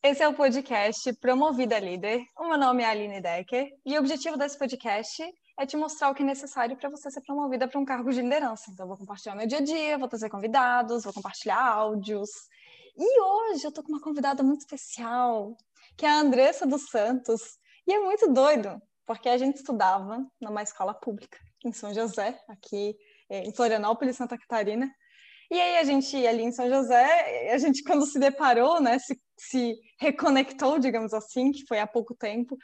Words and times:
Esse 0.00 0.22
é 0.22 0.28
o 0.28 0.32
podcast 0.32 1.12
Promovida 1.14 1.76
Líder. 1.80 2.24
O 2.38 2.48
meu 2.48 2.56
nome 2.56 2.84
é 2.84 2.86
Aline 2.86 3.20
Decker 3.20 3.68
e 3.84 3.96
o 3.96 3.98
objetivo 3.98 4.36
desse 4.36 4.56
podcast 4.56 5.24
é 5.58 5.66
te 5.66 5.76
mostrar 5.76 6.08
o 6.08 6.14
que 6.14 6.22
é 6.22 6.24
necessário 6.24 6.76
para 6.76 6.88
você 6.88 7.10
ser 7.10 7.20
promovida 7.22 7.66
para 7.66 7.80
um 7.80 7.84
cargo 7.84 8.08
de 8.12 8.22
liderança. 8.22 8.70
Então, 8.70 8.84
eu 8.84 8.88
vou 8.88 8.96
compartilhar 8.96 9.34
meu 9.34 9.48
dia 9.48 9.58
a 9.58 9.60
dia, 9.60 9.98
vou 9.98 10.06
trazer 10.06 10.30
convidados, 10.30 11.02
vou 11.02 11.12
compartilhar 11.12 11.60
áudios. 11.60 12.30
E 12.96 13.20
hoje 13.20 13.64
eu 13.64 13.72
tô 13.72 13.82
com 13.82 13.90
uma 13.90 14.00
convidada 14.00 14.40
muito 14.40 14.60
especial, 14.60 15.56
que 15.96 16.06
é 16.06 16.08
a 16.08 16.20
Andressa 16.20 16.64
dos 16.64 16.88
Santos. 16.90 17.58
E 17.84 17.92
é 17.92 17.98
muito 17.98 18.32
doido, 18.32 18.80
porque 19.04 19.28
a 19.28 19.36
gente 19.36 19.56
estudava 19.56 20.24
numa 20.40 20.62
escola 20.62 20.94
pública 20.94 21.38
em 21.64 21.72
São 21.72 21.92
José, 21.92 22.40
aqui 22.48 22.94
eh, 23.28 23.42
em 23.48 23.52
Florianópolis, 23.52 24.16
Santa 24.16 24.38
Catarina. 24.38 24.88
E 25.50 25.60
aí 25.60 25.78
a 25.78 25.82
gente 25.82 26.24
ali 26.24 26.44
em 26.44 26.52
São 26.52 26.68
José, 26.68 27.50
a 27.52 27.58
gente 27.58 27.82
quando 27.82 28.06
se 28.06 28.20
deparou, 28.20 28.80
né, 28.80 28.96
se, 29.00 29.20
se 29.42 29.80
reconectou, 29.98 30.78
digamos 30.78 31.14
assim, 31.14 31.52
que 31.52 31.64
foi 31.66 31.78
há 31.78 31.86
pouco 31.86 32.14
tempo, 32.14 32.58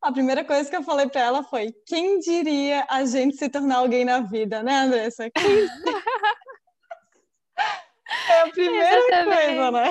a 0.00 0.12
primeira 0.12 0.44
coisa 0.44 0.68
que 0.68 0.76
eu 0.76 0.82
falei 0.82 1.08
para 1.08 1.20
ela 1.20 1.42
foi: 1.42 1.72
quem 1.86 2.18
diria 2.20 2.86
a 2.88 3.04
gente 3.04 3.36
se 3.36 3.48
tornar 3.48 3.78
alguém 3.78 4.04
na 4.04 4.20
vida, 4.20 4.62
né, 4.62 4.82
Andressa? 4.82 5.30
é 8.28 8.40
a 8.40 8.50
primeira 8.50 8.98
Exatamente. 8.98 9.46
coisa, 9.46 9.70
né? 9.70 9.90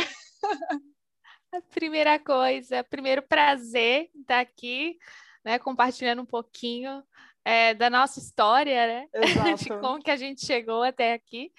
A 1.53 1.61
primeira 1.73 2.19
coisa, 2.19 2.83
primeiro 2.83 3.23
prazer 3.23 4.09
estar 4.13 4.39
aqui, 4.39 4.97
né, 5.43 5.57
compartilhando 5.57 6.21
um 6.21 6.25
pouquinho 6.25 7.03
é, 7.43 7.73
da 7.73 7.89
nossa 7.89 8.19
história, 8.19 8.87
né? 8.87 9.07
Exato. 9.13 9.63
De 9.63 9.69
como 9.79 10.01
que 10.01 10.11
a 10.11 10.17
gente 10.17 10.45
chegou 10.45 10.83
até 10.83 11.13
aqui. 11.13 11.51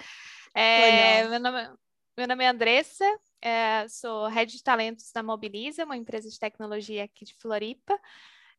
É, 0.54 1.26
meu, 1.28 1.40
nome, 1.40 1.68
meu 2.16 2.28
nome 2.28 2.44
é 2.44 2.48
Andressa, 2.48 3.04
é, 3.46 3.86
sou 3.88 4.26
Head 4.26 4.50
de 4.50 4.60
Talentos 4.60 5.12
da 5.12 5.22
Mobiliza, 5.22 5.84
uma 5.84 5.96
empresa 5.96 6.28
de 6.28 6.36
tecnologia 6.36 7.04
aqui 7.04 7.24
de 7.24 7.32
Floripa. 7.36 7.96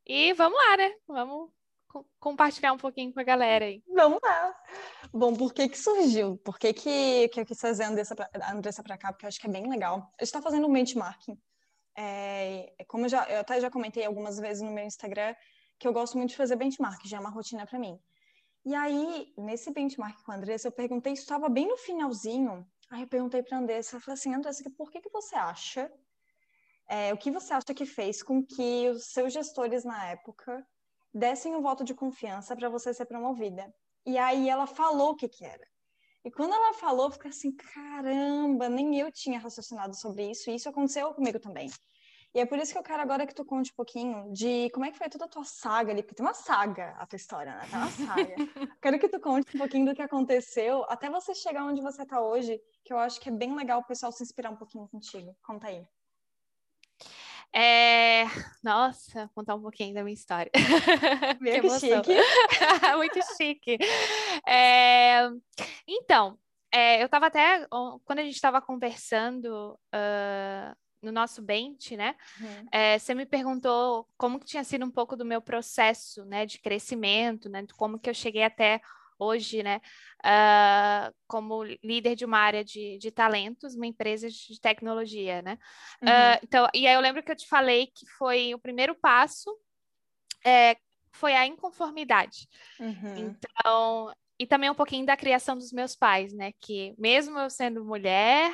E 0.05 0.31
vamos 0.31 0.58
lá, 0.58 0.78
né? 0.78 0.95
Vamos 1.06 1.52
co 1.89 2.06
compartilhar 2.17 2.72
um 2.72 2.78
pouquinho 2.78 3.14
com 3.14 3.20
a 3.20 3.23
galera 3.23 3.66
aí. 3.66 3.84
Vamos 3.94 4.20
lá. 4.23 4.56
Bom, 5.11 5.36
por 5.36 5.53
que 5.53 5.67
que 5.67 5.78
surgiu? 5.78 6.38
Por 6.38 6.58
que 6.58 6.72
que, 6.72 7.28
que 7.28 7.42
eu 7.42 7.45
quis 7.45 7.58
trazer 7.58 7.84
a 7.84 7.89
Andressa 8.53 8.81
para 8.81 8.98
cá? 8.98 9.11
Porque 9.11 9.26
eu 9.26 9.28
acho 9.28 9.42
que 9.42 9.48
é 9.48 9.50
bem 9.50 9.70
legal. 9.70 9.95
A 10.17 10.23
gente 10.23 10.30
está 10.30 10.42
fazendo 10.42 10.66
um 10.67 10.72
benchmarking. 10.72 11.38
É, 11.98 12.73
como 12.88 13.06
eu, 13.06 13.09
já, 13.09 13.30
eu 13.30 13.42
até 13.42 13.59
já 13.59 13.70
comentei 13.70 14.06
algumas 14.06 14.39
vezes 14.39 14.64
no 14.64 14.72
meu 14.72 14.86
Instagram, 14.86 15.36
que 15.78 15.86
eu 15.86 15.92
gosto 15.92 16.17
muito 16.17 16.30
de 16.30 16.38
fazer 16.38 16.56
benchmark, 16.56 17.06
já 17.06 17.17
é 17.17 17.20
uma 17.20 17.30
rotina 17.30 17.66
para 17.66 17.78
mim. 17.78 18.00
E 18.64 18.73
aí, 18.73 19.33
nesse 19.38 19.70
benchmark 19.70 20.23
com 20.23 20.31
a 20.31 20.36
Andressa, 20.36 20.70
eu 20.70 20.72
perguntei, 20.72 21.11
estava 21.11 21.50
bem 21.50 21.67
no 21.67 21.76
finalzinho. 21.76 22.66
Aí 22.89 23.02
eu 23.02 23.07
perguntei 23.07 23.43
para 23.43 23.57
a 23.57 23.59
Andressa, 23.59 23.95
eu 23.95 23.99
falei 23.99 24.13
assim, 24.13 24.33
Andressa, 24.33 24.63
por 24.77 24.89
que, 24.89 25.02
que 25.02 25.09
você 25.09 25.35
acha, 25.35 25.91
é, 26.88 27.13
o 27.13 27.17
que 27.17 27.30
você 27.30 27.53
acha 27.53 27.73
que 27.73 27.85
fez 27.85 28.23
com 28.23 28.45
que 28.45 28.89
os 28.89 29.11
seus 29.11 29.33
gestores 29.33 29.83
na 29.83 30.07
época 30.07 30.66
dessem 31.13 31.53
um 31.53 31.61
voto 31.61 31.83
de 31.83 31.93
confiança 31.93 32.55
para 32.55 32.69
você 32.69 32.93
ser 32.93 33.05
promovida? 33.05 33.73
E 34.05 34.17
aí 34.17 34.47
ela 34.49 34.65
falou 34.65 35.11
o 35.11 35.15
que 35.15 35.27
que 35.27 35.43
era. 35.43 35.67
E 36.23 36.31
quando 36.31 36.53
ela 36.53 36.73
falou, 36.73 37.08
eu 37.08 37.11
fiquei 37.11 37.30
assim, 37.30 37.53
caramba, 37.55 38.69
nem 38.69 38.97
eu 38.99 39.11
tinha 39.11 39.39
raciocinado 39.39 39.95
sobre 39.95 40.30
isso, 40.31 40.49
e 40.49 40.55
isso 40.55 40.69
aconteceu 40.69 41.13
comigo 41.13 41.39
também. 41.39 41.69
E 42.33 42.39
é 42.39 42.45
por 42.45 42.58
isso 42.59 42.72
que 42.72 42.78
eu 42.78 42.83
quero 42.83 43.02
agora 43.02 43.25
que 43.25 43.33
tu 43.33 43.44
conte 43.45 43.72
um 43.72 43.75
pouquinho 43.75 44.31
de 44.31 44.70
como 44.72 44.86
é 44.86 44.92
que 44.92 44.97
foi 44.97 45.09
toda 45.09 45.25
a 45.25 45.30
tua 45.30 45.44
saga 45.44 45.92
ali, 45.92 46.03
porque 46.03 46.16
tem 46.16 46.25
uma 46.25 46.33
saga 46.33 46.95
a 46.97 47.06
tua 47.06 47.17
história, 47.17 47.56
né? 47.56 47.67
Tem 47.70 47.80
uma 47.80 47.89
saga. 47.89 48.36
quero 48.81 49.00
que 49.00 49.09
tu 49.09 49.20
conte 49.20 49.56
um 49.56 49.59
pouquinho 49.59 49.86
do 49.86 49.95
que 49.95 50.02
aconteceu 50.02 50.86
até 50.89 51.09
você 51.09 51.33
chegar 51.33 51.66
onde 51.66 51.81
você 51.81 52.03
está 52.03 52.22
hoje, 52.22 52.61
que 52.83 52.94
eu 52.94 53.00
acho 53.00 53.20
que 53.20 53.30
é 53.30 53.31
bem 53.31 53.55
legal 53.55 53.80
o 53.80 53.86
pessoal 53.86 54.11
se 54.11 54.23
inspirar 54.23 54.52
um 54.52 54.55
pouquinho 54.55 54.88
contigo. 54.88 55.36
Conta 55.42 55.67
aí. 55.67 55.88
É... 57.55 58.25
Nossa, 58.61 59.30
contar 59.33 59.55
um 59.55 59.61
pouquinho 59.61 59.94
da 59.94 60.03
minha 60.03 60.14
história. 60.14 60.52
que, 60.53 61.61
que 61.61 61.70
chique. 61.80 62.16
Muito 62.98 63.20
chique. 63.36 63.78
É... 64.45 65.30
Então, 65.88 66.38
é, 66.71 67.02
eu 67.02 67.05
estava 67.05 67.27
até, 67.27 67.65
quando 68.05 68.20
a 68.20 68.23
gente 68.23 68.36
estava 68.36 68.61
conversando 68.61 69.80
uh, 69.95 70.76
no 71.08 71.12
nosso 71.14 71.42
bench, 71.42 71.95
né? 71.95 72.16
Uhum. 72.40 72.68
É, 72.72 73.00
você 73.00 73.16
me 73.16 73.26
perguntou 73.26 74.08
como 74.18 74.40
que 74.40 74.45
tinha 74.45 74.64
sido 74.64 74.86
um 74.86 74.92
pouco 74.92 75.16
do 75.16 75.26
meu 75.26 75.42
processo, 75.42 76.26
né, 76.26 76.45
de 76.45 76.60
crescimento, 76.60 77.50
né, 77.50 77.66
como 77.76 77.98
que 77.98 78.10
eu 78.10 78.14
cheguei 78.14 78.44
até 78.44 78.82
hoje, 79.18 79.64
né, 79.64 79.82
uh, 80.20 81.14
como 81.28 81.64
líder 81.84 82.16
de 82.16 82.26
uma 82.26 82.38
área 82.38 82.64
de, 82.64 82.98
de 83.00 83.10
talentos, 83.10 83.76
uma 83.76 83.88
empresa 83.88 84.30
de 84.30 84.60
tecnologia, 84.62 85.42
né? 85.42 85.58
Uhum. 86.02 86.10
Uh, 86.10 86.40
então, 86.44 86.68
e 86.73 86.86
aí 86.86 86.94
eu 86.94 87.02
lembro 87.02 87.24
que 87.24 87.32
eu 87.32 87.36
te 87.36 87.48
falei 87.48 87.88
que 87.88 88.06
foi 88.18 88.54
o 88.54 88.60
primeiro 88.60 88.94
passo, 88.94 89.50
é, 90.45 90.78
foi 91.12 91.34
a 91.34 91.48
inconformidade. 91.48 92.48
Uhum. 92.80 93.16
Então, 93.18 94.14
e 94.39 94.45
também 94.45 94.70
um 94.70 94.75
pouquinho 94.75 95.05
da 95.05 95.17
criação 95.17 95.55
dos 95.55 95.71
meus 95.71 95.95
pais, 95.95 96.33
né? 96.33 96.52
Que 96.59 96.93
mesmo 96.98 97.37
eu 97.39 97.49
sendo 97.49 97.83
mulher, 97.83 98.52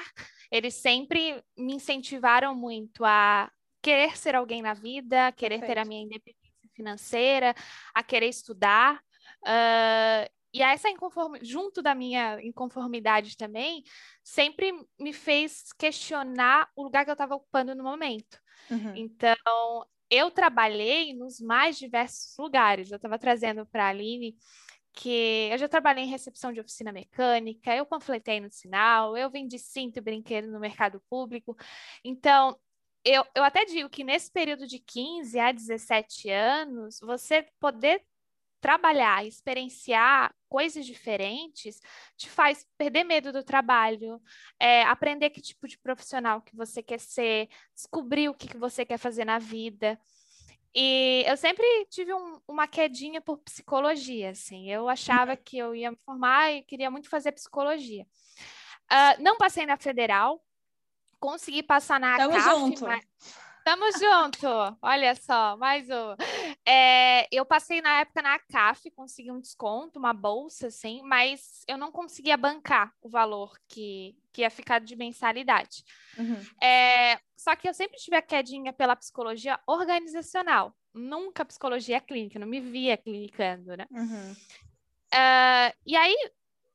eles 0.51 0.75
sempre 0.75 1.43
me 1.57 1.75
incentivaram 1.75 2.55
muito 2.55 3.03
a 3.03 3.51
querer 3.81 4.17
ser 4.17 4.35
alguém 4.35 4.61
na 4.61 4.73
vida, 4.73 5.27
a 5.27 5.31
querer 5.31 5.59
Perfeito. 5.59 5.75
ter 5.75 5.81
a 5.81 5.85
minha 5.85 6.03
independência 6.03 6.69
financeira, 6.73 7.53
a 7.93 8.01
querer 8.01 8.27
estudar. 8.27 9.01
Uh, 9.43 10.29
e 10.53 10.61
essa 10.61 10.89
inconformidade, 10.89 11.49
junto 11.49 11.81
da 11.81 11.95
minha 11.95 12.39
inconformidade 12.41 13.35
também, 13.35 13.83
sempre 14.23 14.71
me 14.99 15.11
fez 15.11 15.73
questionar 15.73 16.69
o 16.75 16.83
lugar 16.83 17.03
que 17.03 17.09
eu 17.09 17.13
estava 17.13 17.35
ocupando 17.35 17.73
no 17.73 17.83
momento. 17.83 18.39
Uhum. 18.69 18.95
Então, 18.95 19.85
eu 20.09 20.29
trabalhei 20.29 21.13
nos 21.13 21.39
mais 21.39 21.77
diversos 21.77 22.37
lugares. 22.37 22.91
Eu 22.91 22.97
estava 22.97 23.17
trazendo 23.17 23.65
para 23.65 23.85
a 23.85 23.89
Aline 23.89 24.35
que 24.93 25.49
eu 25.51 25.57
já 25.57 25.67
trabalhei 25.67 26.03
em 26.05 26.09
recepção 26.09 26.53
de 26.53 26.59
oficina 26.59 26.91
mecânica, 26.91 27.75
eu 27.75 27.85
panfletei 27.85 28.39
no 28.39 28.51
sinal, 28.51 29.17
eu 29.17 29.29
vendi 29.29 29.57
cinto 29.59 29.97
e 29.97 30.01
brinquedo 30.01 30.51
no 30.51 30.59
mercado 30.59 31.01
público. 31.09 31.57
Então, 32.03 32.57
eu, 33.03 33.25
eu 33.35 33.43
até 33.43 33.65
digo 33.65 33.89
que 33.89 34.03
nesse 34.03 34.31
período 34.31 34.67
de 34.67 34.79
15 34.79 35.39
a 35.39 35.51
17 35.51 36.29
anos, 36.29 36.99
você 37.01 37.45
poder 37.59 38.03
trabalhar, 38.61 39.25
experienciar 39.25 40.33
coisas 40.47 40.85
diferentes, 40.85 41.81
te 42.15 42.29
faz 42.29 42.65
perder 42.77 43.03
medo 43.03 43.33
do 43.33 43.43
trabalho, 43.43 44.21
é, 44.57 44.83
aprender 44.83 45.31
que 45.31 45.41
tipo 45.41 45.67
de 45.67 45.77
profissional 45.77 46.41
que 46.41 46.55
você 46.55 46.81
quer 46.81 46.99
ser, 46.99 47.49
descobrir 47.75 48.29
o 48.29 48.33
que, 48.33 48.47
que 48.47 48.57
você 48.57 48.85
quer 48.85 48.97
fazer 48.97 49.25
na 49.25 49.37
vida. 49.37 49.99
E 50.75 51.23
eu 51.27 51.37
sempre 51.37 51.65
tive 51.89 52.13
um, 52.13 52.39
uma 52.47 52.67
quedinha 52.67 53.21
por 53.21 53.37
psicologia, 53.37 54.31
assim. 54.31 54.71
Eu 54.71 54.89
achava 54.89 55.35
que 55.37 55.57
eu 55.57 55.75
ia 55.75 55.91
me 55.91 55.97
formar 56.03 56.51
e 56.51 56.63
queria 56.63 56.89
muito 56.89 57.09
fazer 57.09 57.31
psicologia. 57.31 58.05
Uh, 58.91 59.21
não 59.21 59.37
passei 59.37 59.65
na 59.65 59.77
federal, 59.77 60.43
consegui 61.19 61.61
passar 61.61 61.99
na 61.99 62.17
Tamo 62.17 62.39
junto. 62.39 62.85
Mas... 62.85 63.05
Tamo 63.63 63.85
junto, 63.93 64.77
olha 64.81 65.15
só, 65.15 65.55
mais 65.55 65.89
um. 65.89 66.15
É, 66.65 67.27
eu 67.29 67.45
passei 67.45 67.81
na 67.81 67.99
época 67.99 68.21
na 68.21 68.39
CAF, 68.39 68.89
consegui 68.91 69.31
um 69.31 69.39
desconto, 69.39 69.99
uma 69.99 70.13
bolsa, 70.13 70.67
assim, 70.67 71.01
mas 71.03 71.63
eu 71.67 71.77
não 71.77 71.91
conseguia 71.91 72.37
bancar 72.37 72.93
o 73.01 73.09
valor 73.09 73.57
que, 73.67 74.15
que 74.31 74.41
ia 74.41 74.49
ficar 74.49 74.79
de 74.79 74.95
mensalidade. 74.95 75.83
Uhum. 76.17 76.41
É, 76.61 77.19
só 77.35 77.55
que 77.55 77.67
eu 77.67 77.73
sempre 77.73 77.97
tive 77.97 78.15
a 78.15 78.21
quedinha 78.21 78.71
pela 78.71 78.95
psicologia 78.95 79.59
organizacional, 79.67 80.73
nunca 80.93 81.43
psicologia 81.43 81.99
clínica, 81.99 82.39
não 82.39 82.47
me 82.47 82.61
via 82.61 82.95
clinicando, 82.95 83.75
né? 83.75 83.85
Uhum. 83.91 84.31
Uh, 85.13 85.75
e 85.85 85.95
aí, 85.97 86.15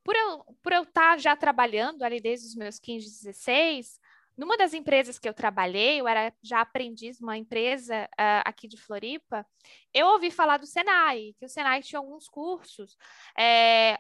por 0.05 0.15
eu, 0.15 0.45
por 0.63 0.73
eu 0.73 0.83
estar 0.83 1.13
tá 1.13 1.17
já 1.17 1.35
trabalhando 1.35 2.03
ali 2.03 2.21
desde 2.21 2.47
os 2.47 2.55
meus 2.55 2.79
15, 2.79 3.07
16, 3.25 3.99
numa 4.39 4.57
das 4.57 4.73
empresas 4.73 5.19
que 5.19 5.29
eu 5.29 5.35
trabalhei, 5.35 6.01
eu 6.01 6.07
era 6.07 6.33
já 6.41 6.61
aprendiz 6.61 7.19
numa 7.21 7.37
empresa 7.37 8.09
uh, 8.13 8.43
aqui 8.45 8.69
de 8.69 8.77
Floripa, 8.77 9.45
eu 9.93 10.07
ouvi 10.07 10.31
falar 10.31 10.59
do 10.59 10.67
Senai, 10.67 11.35
que 11.37 11.45
o 11.45 11.49
Senai 11.49 11.83
tinha 11.83 11.99
alguns 11.99 12.29
cursos 12.29 12.97
é, 13.37 13.99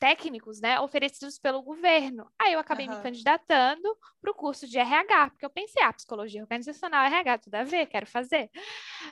técnicos, 0.00 0.60
né, 0.60 0.80
oferecidos 0.80 1.38
pelo 1.38 1.62
governo. 1.62 2.28
Aí 2.36 2.54
eu 2.54 2.58
acabei 2.58 2.88
uhum. 2.88 2.96
me 2.96 3.02
candidatando 3.02 3.96
para 4.20 4.32
o 4.32 4.34
curso 4.34 4.66
de 4.66 4.78
RH, 4.78 5.30
porque 5.30 5.46
eu 5.46 5.50
pensei, 5.50 5.80
ah, 5.82 5.92
psicologia 5.92 6.42
organizacional, 6.42 7.06
RH, 7.06 7.38
tudo 7.38 7.54
a 7.54 7.62
ver, 7.62 7.86
quero 7.86 8.06
fazer. 8.06 8.50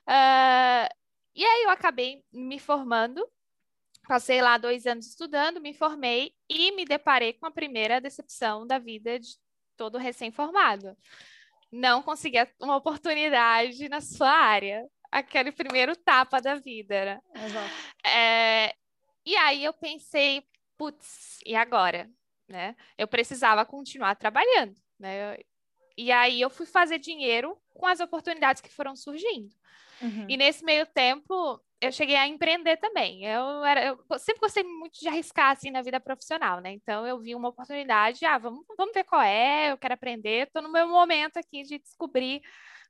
Uh, 0.02 0.88
e 1.32 1.44
aí 1.44 1.62
eu 1.62 1.70
acabei 1.70 2.25
me 2.32 2.58
formando, 2.58 3.25
passei 4.08 4.43
lá 4.43 4.58
dois 4.58 4.85
anos 4.85 5.06
estudando, 5.06 5.61
me 5.61 5.73
formei 5.73 6.32
e 6.50 6.73
me 6.73 6.85
deparei 6.85 7.35
com 7.35 7.46
a 7.46 7.52
primeira 7.52 8.00
decepção 8.00 8.67
da 8.67 8.81
vida 8.81 9.20
de 9.20 9.29
todo 9.76 9.99
recém-formado. 9.99 10.96
Não 11.70 12.02
conseguia 12.02 12.50
uma 12.61 12.76
oportunidade 12.76 13.88
na 13.88 14.00
sua 14.00 14.31
área. 14.31 14.87
Aquele 15.11 15.52
primeiro 15.52 15.94
tapa 15.96 16.40
da 16.40 16.56
vida, 16.56 17.05
né? 17.05 17.20
Exato. 17.44 17.70
É, 18.05 18.75
e 19.25 19.37
aí 19.37 19.64
eu 19.64 19.73
pensei, 19.73 20.43
putz, 20.76 21.38
e 21.44 21.55
agora? 21.55 22.08
Né? 22.49 22.76
Eu 22.96 23.08
precisava 23.08 23.64
continuar 23.64 24.14
trabalhando, 24.14 24.75
né? 24.99 25.37
E 25.96 26.12
aí 26.12 26.40
eu 26.40 26.50
fui 26.50 26.67
fazer 26.67 26.99
dinheiro 26.99 27.58
com 27.70 27.87
as 27.87 28.00
oportunidades 28.00 28.61
que 28.61 28.73
foram 28.73 28.94
surgindo. 28.94 29.55
Uhum. 30.00 30.26
E 30.28 30.37
nesse 30.37 30.64
meio 30.64 30.87
tempo, 30.87 31.61
eu 31.81 31.93
cheguei 31.93 32.17
a 32.17 32.26
empreender 32.26 32.76
também. 32.78 33.25
Eu, 33.25 33.64
era, 33.64 33.87
eu 33.87 34.19
sempre 34.19 34.40
gostei 34.40 34.64
muito 34.64 34.99
de 34.99 35.08
arriscar 35.08 35.52
assim 35.52 35.70
na 35.70 35.82
vida 35.82 36.00
profissional, 36.00 36.61
né? 36.61 36.73
Então 36.73 37.06
eu 37.06 37.19
vi 37.20 37.34
uma 37.34 37.49
oportunidade, 37.49 38.25
ah, 38.25 38.38
vamos, 38.38 38.64
vamos 38.76 38.94
ver 38.94 39.05
qual 39.05 39.20
é, 39.23 39.73
eu 39.73 39.78
quero 39.78 39.94
aprender, 39.94 40.46
estou 40.46 40.62
no 40.62 40.73
meu 40.73 40.88
momento 40.88 41.37
aqui 41.38 41.62
de 41.62 41.78
descobrir, 41.78 42.40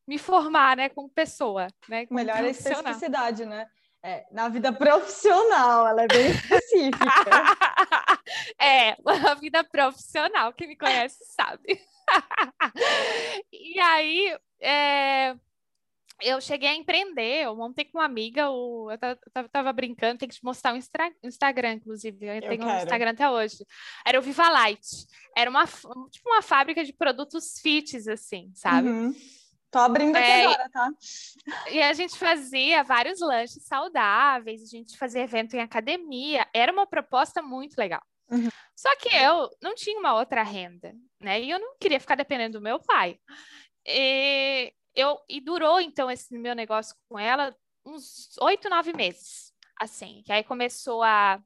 me 0.07 0.19
formar, 0.19 0.77
né, 0.77 0.89
como 0.89 1.09
pessoa, 1.09 1.67
né? 1.89 2.07
Como 2.07 2.19
Melhor 2.19 2.45
especificidade, 2.45 3.45
né? 3.45 3.67
É, 4.03 4.25
na 4.31 4.49
vida 4.49 4.73
profissional, 4.73 5.89
ela 5.89 6.03
é 6.03 6.07
bem 6.07 6.31
específica. 6.31 7.01
é, 8.61 8.91
a 9.29 9.35
vida 9.35 9.65
profissional, 9.65 10.53
quem 10.53 10.69
me 10.69 10.77
conhece 10.77 11.25
sabe. 11.35 11.81
e 13.53 13.81
aí, 13.81 14.39
é, 14.61 15.35
eu 16.21 16.41
cheguei 16.41 16.69
a 16.69 16.75
empreender, 16.75 17.45
eu 17.45 17.55
montei 17.55 17.85
com 17.85 17.99
uma 17.99 18.05
amiga, 18.05 18.51
o, 18.51 18.91
eu 18.91 18.99
tava, 19.53 19.73
brincando, 19.73 20.19
tem 20.19 20.29
que 20.29 20.37
te 20.37 20.45
mostrar 20.45 20.75
o 20.75 20.77
Instagram, 21.23 21.73
inclusive, 21.75 22.27
eu, 22.27 22.35
eu 22.35 22.41
tenho 22.41 22.65
um 22.65 22.77
Instagram 22.79 23.11
até 23.11 23.29
hoje. 23.29 23.67
Era 24.07 24.19
o 24.19 24.23
Viva 24.23 24.49
Light, 24.49 24.87
era 25.37 25.51
uma, 25.51 25.67
tipo 25.67 26.29
uma 26.29 26.43
fábrica 26.43 26.85
de 26.85 26.93
produtos 26.93 27.61
fits, 27.61 28.09
assim, 28.09 28.51
sabe? 28.55 28.89
Uhum. 28.89 29.15
Tô 29.71 29.79
abrindo 29.81 30.17
aqui 30.17 30.27
é, 30.27 30.47
agora, 30.47 30.71
tá? 30.71 30.91
E 31.71 31.83
a 31.83 31.93
gente 31.93 32.17
fazia 32.17 32.83
vários 32.83 33.21
lanches 33.21 33.65
saudáveis, 33.65 34.63
a 34.63 34.67
gente 34.67 34.97
fazia 34.97 35.23
evento 35.23 35.55
em 35.55 35.61
academia, 35.61 36.47
era 36.55 36.73
uma 36.73 36.87
proposta 36.87 37.43
muito 37.43 37.77
legal. 37.77 38.03
Uhum. 38.31 38.49
Só 38.75 38.95
que 38.97 39.15
eu 39.15 39.51
não 39.63 39.75
tinha 39.75 39.99
uma 39.99 40.15
outra 40.15 40.43
renda, 40.43 40.95
né? 41.21 41.41
E 41.43 41.51
eu 41.51 41.59
não 41.59 41.77
queria 41.79 42.01
ficar 42.01 42.15
dependendo 42.15 42.59
do 42.59 42.63
meu 42.63 42.81
pai. 42.81 43.19
E 43.85 44.73
eu 44.97 45.21
e 45.29 45.41
durou 45.41 45.81
então 45.81 46.11
esse 46.11 46.37
meu 46.37 46.55
negócio 46.55 46.97
com 47.09 47.19
ela 47.19 47.55
uns 47.85 48.37
oito, 48.41 48.69
nove 48.69 48.93
meses, 48.93 49.53
assim. 49.81 50.23
Que 50.25 50.33
aí 50.33 50.43
começou 50.43 51.03
a, 51.03 51.41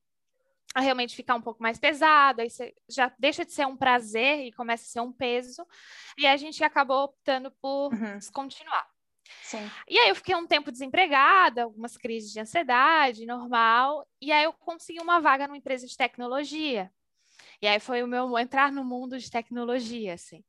a 0.75 0.81
realmente 0.81 1.17
ficar 1.17 1.35
um 1.35 1.43
pouco 1.43 1.63
mais 1.63 1.79
pesado, 1.79 2.41
aí 2.41 2.49
já 2.89 3.13
deixa 3.19 3.45
de 3.45 3.53
ser 3.53 3.67
um 3.67 3.77
prazer 3.77 4.47
e 4.47 4.53
começa 4.53 4.85
a 4.85 4.89
ser 4.89 5.01
um 5.01 5.13
peso. 5.13 5.67
E 6.17 6.27
a 6.27 6.37
gente 6.37 6.63
acabou 6.65 7.05
optando 7.05 7.51
por 7.61 7.93
uhum. 7.93 8.17
descontinuar. 8.17 8.89
Sim. 9.43 9.71
E 9.89 9.99
aí 9.99 10.09
eu 10.09 10.15
fiquei 10.15 10.35
um 10.35 10.47
tempo 10.47 10.73
desempregada, 10.73 11.65
algumas 11.65 11.97
crises 11.97 12.33
de 12.33 12.41
ansiedade, 12.41 13.27
normal. 13.27 14.09
E 14.21 14.33
aí 14.33 14.45
eu 14.45 14.53
consegui 14.53 15.01
uma 15.01 15.21
vaga 15.21 15.47
numa 15.47 15.57
empresa 15.57 15.87
de 15.87 15.97
tecnologia. 15.97 16.91
E 17.63 17.67
aí 17.67 17.79
foi 17.79 18.03
o 18.03 18.09
meu 18.09 18.39
entrar 18.39 18.73
no 18.73 18.85
mundo 18.85 19.19
de 19.19 19.31
tecnologia, 19.31 20.15
assim. 20.15 20.43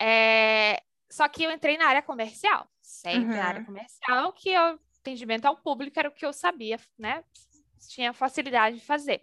É, 0.00 0.82
só 1.12 1.28
que 1.28 1.42
eu 1.42 1.50
entrei 1.50 1.76
na 1.76 1.86
área 1.88 2.02
comercial, 2.02 2.66
sempre 2.80 3.24
uhum. 3.24 3.36
na 3.36 3.44
área 3.44 3.64
comercial, 3.66 4.32
que 4.32 4.56
o 4.56 4.80
atendimento 4.98 5.44
ao 5.44 5.58
público 5.58 5.98
era 5.98 6.08
o 6.08 6.12
que 6.12 6.24
eu 6.24 6.32
sabia, 6.32 6.80
né? 6.98 7.22
Tinha 7.90 8.14
facilidade 8.14 8.78
de 8.78 8.86
fazer. 8.86 9.22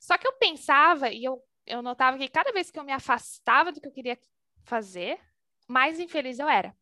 Só 0.00 0.18
que 0.18 0.26
eu 0.26 0.32
pensava 0.32 1.08
e 1.08 1.22
eu, 1.22 1.40
eu 1.64 1.80
notava 1.80 2.18
que 2.18 2.28
cada 2.28 2.50
vez 2.50 2.72
que 2.72 2.78
eu 2.78 2.82
me 2.82 2.90
afastava 2.90 3.70
do 3.70 3.80
que 3.80 3.86
eu 3.86 3.92
queria 3.92 4.18
fazer, 4.64 5.20
mais 5.68 6.00
infeliz 6.00 6.40
eu 6.40 6.48
era. 6.48 6.74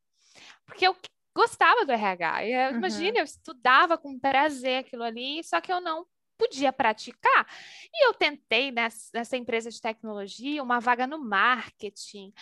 Porque 0.64 0.86
eu 0.86 0.96
gostava 1.34 1.84
do 1.84 1.92
RH. 1.92 2.46
Eu, 2.46 2.70
uhum. 2.70 2.76
Imagina, 2.78 3.18
eu 3.18 3.24
estudava 3.24 3.98
com 3.98 4.18
prazer 4.18 4.78
aquilo 4.78 5.02
ali, 5.02 5.44
só 5.44 5.60
que 5.60 5.70
eu 5.70 5.82
não 5.82 6.06
podia 6.38 6.72
praticar. 6.72 7.46
E 7.92 8.06
eu 8.06 8.14
tentei 8.14 8.70
nessa, 8.70 9.10
nessa, 9.12 9.36
empresa 9.36 9.70
de 9.70 9.80
tecnologia 9.80 10.62
uma 10.62 10.78
vaga 10.78 11.06
no 11.06 11.18
marketing. 11.18 12.32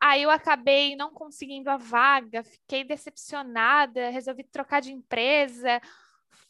Aí 0.00 0.22
eu 0.22 0.30
acabei 0.30 0.94
não 0.94 1.12
conseguindo 1.12 1.68
a 1.68 1.76
vaga, 1.76 2.44
fiquei 2.44 2.84
decepcionada, 2.84 4.10
resolvi 4.10 4.44
trocar 4.44 4.80
de 4.80 4.92
empresa. 4.92 5.82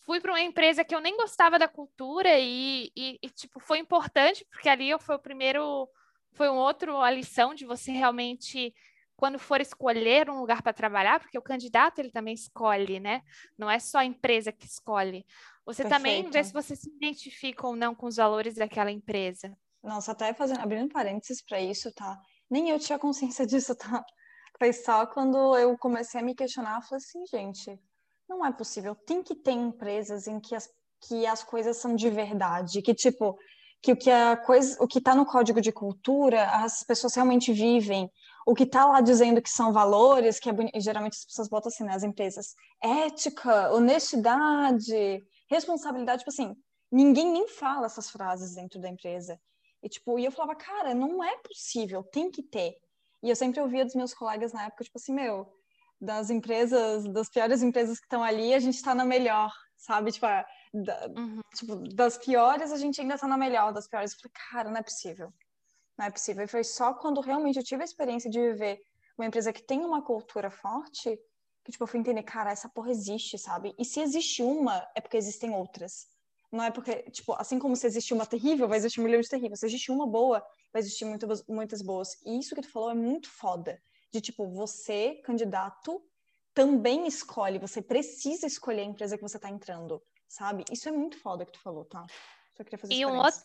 Fui 0.04 0.20
para 0.20 0.32
uma 0.32 0.40
empresa 0.40 0.84
que 0.84 0.94
eu 0.94 1.00
nem 1.00 1.16
gostava 1.16 1.58
da 1.58 1.66
cultura 1.66 2.38
e, 2.38 2.92
e, 2.94 3.18
e, 3.22 3.30
tipo, 3.30 3.58
foi 3.58 3.78
importante, 3.78 4.46
porque 4.50 4.68
ali 4.68 4.90
eu 4.90 4.98
foi 4.98 5.16
o 5.16 5.20
primeiro, 5.20 5.88
foi 6.32 6.50
um 6.50 6.56
outro 6.56 7.00
a 7.00 7.10
lição 7.10 7.54
de 7.54 7.64
você 7.64 7.90
realmente 7.90 8.74
quando 9.20 9.38
for 9.38 9.60
escolher 9.60 10.30
um 10.30 10.40
lugar 10.40 10.62
para 10.62 10.72
trabalhar, 10.72 11.20
porque 11.20 11.36
o 11.36 11.42
candidato 11.42 11.98
ele 11.98 12.10
também 12.10 12.32
escolhe, 12.32 12.98
né? 12.98 13.20
Não 13.58 13.70
é 13.70 13.78
só 13.78 13.98
a 13.98 14.04
empresa 14.04 14.50
que 14.50 14.64
escolhe. 14.64 15.26
Você 15.72 15.84
Perfeito. 15.84 16.02
também 16.02 16.30
vê 16.30 16.42
se 16.42 16.52
você 16.52 16.74
se 16.74 16.90
identifica 16.90 17.66
ou 17.66 17.76
não 17.76 17.94
com 17.94 18.06
os 18.06 18.16
valores 18.16 18.56
daquela 18.56 18.90
empresa. 18.90 19.56
Nossa, 19.82 20.12
até 20.12 20.34
fazendo, 20.34 20.60
abrindo 20.60 20.92
parênteses 20.92 21.42
para 21.42 21.60
isso, 21.60 21.92
tá? 21.92 22.20
Nem 22.50 22.70
eu 22.70 22.78
tinha 22.78 22.98
consciência 22.98 23.46
disso, 23.46 23.74
tá? 23.76 24.04
Foi 24.58 24.72
só 24.72 25.06
quando 25.06 25.56
eu 25.56 25.78
comecei 25.78 26.20
a 26.20 26.24
me 26.24 26.34
questionar, 26.34 26.76
eu 26.76 26.82
falei 26.82 26.96
assim, 26.96 27.24
gente, 27.26 27.80
não 28.28 28.44
é 28.44 28.52
possível. 28.52 28.94
Tem 28.94 29.22
que 29.22 29.34
ter 29.34 29.52
empresas 29.52 30.26
em 30.26 30.40
que 30.40 30.54
as, 30.54 30.68
que 31.06 31.24
as 31.24 31.44
coisas 31.44 31.76
são 31.76 31.94
de 31.94 32.10
verdade, 32.10 32.82
que 32.82 32.92
tipo, 32.92 33.38
que 33.80 33.92
o 33.92 33.96
que 33.96 34.10
a 34.10 34.36
coisa, 34.36 34.76
o 34.82 34.88
que 34.88 34.98
está 34.98 35.14
no 35.14 35.24
código 35.24 35.60
de 35.60 35.72
cultura, 35.72 36.44
as 36.62 36.82
pessoas 36.82 37.14
realmente 37.14 37.52
vivem, 37.52 38.10
o 38.46 38.54
que 38.54 38.64
está 38.64 38.84
lá 38.84 39.00
dizendo 39.00 39.40
que 39.40 39.48
são 39.48 39.72
valores, 39.72 40.38
que 40.38 40.50
é, 40.50 40.80
geralmente 40.80 41.14
as 41.14 41.24
pessoas 41.24 41.48
botam 41.48 41.68
assim, 41.68 41.84
nas 41.84 42.02
né, 42.02 42.08
empresas, 42.08 42.54
ética, 42.82 43.72
honestidade, 43.72 45.22
responsabilidade, 45.50 46.20
tipo 46.20 46.30
assim, 46.30 46.54
ninguém 46.90 47.30
nem 47.30 47.48
fala 47.48 47.86
essas 47.86 48.10
frases 48.10 48.54
dentro 48.54 48.80
da 48.80 48.88
empresa. 48.88 49.38
E 49.82 49.88
tipo, 49.88 50.18
e 50.18 50.24
eu 50.24 50.32
falava, 50.32 50.54
cara, 50.54 50.94
não 50.94 51.22
é 51.24 51.36
possível, 51.38 52.02
tem 52.04 52.30
que 52.30 52.42
ter. 52.42 52.74
E 53.22 53.28
eu 53.28 53.36
sempre 53.36 53.60
ouvia 53.60 53.84
dos 53.84 53.94
meus 53.94 54.14
colegas 54.14 54.52
na 54.52 54.66
época, 54.66 54.84
tipo 54.84 54.98
assim, 54.98 55.12
meu, 55.12 55.46
das 56.00 56.30
empresas, 56.30 57.04
das 57.12 57.28
piores 57.28 57.62
empresas 57.62 57.98
que 57.98 58.06
estão 58.06 58.22
ali, 58.22 58.54
a 58.54 58.58
gente 58.58 58.76
está 58.76 58.94
na 58.94 59.04
melhor, 59.04 59.52
sabe? 59.76 60.12
Tipo, 60.12 60.26
da, 60.72 61.08
uhum. 61.16 61.40
tipo, 61.54 61.76
das 61.94 62.16
piores, 62.16 62.72
a 62.72 62.76
gente 62.76 63.00
ainda 63.00 63.14
está 63.14 63.26
na 63.26 63.36
melhor, 63.36 63.72
das 63.72 63.88
piores. 63.88 64.12
Eu 64.12 64.18
falei, 64.18 64.32
cara, 64.50 64.70
não 64.70 64.78
é 64.78 64.82
possível 64.82 65.32
não 66.00 66.06
é 66.06 66.10
possível. 66.10 66.42
E 66.42 66.48
foi 66.48 66.64
só 66.64 66.94
quando 66.94 67.20
realmente 67.20 67.58
eu 67.58 67.64
tive 67.64 67.82
a 67.82 67.84
experiência 67.84 68.30
de 68.30 68.40
viver 68.40 68.80
uma 69.16 69.26
empresa 69.26 69.52
que 69.52 69.62
tem 69.62 69.80
uma 69.84 70.02
cultura 70.02 70.50
forte 70.50 71.18
que, 71.70 71.72
tipo, 71.72 71.84
eu 71.84 71.88
fui 71.88 72.00
entender, 72.00 72.22
cara, 72.22 72.50
essa 72.50 72.68
porra 72.68 72.90
existe, 72.90 73.38
sabe? 73.38 73.74
E 73.78 73.84
se 73.84 74.00
existe 74.00 74.42
uma, 74.42 74.86
é 74.94 75.00
porque 75.00 75.16
existem 75.16 75.50
outras. 75.54 76.08
Não 76.50 76.64
é 76.64 76.70
porque, 76.70 77.04
tipo, 77.10 77.32
assim 77.34 77.58
como 77.58 77.76
se 77.76 77.86
existe 77.86 78.12
uma 78.12 78.26
terrível, 78.26 78.66
vai 78.66 78.78
existir 78.78 79.00
um 79.00 79.04
milhão 79.04 79.20
de 79.20 79.28
terríveis. 79.28 79.60
Se 79.60 79.66
existe 79.66 79.92
uma 79.92 80.06
boa, 80.06 80.44
vai 80.72 80.80
existir 80.80 81.04
muitas, 81.04 81.46
muitas 81.46 81.80
boas. 81.80 82.20
E 82.26 82.38
isso 82.38 82.54
que 82.54 82.62
tu 82.62 82.70
falou 82.70 82.90
é 82.90 82.94
muito 82.94 83.30
foda. 83.30 83.80
De, 84.12 84.20
tipo, 84.20 84.48
você, 84.48 85.20
candidato, 85.24 86.02
também 86.52 87.06
escolhe, 87.06 87.60
você 87.60 87.80
precisa 87.80 88.46
escolher 88.46 88.82
a 88.82 88.86
empresa 88.86 89.16
que 89.16 89.22
você 89.22 89.38
tá 89.38 89.48
entrando, 89.48 90.02
sabe? 90.28 90.64
Isso 90.72 90.88
é 90.88 90.92
muito 90.92 91.16
foda 91.20 91.46
que 91.46 91.52
tu 91.52 91.60
falou, 91.60 91.84
tá? 91.84 92.04
Só 92.56 92.64
queria 92.64 92.78
fazer 92.78 92.94
E 92.94 93.06
um 93.06 93.16
outro, 93.16 93.40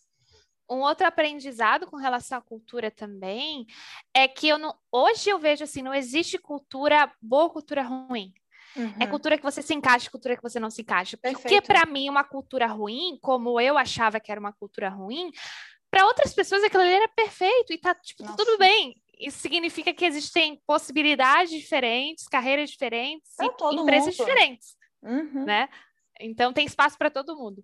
um 0.69 0.79
outro 0.79 1.05
aprendizado 1.05 1.87
com 1.87 1.97
relação 1.97 2.37
à 2.37 2.41
cultura 2.41 2.89
também 2.89 3.65
é 4.13 4.27
que 4.27 4.47
eu 4.47 4.57
não, 4.57 4.75
hoje 4.91 5.29
eu 5.29 5.39
vejo 5.39 5.63
assim, 5.63 5.81
não 5.81 5.93
existe 5.93 6.37
cultura 6.37 7.11
boa, 7.21 7.49
cultura 7.49 7.83
ruim. 7.83 8.33
É 8.75 8.79
uhum. 8.79 8.93
É 9.01 9.07
cultura 9.07 9.37
que 9.37 9.43
você 9.43 9.61
se 9.61 9.73
encaixa, 9.73 10.11
cultura 10.11 10.35
que 10.35 10.43
você 10.43 10.59
não 10.59 10.69
se 10.69 10.81
encaixa. 10.81 11.17
Perfeito. 11.17 11.41
Porque 11.41 11.61
para 11.61 11.85
mim 11.85 12.09
uma 12.09 12.23
cultura 12.23 12.67
ruim, 12.67 13.17
como 13.21 13.59
eu 13.59 13.77
achava 13.77 14.19
que 14.19 14.31
era 14.31 14.39
uma 14.39 14.51
cultura 14.51 14.89
ruim, 14.89 15.31
para 15.89 16.05
outras 16.05 16.33
pessoas 16.33 16.63
aquilo 16.63 16.83
ali 16.83 16.91
era 16.91 17.07
perfeito 17.07 17.71
e 17.71 17.77
tá 17.77 17.95
tipo, 17.95 18.23
tudo 18.35 18.57
bem. 18.57 19.01
Isso 19.17 19.39
significa 19.39 19.93
que 19.93 20.03
existem 20.03 20.61
possibilidades 20.67 21.51
diferentes, 21.51 22.27
carreiras 22.27 22.69
diferentes, 22.69 23.31
empresas 23.39 24.17
mundo. 24.17 24.27
diferentes, 24.27 24.75
uhum. 25.01 25.45
né? 25.45 25.69
Então 26.19 26.51
tem 26.51 26.65
espaço 26.65 26.97
para 26.97 27.09
todo 27.09 27.37
mundo. 27.37 27.63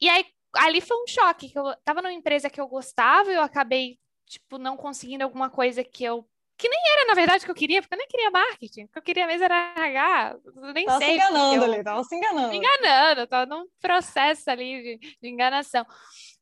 E 0.00 0.08
aí 0.08 0.24
ali 0.58 0.80
foi 0.80 0.96
um 0.96 1.06
choque, 1.06 1.48
que 1.48 1.58
eu 1.58 1.74
tava 1.84 2.02
numa 2.02 2.12
empresa 2.12 2.50
que 2.50 2.60
eu 2.60 2.68
gostava 2.68 3.30
e 3.30 3.34
eu 3.34 3.42
acabei, 3.42 3.98
tipo, 4.26 4.58
não 4.58 4.76
conseguindo 4.76 5.24
alguma 5.24 5.50
coisa 5.50 5.82
que 5.84 6.04
eu 6.04 6.26
que 6.58 6.70
nem 6.70 6.80
era, 6.92 7.08
na 7.08 7.14
verdade, 7.14 7.44
que 7.44 7.50
eu 7.50 7.54
queria, 7.54 7.82
porque 7.82 7.94
eu 7.94 7.98
nem 7.98 8.08
queria 8.08 8.30
marketing, 8.30 8.84
o 8.84 8.88
que 8.88 8.98
eu 8.98 9.02
queria 9.02 9.26
mesmo 9.26 9.44
era 9.44 9.74
RH, 9.76 10.38
nem 10.72 10.86
tava 10.86 10.98
sei. 10.98 11.08
Se 11.08 11.14
enganando 11.16 11.54
eu... 11.54 11.64
ali, 11.64 11.84
tava 11.84 12.04
se 12.04 12.16
enganando. 12.16 12.48
Me 12.48 12.56
enganando, 12.56 13.26
tava 13.26 13.46
num 13.46 13.66
processo 13.78 14.50
ali 14.50 14.82
de, 14.82 15.16
de 15.20 15.28
enganação. 15.28 15.84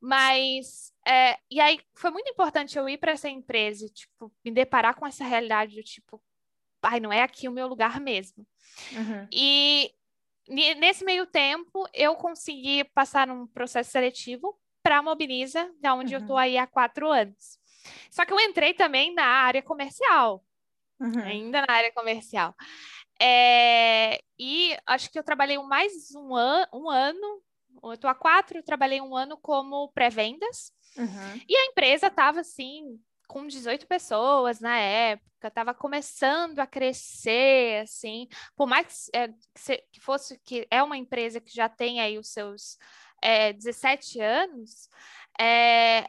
Mas, 0.00 0.92
é, 1.04 1.36
e 1.50 1.60
aí 1.60 1.80
foi 1.94 2.10
muito 2.10 2.30
importante 2.30 2.78
eu 2.78 2.88
ir 2.88 2.98
para 2.98 3.12
essa 3.12 3.28
empresa, 3.28 3.88
tipo, 3.88 4.32
me 4.44 4.52
deparar 4.52 4.94
com 4.94 5.04
essa 5.04 5.24
realidade 5.24 5.74
do 5.74 5.82
tipo, 5.82 6.22
ai, 6.80 7.00
não 7.00 7.12
é 7.12 7.22
aqui 7.22 7.48
o 7.48 7.52
meu 7.52 7.66
lugar 7.66 7.98
mesmo. 7.98 8.46
Uhum. 8.92 9.26
E 9.32 9.92
nesse 10.48 11.04
meio 11.04 11.26
tempo, 11.26 11.88
eu 11.92 12.14
consegui 12.16 12.84
passar 12.84 13.26
num 13.26 13.46
processo 13.46 13.90
seletivo 13.90 14.58
para 14.82 14.98
a 14.98 15.02
Mobiliza, 15.02 15.70
da 15.80 15.94
onde 15.94 16.14
uhum. 16.14 16.20
eu 16.20 16.22
estou 16.22 16.36
aí 16.36 16.58
há 16.58 16.66
quatro 16.66 17.10
anos. 17.10 17.58
Só 18.10 18.24
que 18.24 18.32
eu 18.32 18.40
entrei 18.40 18.74
também 18.74 19.14
na 19.14 19.24
área 19.24 19.62
comercial, 19.62 20.44
uhum. 21.00 21.22
ainda 21.22 21.64
na 21.66 21.74
área 21.74 21.92
comercial. 21.92 22.54
É, 23.20 24.20
e 24.38 24.76
acho 24.86 25.10
que 25.10 25.18
eu 25.18 25.24
trabalhei 25.24 25.58
mais 25.58 26.14
um, 26.14 26.36
an 26.36 26.66
um 26.72 26.90
ano, 26.90 27.42
eu 27.82 27.92
estou 27.92 28.10
há 28.10 28.14
quatro, 28.14 28.62
trabalhei 28.62 29.00
um 29.00 29.16
ano 29.16 29.38
como 29.38 29.90
pré-vendas, 29.92 30.72
uhum. 30.96 31.40
e 31.48 31.56
a 31.56 31.66
empresa 31.66 32.08
estava 32.08 32.40
assim, 32.40 33.00
com 33.26 33.46
18 33.46 33.86
pessoas 33.86 34.60
na 34.60 34.76
época, 34.78 35.48
estava 35.48 35.74
começando 35.74 36.58
a 36.58 36.66
crescer, 36.66 37.82
assim, 37.82 38.28
por 38.56 38.66
mais 38.66 39.10
é, 39.14 39.28
que 39.92 40.00
fosse 40.00 40.38
que 40.44 40.66
é 40.70 40.82
uma 40.82 40.96
empresa 40.96 41.40
que 41.40 41.54
já 41.54 41.68
tem 41.68 42.00
aí 42.00 42.18
os 42.18 42.28
seus 42.28 42.78
é, 43.22 43.52
17 43.52 44.20
anos, 44.20 44.88
é, 45.40 46.06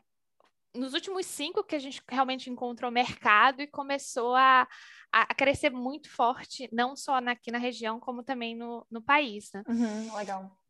nos 0.76 0.94
últimos 0.94 1.26
cinco 1.26 1.64
que 1.64 1.76
a 1.76 1.80
gente 1.80 2.02
realmente 2.10 2.50
encontrou 2.50 2.92
mercado 2.92 3.62
e 3.62 3.68
começou 3.68 4.36
a, 4.36 4.68
a 5.12 5.34
crescer 5.34 5.70
muito 5.70 6.10
forte, 6.10 6.70
não 6.72 6.96
só 6.96 7.16
aqui 7.18 7.52
na 7.52 7.58
região, 7.58 8.00
como 8.00 8.24
também 8.24 8.56
no, 8.56 8.86
no 8.92 9.02
país. 9.02 9.50
Né? 9.54 9.64
Uhum, 9.68 10.16
legal. 10.16 10.65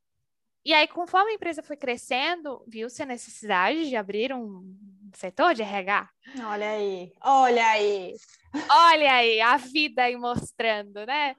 E 0.65 0.73
aí, 0.73 0.87
conforme 0.87 1.31
a 1.31 1.35
empresa 1.35 1.61
foi 1.61 1.77
crescendo, 1.77 2.63
viu-se 2.67 3.01
a 3.03 3.05
necessidade 3.05 3.87
de 3.87 3.95
abrir 3.95 4.33
um 4.33 4.75
setor 5.13 5.53
de 5.53 5.61
RH. 5.61 6.09
Olha 6.43 6.69
aí, 6.71 7.13
olha 7.21 7.67
aí. 7.67 8.15
Olha 8.69 9.13
aí, 9.13 9.39
a 9.41 9.57
vida 9.57 10.03
aí 10.03 10.17
mostrando, 10.17 11.05
né? 11.05 11.35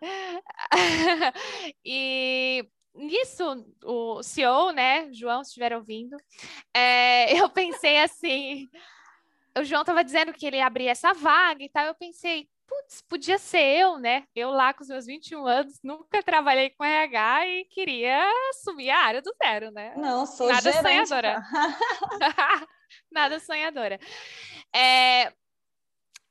e 1.85 2.65
nisso, 2.95 3.67
o 3.85 4.23
CEO, 4.23 4.71
né, 4.71 5.13
João, 5.13 5.43
se 5.43 5.51
estiver 5.51 5.75
ouvindo, 5.75 6.17
é, 6.73 7.33
eu 7.41 7.49
pensei 7.51 7.99
assim, 7.99 8.69
o 9.59 9.65
João 9.65 9.83
estava 9.83 10.05
dizendo 10.05 10.33
que 10.33 10.47
ele 10.47 10.57
ia 10.57 10.67
abrir 10.67 10.87
essa 10.87 11.13
vaga 11.13 11.65
e 11.65 11.69
tal, 11.69 11.87
eu 11.87 11.95
pensei, 11.95 12.49
putz, 12.67 13.03
podia 13.03 13.39
ser 13.39 13.63
eu, 13.63 13.99
né? 13.99 14.25
Eu 14.35 14.51
lá 14.51 14.75
com 14.75 14.83
os 14.83 14.89
meus 14.89 15.07
21 15.07 15.47
anos, 15.47 15.81
nunca 15.83 16.23
trabalhei 16.23 16.71
com 16.71 16.85
RH 16.85 17.47
e 17.47 17.65
queria 17.67 18.23
assumir 18.51 18.91
a 18.91 18.99
área 18.99 19.23
do 19.23 19.33
zero, 19.43 19.71
né? 19.71 19.95
Não, 19.97 20.27
sou 20.27 20.49
Nada 20.49 20.73
gerente, 20.73 21.09
sonhadora. 21.09 21.43
Nada 23.11 23.41
sonhadora. 23.41 23.99
É... 24.75 25.33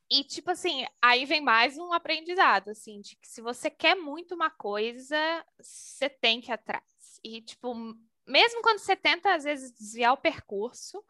E, 0.10 0.24
tipo 0.24 0.52
assim, 0.52 0.86
aí 1.02 1.26
vem 1.26 1.42
mais 1.42 1.78
um 1.78 1.92
aprendizado, 1.92 2.70
assim, 2.70 3.02
de 3.02 3.16
que 3.16 3.28
se 3.28 3.42
você 3.42 3.72
quer 3.72 3.96
muito 3.96 4.36
uma 4.36 4.52
coisa, 4.52 5.18
você 5.60 6.08
tem 6.08 6.40
que 6.40 6.52
ir 6.52 6.54
atrás. 6.54 6.84
E, 7.24 7.42
tipo, 7.42 7.74
mesmo 8.28 8.62
quando 8.62 8.80
você 8.80 8.96
tenta, 8.96 9.34
às 9.34 9.44
vezes, 9.44 9.72
desviar 9.72 10.14
o 10.14 10.18
percurso, 10.18 11.04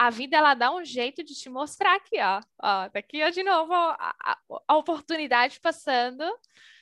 a 0.00 0.08
vida 0.08 0.34
ela 0.34 0.54
dá 0.54 0.74
um 0.74 0.82
jeito 0.82 1.22
de 1.22 1.34
te 1.34 1.50
mostrar 1.50 1.94
aqui, 1.96 2.18
ó. 2.18 2.40
ó 2.58 2.88
tá 2.88 3.00
aqui 3.00 3.22
ó, 3.22 3.28
de 3.28 3.42
novo 3.42 3.74
a, 3.74 4.14
a, 4.18 4.38
a 4.66 4.76
oportunidade 4.78 5.60
passando 5.60 6.24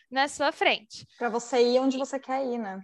na 0.08 0.28
sua 0.28 0.52
frente. 0.52 1.04
Para 1.18 1.28
você 1.28 1.60
ir 1.60 1.80
onde 1.80 1.98
você 1.98 2.16
quer 2.20 2.46
ir, 2.46 2.58
né? 2.58 2.80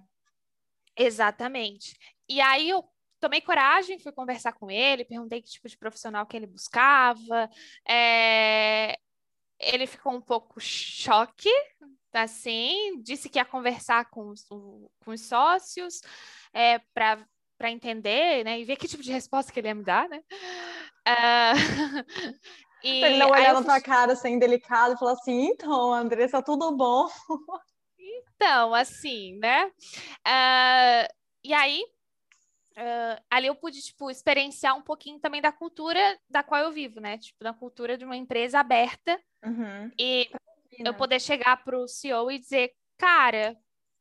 Exatamente. 0.97 1.97
E 2.29 2.41
aí 2.41 2.69
eu 2.69 2.85
tomei 3.21 3.41
coragem, 3.41 4.01
fui 4.01 4.11
conversar 4.11 4.55
com 4.55 4.69
ele, 4.69 5.05
perguntei 5.05 5.41
que 5.41 5.51
tipo 5.51 5.69
de 5.69 5.79
profissional 5.79 6.27
que 6.27 6.37
ele 6.37 6.49
buscava. 6.49 7.49
É... 7.89 8.99
Ele 9.61 9.87
ficou 9.87 10.15
um 10.15 10.21
pouco 10.21 10.61
choque, 10.61 11.49
assim, 12.13 13.01
disse 13.03 13.29
que 13.29 13.39
ia 13.39 13.45
conversar 13.45 14.11
com 14.11 14.31
os, 14.31 14.43
com 14.49 14.91
os 15.07 15.21
sócios 15.21 16.01
é, 16.53 16.81
para 16.93 17.25
para 17.65 17.71
entender, 17.71 18.45
né, 18.45 18.61
e 18.61 18.65
ver 18.65 18.77
que 18.77 18.87
tipo 18.87 19.03
de 19.03 19.11
resposta 19.11 19.51
que 19.51 19.59
ele 19.59 19.69
ia 19.69 19.75
me 19.75 19.83
dar, 19.83 20.07
né? 20.07 20.23
Uh, 21.09 21.57
e 22.85 23.03
ele 23.03 23.17
não 23.17 23.31
olhava 23.31 23.57
fui... 23.57 23.65
pra 23.65 23.81
cara 23.81 24.13
assim, 24.13 24.39
delicado, 24.39 24.93
e 24.93 24.99
falou 24.99 25.15
assim, 25.15 25.47
então, 25.47 25.95
Andressa, 25.95 26.43
tudo 26.43 26.77
bom? 26.77 27.09
Então, 27.99 28.75
assim, 28.75 29.39
né? 29.39 29.65
Uh, 29.67 31.09
e 31.43 31.55
aí, 31.55 31.83
uh, 32.73 33.25
ali 33.31 33.47
eu 33.47 33.55
pude, 33.55 33.81
tipo, 33.81 34.11
experienciar 34.11 34.77
um 34.77 34.83
pouquinho 34.83 35.19
também 35.19 35.41
da 35.41 35.51
cultura 35.51 36.19
da 36.29 36.43
qual 36.43 36.61
eu 36.61 36.71
vivo, 36.71 37.01
né? 37.01 37.17
Tipo, 37.17 37.43
da 37.43 37.55
cultura 37.55 37.97
de 37.97 38.05
uma 38.05 38.17
empresa 38.17 38.61
aberta. 38.61 39.19
Uhum. 39.43 39.91
E 39.99 40.29
eu 40.81 40.93
poder 40.93 41.19
chegar 41.19 41.65
pro 41.65 41.89
CEO 41.89 42.31
e 42.31 42.39
dizer, 42.39 42.73
cara, 42.99 43.57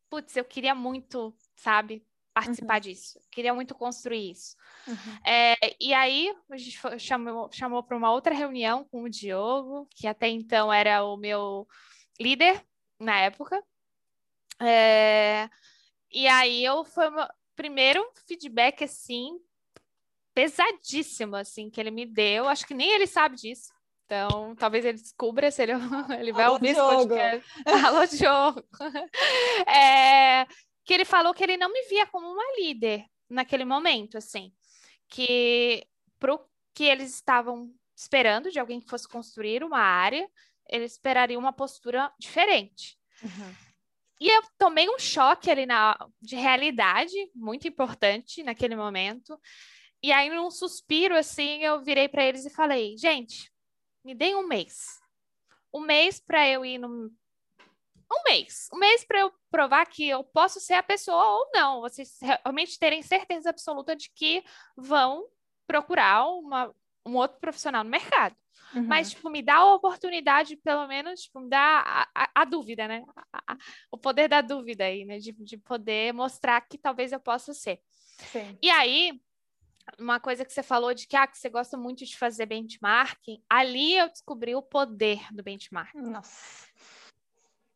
putz, 0.09 0.35
eu 0.35 0.43
queria 0.43 0.75
muito, 0.75 1.33
sabe, 1.55 2.05
participar 2.33 2.75
uhum. 2.75 2.79
disso. 2.81 3.19
Queria 3.31 3.53
muito 3.53 3.75
construir 3.75 4.31
isso. 4.31 4.55
Uhum. 4.87 5.17
É, 5.25 5.55
e 5.79 5.93
aí, 5.93 6.33
a 6.49 6.57
gente 6.57 6.79
chamou, 6.99 7.49
chamou 7.51 7.83
para 7.83 7.97
uma 7.97 8.11
outra 8.11 8.33
reunião 8.33 8.83
com 8.85 9.03
o 9.03 9.09
Diogo, 9.09 9.87
que 9.91 10.07
até 10.07 10.27
então 10.27 10.71
era 10.73 11.03
o 11.03 11.15
meu 11.15 11.67
líder 12.19 12.65
na 12.99 13.19
época. 13.19 13.61
É, 14.59 15.49
e 16.11 16.27
aí 16.27 16.63
eu 16.63 16.83
foi 16.85 17.07
o 17.07 17.27
primeiro 17.55 18.05
feedback 18.27 18.83
assim 18.83 19.39
pesadíssimo 20.33 21.35
assim 21.35 21.69
que 21.69 21.79
ele 21.79 21.91
me 21.91 22.05
deu. 22.05 22.47
Acho 22.47 22.65
que 22.65 22.73
nem 22.73 22.91
ele 22.91 23.07
sabe 23.07 23.35
disso. 23.35 23.71
Então, 24.05 24.55
talvez 24.55 24.85
ele 24.85 24.97
descubra 24.97 25.49
se 25.49 25.63
ele, 25.63 25.71
ele 26.19 26.31
vai 26.31 26.45
Alô, 26.45 26.55
ouvir 26.55 26.73
Diogo. 26.73 26.91
esse 26.91 27.07
podcast. 27.07 27.85
Alô, 27.85 28.05
Diogo. 28.05 28.63
É, 29.67 30.45
que 30.83 30.93
ele 30.93 31.05
falou 31.05 31.33
que 31.33 31.43
ele 31.43 31.57
não 31.57 31.71
me 31.71 31.83
via 31.83 32.05
como 32.07 32.27
uma 32.27 32.55
líder 32.57 33.05
naquele 33.29 33.65
momento, 33.65 34.17
assim, 34.17 34.53
que 35.07 35.85
pro 36.19 36.39
que 36.73 36.83
eles 36.83 37.13
estavam 37.13 37.71
esperando 37.95 38.49
de 38.49 38.59
alguém 38.59 38.79
que 38.79 38.89
fosse 38.89 39.07
construir 39.07 39.63
uma 39.63 39.79
área, 39.79 40.27
eles 40.69 40.93
esperariam 40.93 41.39
uma 41.39 41.53
postura 41.53 42.11
diferente. 42.19 42.97
Uhum. 43.21 43.55
E 44.19 44.27
eu 44.29 44.41
tomei 44.57 44.89
um 44.89 44.97
choque 44.97 45.51
ali 45.51 45.65
na, 45.65 45.97
de 46.21 46.35
realidade, 46.35 47.13
muito 47.35 47.67
importante 47.67 48.41
naquele 48.41 48.75
momento. 48.75 49.39
E 50.01 50.11
aí, 50.11 50.29
num 50.29 50.49
suspiro, 50.49 51.15
assim, 51.15 51.59
eu 51.59 51.83
virei 51.83 52.07
para 52.07 52.23
eles 52.23 52.45
e 52.45 52.49
falei: 52.49 52.97
gente, 52.97 53.51
me 54.03 54.15
deem 54.15 54.35
um 54.35 54.47
mês. 54.47 54.99
Um 55.73 55.81
mês 55.81 56.19
para 56.19 56.47
eu 56.47 56.65
ir 56.65 56.77
no, 56.77 57.11
um 58.13 58.23
mês. 58.23 58.69
Um 58.73 58.77
mês 58.77 59.03
para 59.03 59.19
eu 59.19 59.33
provar 59.49 59.85
que 59.85 60.07
eu 60.07 60.23
posso 60.23 60.59
ser 60.59 60.73
a 60.73 60.83
pessoa 60.83 61.23
ou 61.23 61.51
não. 61.53 61.81
Vocês 61.81 62.17
realmente 62.21 62.77
terem 62.79 63.01
certeza 63.01 63.49
absoluta 63.49 63.95
de 63.95 64.09
que 64.09 64.43
vão 64.75 65.25
procurar 65.67 66.27
uma, 66.27 66.73
um 67.05 67.15
outro 67.15 67.39
profissional 67.39 67.83
no 67.83 67.89
mercado. 67.89 68.35
Uhum. 68.75 68.87
Mas, 68.87 69.11
tipo, 69.11 69.29
me 69.29 69.41
dá 69.41 69.55
a 69.55 69.73
oportunidade, 69.75 70.55
pelo 70.57 70.87
menos, 70.87 71.21
tipo, 71.21 71.39
me 71.39 71.49
dá 71.49 71.83
a, 71.85 72.09
a, 72.15 72.29
a 72.41 72.45
dúvida, 72.45 72.87
né? 72.87 73.03
A, 73.31 73.55
o 73.91 73.97
poder 73.97 74.27
da 74.27 74.41
dúvida 74.41 74.85
aí, 74.85 75.05
né? 75.05 75.19
De, 75.19 75.31
de 75.31 75.57
poder 75.57 76.13
mostrar 76.13 76.61
que 76.61 76.77
talvez 76.77 77.11
eu 77.11 77.19
possa 77.19 77.53
ser. 77.53 77.79
Sim. 78.31 78.57
E 78.61 78.69
aí, 78.69 79.21
uma 79.99 80.19
coisa 80.19 80.43
que 80.43 80.51
você 80.51 80.63
falou 80.63 80.93
de 80.93 81.07
que, 81.07 81.15
ah, 81.15 81.27
que 81.27 81.37
você 81.37 81.49
gosta 81.49 81.77
muito 81.77 82.03
de 82.03 82.17
fazer 82.17 82.47
benchmarking, 82.47 83.43
ali 83.49 83.95
eu 83.95 84.09
descobri 84.09 84.55
o 84.55 84.61
poder 84.61 85.21
do 85.31 85.43
benchmarking. 85.43 86.09
Nossa 86.09 86.73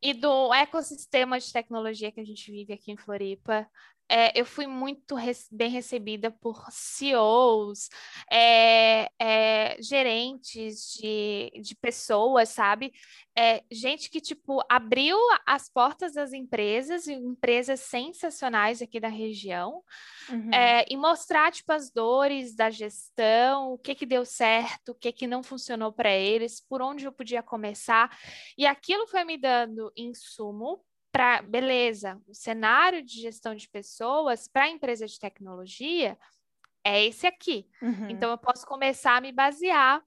e 0.00 0.14
do 0.14 0.52
ecossistema 0.54 1.38
de 1.38 1.52
tecnologia 1.52 2.12
que 2.12 2.20
a 2.20 2.24
gente 2.24 2.50
vive 2.50 2.72
aqui 2.72 2.92
em 2.92 2.96
Floripa 2.96 3.68
é, 4.10 4.38
eu 4.38 4.46
fui 4.46 4.66
muito 4.66 5.16
bem 5.50 5.70
recebida 5.70 6.30
por 6.30 6.64
CEOs, 6.70 7.90
é, 8.30 9.10
é, 9.20 9.76
gerentes 9.82 10.94
de, 10.94 11.52
de 11.60 11.74
pessoas, 11.74 12.48
sabe? 12.48 12.92
É, 13.36 13.62
gente 13.70 14.10
que, 14.10 14.20
tipo, 14.20 14.60
abriu 14.68 15.16
as 15.46 15.68
portas 15.68 16.14
das 16.14 16.32
empresas, 16.32 17.06
empresas 17.06 17.80
sensacionais 17.80 18.80
aqui 18.80 18.98
da 18.98 19.08
região, 19.08 19.82
uhum. 20.30 20.52
É, 20.52 20.86
e 20.88 20.96
mostrar, 20.96 21.52
tipo, 21.52 21.70
as 21.70 21.90
dores 21.90 22.56
da 22.56 22.70
gestão, 22.70 23.72
o 23.74 23.78
que 23.78 23.94
que 23.94 24.06
deu 24.06 24.24
certo, 24.24 24.90
o 24.90 24.94
que 24.94 25.12
que 25.12 25.26
não 25.26 25.42
funcionou 25.42 25.92
para 25.92 26.10
eles, 26.10 26.60
por 26.60 26.80
onde 26.80 27.04
eu 27.04 27.12
podia 27.12 27.42
começar. 27.42 28.10
E 28.56 28.66
aquilo 28.66 29.06
foi 29.06 29.22
me 29.22 29.36
dando 29.36 29.92
insumo 29.96 30.82
para, 31.10 31.42
beleza, 31.42 32.20
o 32.26 32.34
cenário 32.34 33.02
de 33.02 33.20
gestão 33.20 33.54
de 33.54 33.68
pessoas 33.68 34.46
para 34.46 34.64
a 34.64 34.68
empresa 34.68 35.06
de 35.06 35.18
tecnologia 35.18 36.18
é 36.84 37.04
esse 37.04 37.26
aqui. 37.26 37.68
Uhum. 37.82 38.10
Então, 38.10 38.30
eu 38.30 38.38
posso 38.38 38.66
começar 38.66 39.16
a 39.16 39.20
me 39.20 39.32
basear 39.32 40.02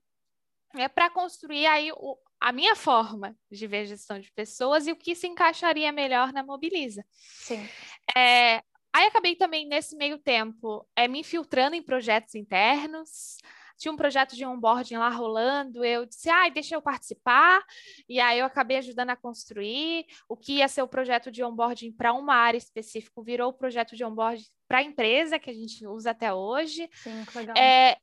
né, 0.74 0.88
para 0.88 1.10
construir 1.10 1.66
aí 1.66 1.92
o, 1.92 2.16
a 2.40 2.50
minha 2.52 2.74
forma 2.74 3.36
de 3.50 3.66
ver 3.66 3.86
gestão 3.86 4.18
de 4.18 4.30
pessoas 4.32 4.86
e 4.86 4.92
o 4.92 4.96
que 4.96 5.14
se 5.14 5.26
encaixaria 5.26 5.92
melhor 5.92 6.32
na 6.32 6.42
Mobiliza. 6.42 7.04
Sim. 7.10 7.68
É, 8.16 8.62
aí 8.92 9.06
acabei 9.06 9.36
também, 9.36 9.66
nesse 9.66 9.96
meio 9.96 10.18
tempo, 10.18 10.86
é, 10.96 11.06
me 11.06 11.20
infiltrando 11.20 11.76
em 11.76 11.82
projetos 11.82 12.34
internos, 12.34 13.38
tinha 13.82 13.92
um 13.92 13.96
projeto 13.96 14.36
de 14.36 14.46
onboarding 14.46 14.96
lá 14.96 15.08
rolando, 15.08 15.84
eu 15.84 16.06
disse, 16.06 16.30
ai, 16.30 16.48
ah, 16.48 16.52
deixa 16.52 16.76
eu 16.76 16.80
participar, 16.80 17.60
e 18.08 18.20
aí 18.20 18.38
eu 18.38 18.46
acabei 18.46 18.76
ajudando 18.76 19.10
a 19.10 19.16
construir, 19.16 20.06
o 20.28 20.36
que 20.36 20.58
ia 20.58 20.68
ser 20.68 20.82
o 20.82 20.88
projeto 20.88 21.32
de 21.32 21.42
onboarding 21.42 21.90
para 21.90 22.12
uma 22.12 22.34
área 22.34 22.56
específica, 22.56 23.20
virou 23.24 23.50
o 23.50 23.52
projeto 23.52 23.96
de 23.96 24.04
onboarding 24.04 24.44
para 24.68 24.78
a 24.78 24.82
empresa, 24.82 25.36
que 25.36 25.50
a 25.50 25.52
gente 25.52 25.84
usa 25.84 26.12
até 26.12 26.32
hoje. 26.32 26.88
Sim, 26.94 27.24
legal. 27.34 27.56
É, 27.56 27.96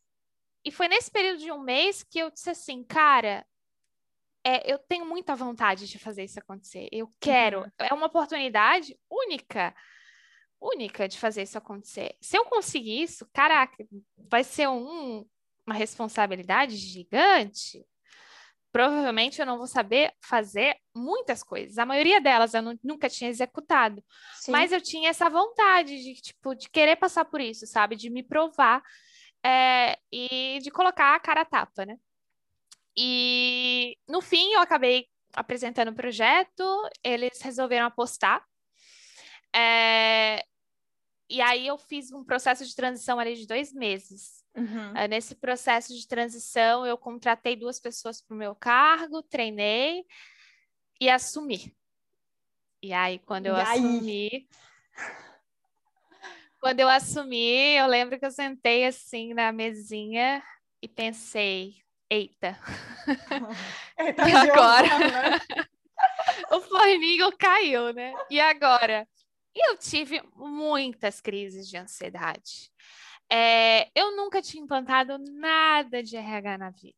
e 0.65 0.71
foi 0.71 0.89
nesse 0.89 1.09
período 1.09 1.39
de 1.39 1.49
um 1.49 1.61
mês 1.61 2.03
que 2.03 2.19
eu 2.19 2.29
disse 2.29 2.49
assim, 2.49 2.83
cara, 2.83 3.45
é, 4.43 4.69
eu 4.71 4.77
tenho 4.77 5.05
muita 5.05 5.33
vontade 5.33 5.87
de 5.87 5.97
fazer 5.97 6.25
isso 6.25 6.39
acontecer. 6.39 6.89
Eu 6.91 7.09
quero. 7.21 7.61
Uhum. 7.61 7.71
É 7.79 7.93
uma 7.93 8.07
oportunidade 8.07 8.99
única. 9.09 9.73
Única 10.61 11.07
de 11.07 11.17
fazer 11.17 11.43
isso 11.43 11.57
acontecer. 11.57 12.17
Se 12.19 12.37
eu 12.37 12.43
conseguir 12.43 13.01
isso, 13.01 13.25
caraca, 13.33 13.77
vai 14.17 14.43
ser 14.43 14.67
um, 14.67 15.25
uma 15.69 15.75
responsabilidade 15.75 16.75
gigante, 16.75 17.85
provavelmente 18.71 19.39
eu 19.39 19.45
não 19.45 19.57
vou 19.57 19.67
saber 19.67 20.11
fazer 20.19 20.75
muitas 20.95 21.43
coisas. 21.43 21.77
A 21.77 21.85
maioria 21.85 22.19
delas 22.19 22.53
eu 22.53 22.61
não, 22.61 22.77
nunca 22.83 23.07
tinha 23.07 23.29
executado, 23.29 24.03
Sim. 24.35 24.51
mas 24.51 24.71
eu 24.71 24.81
tinha 24.81 25.09
essa 25.09 25.29
vontade 25.29 26.01
de 26.01 26.15
tipo 26.15 26.55
de 26.55 26.69
querer 26.69 26.95
passar 26.95 27.25
por 27.25 27.39
isso, 27.39 27.67
sabe, 27.67 27.95
de 27.95 28.09
me 28.09 28.23
provar 28.23 28.81
é, 29.45 29.97
e 30.11 30.59
de 30.61 30.71
colocar 30.71 31.15
a 31.15 31.19
cara 31.19 31.41
a 31.41 31.45
tapa, 31.45 31.85
né? 31.85 31.97
E 32.97 33.95
no 34.07 34.21
fim 34.21 34.53
eu 34.53 34.59
acabei 34.59 35.07
apresentando 35.33 35.89
o 35.89 35.95
projeto, 35.95 36.63
eles 37.03 37.39
resolveram 37.41 37.85
apostar. 37.85 38.43
É, 39.55 40.43
e 41.29 41.41
aí 41.41 41.67
eu 41.67 41.77
fiz 41.77 42.11
um 42.11 42.23
processo 42.23 42.65
de 42.65 42.75
transição 42.75 43.19
ali 43.19 43.35
de 43.35 43.47
dois 43.47 43.71
meses. 43.71 44.38
Uhum. 44.55 44.91
Uh, 44.91 45.07
nesse 45.07 45.35
processo 45.35 45.95
de 45.95 46.07
transição, 46.07 46.85
eu 46.85 46.97
contratei 46.97 47.55
duas 47.55 47.79
pessoas 47.79 48.21
para 48.21 48.35
o 48.35 48.37
meu 48.37 48.55
cargo, 48.55 49.21
treinei 49.21 50.05
e 50.99 51.09
assumi. 51.09 51.75
E 52.81 52.93
aí, 52.93 53.19
quando 53.19 53.47
eu 53.47 53.55
e 53.55 53.61
assumi. 53.61 54.29
Aí? 54.31 54.47
Quando 56.59 56.81
eu 56.81 56.89
assumi, 56.89 57.75
eu 57.77 57.87
lembro 57.87 58.19
que 58.19 58.25
eu 58.25 58.31
sentei 58.31 58.85
assim 58.85 59.33
na 59.33 59.51
mesinha 59.51 60.43
e 60.81 60.87
pensei, 60.89 61.75
eita. 62.09 62.59
eita 63.97 64.27
e 64.27 64.35
agora? 64.35 64.99
Né? 64.99 65.39
o 66.51 66.61
forninho 66.61 67.31
caiu, 67.37 67.93
né? 67.93 68.13
E 68.29 68.39
agora? 68.41 69.07
E 69.55 69.69
eu 69.69 69.77
tive 69.77 70.21
muitas 70.35 71.21
crises 71.21 71.67
de 71.67 71.77
ansiedade. 71.77 72.71
É, 73.31 73.89
eu 73.93 74.15
nunca 74.15 74.41
tinha 74.41 74.63
implantado 74.63 75.17
nada 75.19 76.01
de 76.01 76.17
RH 76.17 76.57
na 76.57 76.69
vida. 76.71 76.95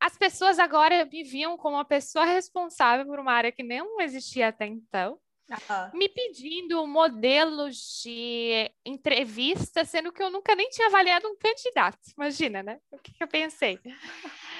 As 0.00 0.16
pessoas 0.16 0.58
agora 0.58 1.04
me 1.04 1.24
viam 1.24 1.56
como 1.56 1.76
uma 1.76 1.84
pessoa 1.84 2.24
responsável 2.24 3.04
por 3.04 3.18
uma 3.18 3.32
área 3.32 3.52
que 3.52 3.62
não 3.62 4.00
existia 4.00 4.48
até 4.48 4.66
então, 4.66 5.18
uhum. 5.50 5.98
me 5.98 6.08
pedindo 6.08 6.86
modelos 6.86 8.00
de 8.02 8.70
entrevista, 8.86 9.84
sendo 9.84 10.12
que 10.12 10.22
eu 10.22 10.30
nunca 10.30 10.54
nem 10.54 10.70
tinha 10.70 10.86
avaliado 10.86 11.28
um 11.28 11.36
candidato. 11.36 11.98
Imagina, 12.16 12.62
né? 12.62 12.78
O 12.90 12.98
que, 12.98 13.12
que 13.12 13.22
eu 13.22 13.28
pensei? 13.28 13.78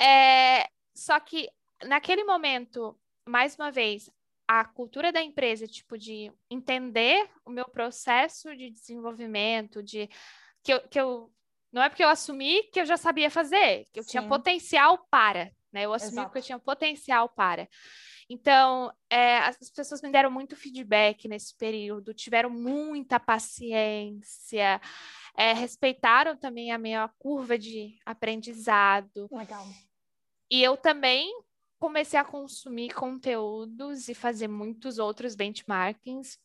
É, 0.00 0.68
só 0.96 1.18
que 1.20 1.48
naquele 1.84 2.24
momento, 2.24 2.98
mais 3.24 3.54
uma 3.54 3.70
vez, 3.70 4.10
a 4.48 4.64
cultura 4.64 5.12
da 5.12 5.22
empresa, 5.22 5.66
tipo, 5.66 5.98
de 5.98 6.32
entender 6.50 7.28
o 7.44 7.50
meu 7.50 7.68
processo 7.68 8.54
de 8.56 8.70
desenvolvimento, 8.70 9.82
de 9.82 10.08
que 10.62 10.72
eu, 10.72 10.80
que 10.88 11.00
eu 11.00 11.32
não 11.72 11.82
é 11.82 11.88
porque 11.88 12.04
eu 12.04 12.08
assumi 12.08 12.62
que 12.72 12.80
eu 12.80 12.86
já 12.86 12.96
sabia 12.96 13.30
fazer, 13.30 13.84
que 13.92 13.98
eu 13.98 14.04
Sim. 14.04 14.10
tinha 14.10 14.28
potencial 14.28 15.06
para, 15.10 15.52
né? 15.72 15.84
Eu 15.84 15.92
assumi 15.92 16.12
Exato. 16.12 16.28
porque 16.28 16.38
eu 16.38 16.42
tinha 16.42 16.58
potencial 16.58 17.28
para. 17.28 17.68
Então, 18.28 18.92
é, 19.08 19.38
as 19.38 19.70
pessoas 19.70 20.02
me 20.02 20.10
deram 20.10 20.30
muito 20.30 20.56
feedback 20.56 21.28
nesse 21.28 21.56
período, 21.56 22.14
tiveram 22.14 22.50
muita 22.50 23.20
paciência, 23.20 24.80
é, 25.36 25.52
respeitaram 25.52 26.36
também 26.36 26.72
a 26.72 26.78
minha 26.78 27.08
curva 27.18 27.56
de 27.58 27.96
aprendizado. 28.04 29.28
Legal. 29.30 29.64
E 30.50 30.62
eu 30.62 30.76
também 30.76 31.30
comecei 31.78 32.18
a 32.18 32.24
consumir 32.24 32.94
conteúdos 32.94 34.08
e 34.08 34.14
fazer 34.14 34.48
muitos 34.48 34.98
outros 34.98 35.34
benchmarkings 35.34 36.38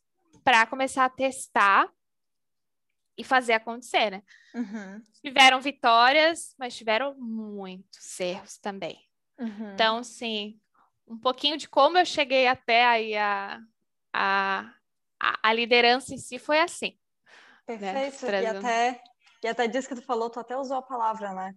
para 0.43 0.65
começar 0.65 1.05
a 1.05 1.09
testar 1.09 1.89
e 3.17 3.23
fazer 3.23 3.53
acontecer, 3.53 4.09
né? 4.09 4.23
Uhum. 4.53 5.03
Tiveram 5.23 5.61
vitórias, 5.61 6.55
mas 6.57 6.75
tiveram 6.75 7.15
muitos 7.15 8.19
erros 8.19 8.57
também. 8.57 8.99
Uhum. 9.37 9.73
Então, 9.73 10.03
sim, 10.03 10.59
um 11.07 11.17
pouquinho 11.17 11.57
de 11.57 11.67
como 11.67 11.97
eu 11.97 12.05
cheguei 12.05 12.47
até 12.47 12.85
aí 12.85 13.15
a, 13.15 13.59
a, 14.13 14.73
a 15.43 15.53
liderança 15.53 16.13
em 16.13 16.17
si 16.17 16.39
foi 16.39 16.59
assim. 16.59 16.97
Né? 17.67 17.93
Perfeito. 17.93 18.31
Né? 18.31 18.43
E, 18.43 18.47
até, 18.47 19.03
e 19.43 19.47
até 19.47 19.67
disso 19.67 19.87
que 19.87 19.95
tu 19.95 20.01
falou, 20.01 20.29
tu 20.29 20.39
até 20.39 20.57
usou 20.57 20.77
a 20.77 20.81
palavra, 20.81 21.33
né? 21.33 21.55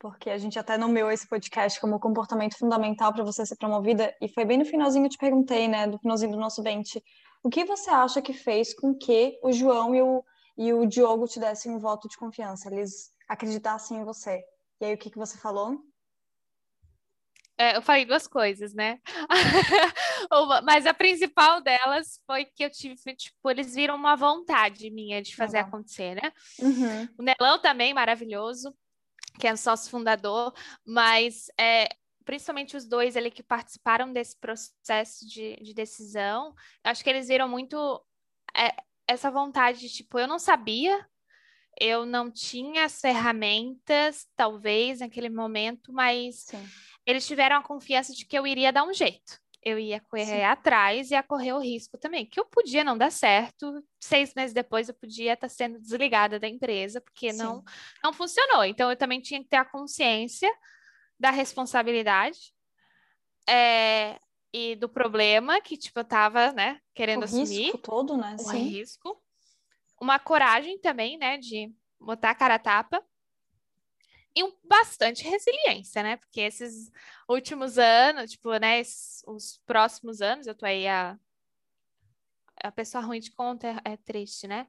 Porque 0.00 0.30
a 0.30 0.38
gente 0.38 0.58
até 0.58 0.78
nomeou 0.78 1.10
esse 1.10 1.28
podcast 1.28 1.78
como 1.78 2.00
comportamento 2.00 2.56
fundamental 2.58 3.12
para 3.12 3.22
você 3.22 3.44
ser 3.44 3.56
promovida, 3.56 4.12
e 4.20 4.28
foi 4.28 4.46
bem 4.46 4.58
no 4.58 4.64
finalzinho 4.64 5.04
eu 5.04 5.10
te 5.10 5.18
perguntei, 5.18 5.68
né, 5.68 5.86
no 5.86 5.98
finalzinho 5.98 6.32
do 6.32 6.38
nosso 6.38 6.62
bench, 6.62 7.00
o 7.44 7.50
que 7.50 7.64
você 7.64 7.90
acha 7.90 8.20
que 8.20 8.32
fez 8.32 8.74
com 8.74 8.94
que 8.94 9.38
o 9.42 9.52
João 9.52 9.94
e 9.94 10.02
o, 10.02 10.24
e 10.56 10.72
o 10.72 10.86
Diogo 10.86 11.28
te 11.28 11.38
dessem 11.38 11.70
um 11.70 11.78
voto 11.78 12.08
de 12.08 12.16
confiança, 12.16 12.68
eles 12.72 13.12
acreditassem 13.28 13.98
em 13.98 14.04
você? 14.04 14.42
E 14.80 14.86
aí, 14.86 14.94
o 14.94 14.98
que, 14.98 15.10
que 15.10 15.18
você 15.18 15.36
falou? 15.36 15.78
É, 17.58 17.76
eu 17.76 17.82
falei 17.82 18.06
duas 18.06 18.26
coisas, 18.26 18.72
né? 18.72 18.98
Mas 20.64 20.86
a 20.86 20.94
principal 20.94 21.60
delas 21.60 22.18
foi 22.26 22.46
que 22.46 22.64
eu 22.64 22.70
tive, 22.70 23.14
tipo, 23.14 23.50
eles 23.50 23.74
viram 23.74 23.96
uma 23.96 24.16
vontade 24.16 24.90
minha 24.90 25.20
de 25.20 25.36
fazer 25.36 25.58
acontecer, 25.58 26.14
né? 26.14 26.32
Uhum. 26.58 27.08
O 27.18 27.22
Nelão 27.22 27.60
também, 27.60 27.92
maravilhoso 27.92 28.74
que 29.38 29.46
é 29.46 29.56
sócio 29.56 29.90
fundador, 29.90 30.52
mas 30.84 31.50
é, 31.58 31.88
principalmente 32.24 32.76
os 32.76 32.86
dois 32.86 33.16
ali 33.16 33.30
que 33.30 33.42
participaram 33.42 34.12
desse 34.12 34.38
processo 34.38 35.26
de, 35.26 35.56
de 35.56 35.74
decisão, 35.74 36.54
acho 36.84 37.02
que 37.02 37.10
eles 37.10 37.28
viram 37.28 37.48
muito 37.48 38.02
é, 38.56 38.74
essa 39.06 39.30
vontade 39.30 39.80
de, 39.80 39.88
tipo, 39.88 40.18
eu 40.18 40.26
não 40.26 40.38
sabia, 40.38 41.06
eu 41.80 42.04
não 42.04 42.30
tinha 42.30 42.84
as 42.84 43.00
ferramentas, 43.00 44.28
talvez, 44.36 45.00
naquele 45.00 45.28
momento, 45.28 45.92
mas 45.92 46.44
Sim. 46.46 46.68
eles 47.06 47.26
tiveram 47.26 47.56
a 47.56 47.62
confiança 47.62 48.12
de 48.12 48.26
que 48.26 48.38
eu 48.38 48.46
iria 48.46 48.72
dar 48.72 48.84
um 48.84 48.92
jeito 48.92 49.40
eu 49.62 49.78
ia 49.78 50.00
correr 50.00 50.24
Sim. 50.24 50.42
atrás 50.42 51.10
e 51.10 51.14
ia 51.14 51.22
correr 51.22 51.52
o 51.52 51.58
risco 51.58 51.98
também, 51.98 52.24
que 52.24 52.40
eu 52.40 52.46
podia 52.46 52.82
não 52.82 52.96
dar 52.96 53.12
certo, 53.12 53.84
seis 54.00 54.34
meses 54.34 54.54
depois 54.54 54.88
eu 54.88 54.94
podia 54.94 55.34
estar 55.34 55.48
sendo 55.48 55.78
desligada 55.78 56.38
da 56.38 56.48
empresa, 56.48 57.00
porque 57.00 57.32
não, 57.32 57.62
não 58.02 58.12
funcionou. 58.12 58.64
Então 58.64 58.90
eu 58.90 58.96
também 58.96 59.20
tinha 59.20 59.42
que 59.42 59.48
ter 59.48 59.56
a 59.56 59.64
consciência 59.64 60.50
da 61.18 61.30
responsabilidade 61.30 62.38
é, 63.48 64.18
e 64.52 64.74
do 64.76 64.88
problema 64.88 65.60
que, 65.60 65.76
tipo, 65.76 66.00
eu 66.00 66.04
tava, 66.04 66.52
né, 66.52 66.80
querendo 66.94 67.22
o 67.22 67.24
assumir. 67.24 67.64
risco 67.64 67.78
todo, 67.78 68.16
né? 68.16 68.36
Um 68.40 68.44
Sim. 68.44 68.62
risco. 68.62 69.22
Uma 70.00 70.18
coragem 70.18 70.80
também, 70.80 71.18
né, 71.18 71.36
de 71.36 71.70
botar 72.00 72.30
a 72.30 72.34
cara 72.34 72.54
a 72.54 72.58
tapa 72.58 73.04
e 74.36 74.42
bastante 74.64 75.24
resiliência, 75.24 76.02
né? 76.02 76.16
Porque 76.16 76.40
esses 76.40 76.90
últimos 77.28 77.78
anos, 77.78 78.30
tipo, 78.30 78.56
né, 78.58 78.80
esses, 78.80 79.22
os 79.26 79.60
próximos 79.66 80.20
anos, 80.22 80.46
eu 80.46 80.54
tô 80.54 80.66
aí 80.66 80.86
a 80.86 81.18
a 82.62 82.70
pessoa 82.70 83.02
ruim 83.02 83.20
de 83.20 83.30
conta 83.30 83.68
é, 83.68 83.92
é 83.92 83.96
triste, 83.96 84.46
né? 84.46 84.66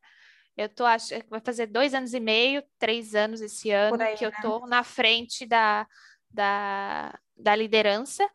Eu 0.56 0.69
tô 0.69 0.86
acho 0.86 1.10
que 1.10 1.30
vai 1.30 1.41
fazer 1.41 1.67
dois 1.67 1.93
anos 1.93 2.13
e 2.13 2.19
meio, 2.19 2.63
três 2.78 3.15
anos 3.15 3.41
esse 3.41 3.69
ano 3.71 4.02
aí, 4.02 4.15
que 4.15 4.26
eu 4.26 4.32
né? 4.32 4.38
tô 4.41 4.65
na 4.65 4.84
frente 4.84 5.45
da, 5.45 5.88
da, 6.30 7.17
da 7.36 7.56
liderança, 7.56 8.28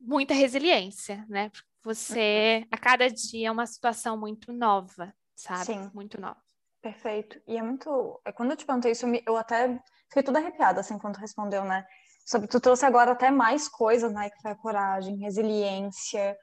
muita 0.00 0.34
resiliência, 0.34 1.24
né? 1.28 1.50
Você 1.82 2.60
uhum. 2.62 2.68
a 2.70 2.78
cada 2.78 3.08
dia 3.08 3.48
é 3.48 3.50
uma 3.50 3.66
situação 3.66 4.18
muito 4.18 4.52
nova, 4.52 5.14
sabe? 5.34 5.66
Sim. 5.66 5.90
Muito 5.94 6.20
nova. 6.20 6.45
Perfeito. 6.86 7.40
E 7.48 7.56
é 7.56 7.62
muito. 7.62 8.20
É, 8.24 8.30
quando 8.30 8.50
eu 8.52 8.56
te 8.56 8.64
perguntei 8.64 8.92
isso, 8.92 9.06
eu 9.26 9.36
até 9.36 9.80
Fiquei 10.08 10.22
toda 10.22 10.38
arrepiada, 10.38 10.80
assim, 10.80 10.98
quando 10.98 11.16
respondeu, 11.16 11.64
né? 11.64 11.84
Sobre, 12.24 12.48
tu 12.48 12.60
trouxe 12.60 12.84
agora 12.86 13.12
até 13.12 13.30
mais 13.30 13.68
coisas, 13.68 14.12
né? 14.12 14.30
Que 14.30 14.40
foi 14.40 14.54
coragem, 14.56 15.18
resiliência. 15.18 16.36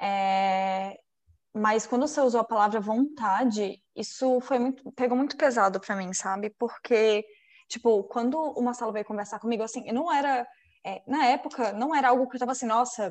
É... 0.00 0.96
Mas 1.54 1.86
quando 1.86 2.06
você 2.06 2.20
usou 2.20 2.40
a 2.40 2.44
palavra 2.44 2.80
vontade, 2.80 3.78
isso 3.94 4.40
foi 4.40 4.58
muito, 4.58 4.92
pegou 4.92 5.16
muito 5.16 5.36
pesado 5.36 5.80
para 5.80 5.96
mim, 5.96 6.12
sabe? 6.12 6.50
Porque, 6.58 7.24
tipo, 7.68 8.04
quando 8.04 8.36
o 8.38 8.62
Marcelo 8.62 8.92
veio 8.92 9.04
conversar 9.04 9.38
comigo, 9.40 9.62
assim, 9.62 9.84
não 9.92 10.12
era... 10.12 10.46
É, 10.84 11.02
na 11.06 11.26
época, 11.26 11.72
não 11.72 11.94
era 11.94 12.08
algo 12.08 12.28
que 12.28 12.36
eu 12.36 12.40
tava 12.40 12.52
assim, 12.52 12.66
nossa, 12.66 13.10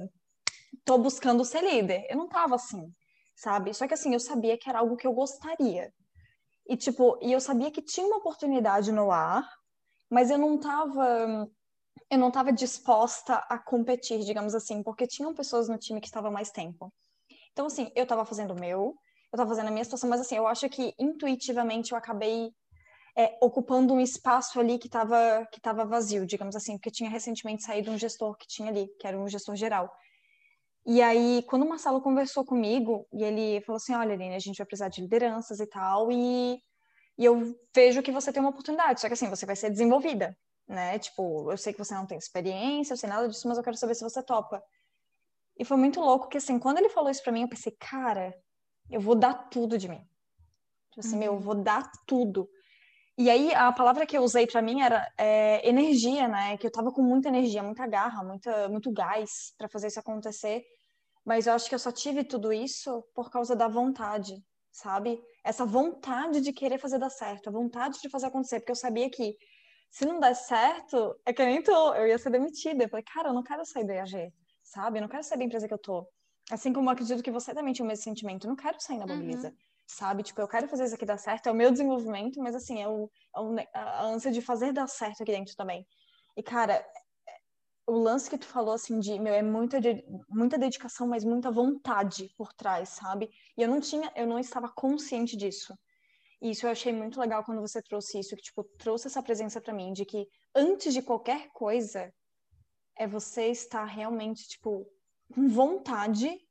tô 0.86 0.98
buscando 0.98 1.44
ser 1.46 1.62
líder. 1.62 2.06
Eu 2.10 2.18
não 2.18 2.28
tava 2.30 2.56
assim, 2.56 2.94
sabe? 3.36 3.74
Só 3.74 3.88
que, 3.88 3.94
assim, 3.94 4.14
eu 4.14 4.20
sabia 4.20 4.58
que 4.58 4.70
era 4.70 4.80
algo 4.80 4.96
que 4.98 5.08
eu 5.08 5.14
gostaria. 5.14 5.92
E, 6.68 6.76
tipo, 6.76 7.18
e 7.22 7.32
eu 7.32 7.40
sabia 7.40 7.72
que 7.72 7.82
tinha 7.82 8.08
uma 8.08 8.18
oportunidade 8.18 8.92
no 8.92 9.12
ar, 9.12 9.48
mas 10.10 10.30
eu 10.30 10.38
não 10.38 10.56
estava 10.56 11.48
eu 12.10 12.18
não 12.18 12.28
estava 12.28 12.52
disposta 12.52 13.36
a 13.50 13.58
competir, 13.58 14.20
digamos 14.20 14.54
assim, 14.54 14.84
porque 14.84 15.08
tinham 15.08 15.34
pessoas 15.34 15.68
no 15.68 15.78
time 15.78 16.00
que 16.00 16.08
estavam 16.08 16.32
mais 16.32 16.52
tempo. 16.52 16.94
Então, 17.52 17.66
assim, 17.66 17.92
eu 17.96 18.04
estava 18.04 18.26
fazendo 18.26 18.52
o 18.52 18.60
meu, 18.60 18.80
eu 18.80 19.36
estava 19.36 19.50
fazendo 19.50 19.68
a 19.68 19.72
minha 19.72 19.84
situação, 19.84 20.10
mas, 20.10 20.22
assim, 20.22 20.36
eu 20.36 20.48
acho 20.48 20.70
que 20.70 20.94
intuitivamente 21.00 21.92
eu 21.92 21.98
acabei 21.98 22.52
é, 23.18 23.38
ocupando 23.42 23.94
um 23.94 24.00
espaço 24.00 24.60
ali 24.60 24.78
que 24.78 24.88
estava 24.88 25.48
que 25.52 25.62
tava 25.62 25.86
vazio, 25.86 26.26
digamos 26.26 26.56
assim, 26.56 26.78
porque 26.78 26.92
tinha 26.92 27.10
recentemente 27.10 27.64
saído 27.64 27.90
um 27.90 27.98
gestor 27.98 28.36
que 28.38 28.46
tinha 28.48 28.70
ali, 28.70 28.88
que 29.00 29.08
era 29.08 29.18
um 29.18 29.28
gestor 29.28 29.56
geral. 29.56 29.90
E 30.86 31.02
aí, 31.02 31.44
quando 31.48 31.64
o 31.64 31.70
Marcelo 31.70 32.02
conversou 32.02 32.46
comigo, 32.46 33.08
e 33.12 33.24
ele 33.24 33.62
falou 33.62 33.78
assim, 33.78 33.96
olha, 33.96 34.14
Aline, 34.14 34.36
a 34.36 34.40
gente 34.40 34.58
vai 34.58 34.68
precisar 34.68 34.90
de 34.90 35.02
lideranças 35.02 35.60
e 35.60 35.68
tal, 35.68 36.12
e 36.12 36.60
e 37.18 37.24
eu 37.24 37.56
vejo 37.74 38.04
que 38.04 38.12
você 38.12 38.32
tem 38.32 38.42
uma 38.42 38.50
oportunidade, 38.50 39.00
só 39.00 39.08
que 39.08 39.14
assim, 39.14 39.30
você 39.30 39.46
vai 39.46 39.56
ser 39.56 39.70
desenvolvida, 39.70 40.38
né? 40.68 41.00
Tipo, 41.00 41.50
eu 41.50 41.58
sei 41.58 41.72
que 41.72 41.80
você 41.80 41.94
não 41.94 42.06
tem 42.06 42.18
experiência, 42.18 42.94
eu 42.94 42.98
sei 42.98 43.10
nada 43.10 43.28
disso, 43.28 43.48
mas 43.48 43.58
eu 43.58 43.64
quero 43.64 43.78
saber 43.78 43.96
se 43.96 44.04
você 44.04 44.22
topa. 44.22 44.62
E 45.58 45.64
foi 45.64 45.78
muito 45.78 46.02
louco 46.02 46.28
que, 46.28 46.38
assim, 46.38 46.60
quando 46.60 46.80
ele 46.80 46.90
falou 46.90 47.10
isso 47.10 47.24
pra 47.24 47.32
mim, 47.32 47.44
eu 47.44 47.48
pensei, 47.48 47.74
cara, 47.80 48.34
eu 48.90 49.00
vou 49.00 49.16
dar 49.16 49.34
tudo 49.50 49.78
de 49.78 49.88
mim. 49.88 50.06
Tipo 50.92 51.00
assim, 51.00 51.14
uhum. 51.14 51.20
meu, 51.20 51.32
eu 51.32 51.34
uhum. 51.36 51.42
vou 51.42 51.56
dar 51.56 51.90
tudo. 52.06 52.50
E 53.18 53.30
aí, 53.30 53.54
a 53.54 53.72
palavra 53.72 54.06
que 54.06 54.18
eu 54.18 54.24
usei 54.24 54.46
para 54.46 54.62
mim 54.62 54.82
era 54.82 55.10
é, 55.18 55.68
energia, 55.68 56.28
né? 56.28 56.58
Que 56.58 56.68
eu 56.68 56.72
tava 56.72 56.92
com 56.92 57.02
muita 57.02 57.30
energia, 57.30 57.64
muita 57.64 57.88
garra, 57.88 58.22
muita, 58.24 58.68
muito 58.68 58.92
gás 58.92 59.54
para 59.58 59.70
fazer 59.70 59.88
isso 59.88 60.00
acontecer. 60.00 60.64
Mas 61.26 61.48
eu 61.48 61.54
acho 61.54 61.70
que 61.70 61.76
eu 61.76 61.80
só 61.80 61.94
tive 61.94 62.26
tudo 62.26 62.52
isso 62.52 63.04
por 63.16 63.32
causa 63.32 63.56
da 63.56 63.70
vontade, 63.70 64.36
sabe? 64.70 65.22
Essa 65.46 65.66
vontade 65.66 66.42
de 66.42 66.52
querer 66.52 66.78
fazer 66.78 67.00
dar 67.00 67.10
certo, 67.10 67.48
a 67.48 67.52
vontade 67.54 68.02
de 68.02 68.10
fazer 68.10 68.28
acontecer, 68.28 68.60
porque 68.60 68.72
eu 68.74 68.76
sabia 68.76 69.10
que 69.10 69.36
se 69.90 70.06
não 70.06 70.20
der 70.20 70.36
certo, 70.36 71.16
é 71.26 71.32
que 71.32 71.46
nem 71.46 71.64
tu, 71.64 71.72
eu 71.72 72.06
ia 72.08 72.18
ser 72.18 72.32
demitida. 72.32 72.84
Eu 72.84 72.90
falei, 72.90 73.06
cara, 73.06 73.30
eu 73.30 73.34
não 73.34 73.44
quero 73.44 73.66
sair 73.66 73.86
da 73.86 73.94
EAG, 73.94 74.34
sabe? 74.62 74.98
Eu 75.00 75.04
não 75.04 75.10
quero 75.10 75.24
sair 75.24 75.38
da 75.38 75.46
empresa 75.46 75.70
que 75.70 75.74
eu 75.74 75.80
tô. 75.80 76.06
Assim 76.52 76.74
como 76.74 76.90
eu 76.90 76.94
acredito 76.94 77.24
que 77.24 77.32
você 77.32 77.54
também 77.54 77.74
tinha 77.74 77.86
o 77.86 77.88
mesmo 77.88 78.04
sentimento, 78.04 78.46
eu 78.46 78.50
não 78.50 78.58
quero 78.58 78.76
sair 78.82 79.00
da 79.00 79.06
Bolívia. 79.06 79.50
Uhum 79.50 79.56
sabe? 79.88 80.24
Tipo, 80.24 80.42
eu 80.42 80.48
quero 80.48 80.68
fazer 80.68 80.86
isso 80.86 80.96
aqui 80.96 81.06
dar 81.06 81.18
certo, 81.18 81.48
é 81.48 81.52
o 81.52 81.56
meu 81.56 81.72
desenvolvimento, 81.72 82.42
mas 82.42 82.56
assim, 82.56 82.82
é, 82.82 82.88
o, 82.88 83.10
é 83.36 83.40
o, 83.40 83.56
a 83.74 84.04
ânsia 84.06 84.32
de 84.32 84.42
fazer 84.42 84.72
dar 84.72 84.88
certo 84.88 85.24
aqui 85.24 85.32
dentro 85.32 85.56
também. 85.56 85.86
E, 86.36 86.44
cara, 86.44 86.86
o 87.88 87.94
lance 87.94 88.30
que 88.30 88.38
tu 88.38 88.48
falou, 88.48 88.74
assim, 88.74 89.00
de, 89.00 89.20
meu, 89.20 89.34
é 89.34 89.44
muita, 89.44 89.80
de, 89.80 90.04
muita 90.30 90.58
dedicação, 90.58 91.08
mas 91.08 91.24
muita 91.24 91.52
vontade 91.52 92.30
por 92.38 92.52
trás, 92.54 92.90
sabe? 92.90 93.30
E 93.58 93.62
eu 93.62 93.70
não 93.70 93.80
tinha, 93.80 94.12
eu 94.16 94.26
não 94.26 94.40
estava 94.40 94.70
consciente 94.70 95.38
disso. 95.38 95.78
E 96.42 96.52
isso 96.52 96.66
eu 96.66 96.72
achei 96.72 96.92
muito 96.92 97.20
legal 97.20 97.44
quando 97.44 97.62
você 97.62 97.82
trouxe 97.82 98.20
isso, 98.20 98.36
que, 98.36 98.42
tipo, 98.42 98.64
trouxe 98.78 99.08
essa 99.08 99.22
presença 99.22 99.62
para 99.62 99.74
mim, 99.74 99.94
de 99.94 100.04
que 100.04 100.28
antes 100.54 100.94
de 100.94 101.02
qualquer 101.02 101.50
coisa, 101.54 102.12
é 102.98 103.08
você 103.08 103.48
estar 103.48 103.86
realmente, 103.86 104.48
tipo, 104.48 104.86
com 105.34 105.48
vontade 105.48 106.45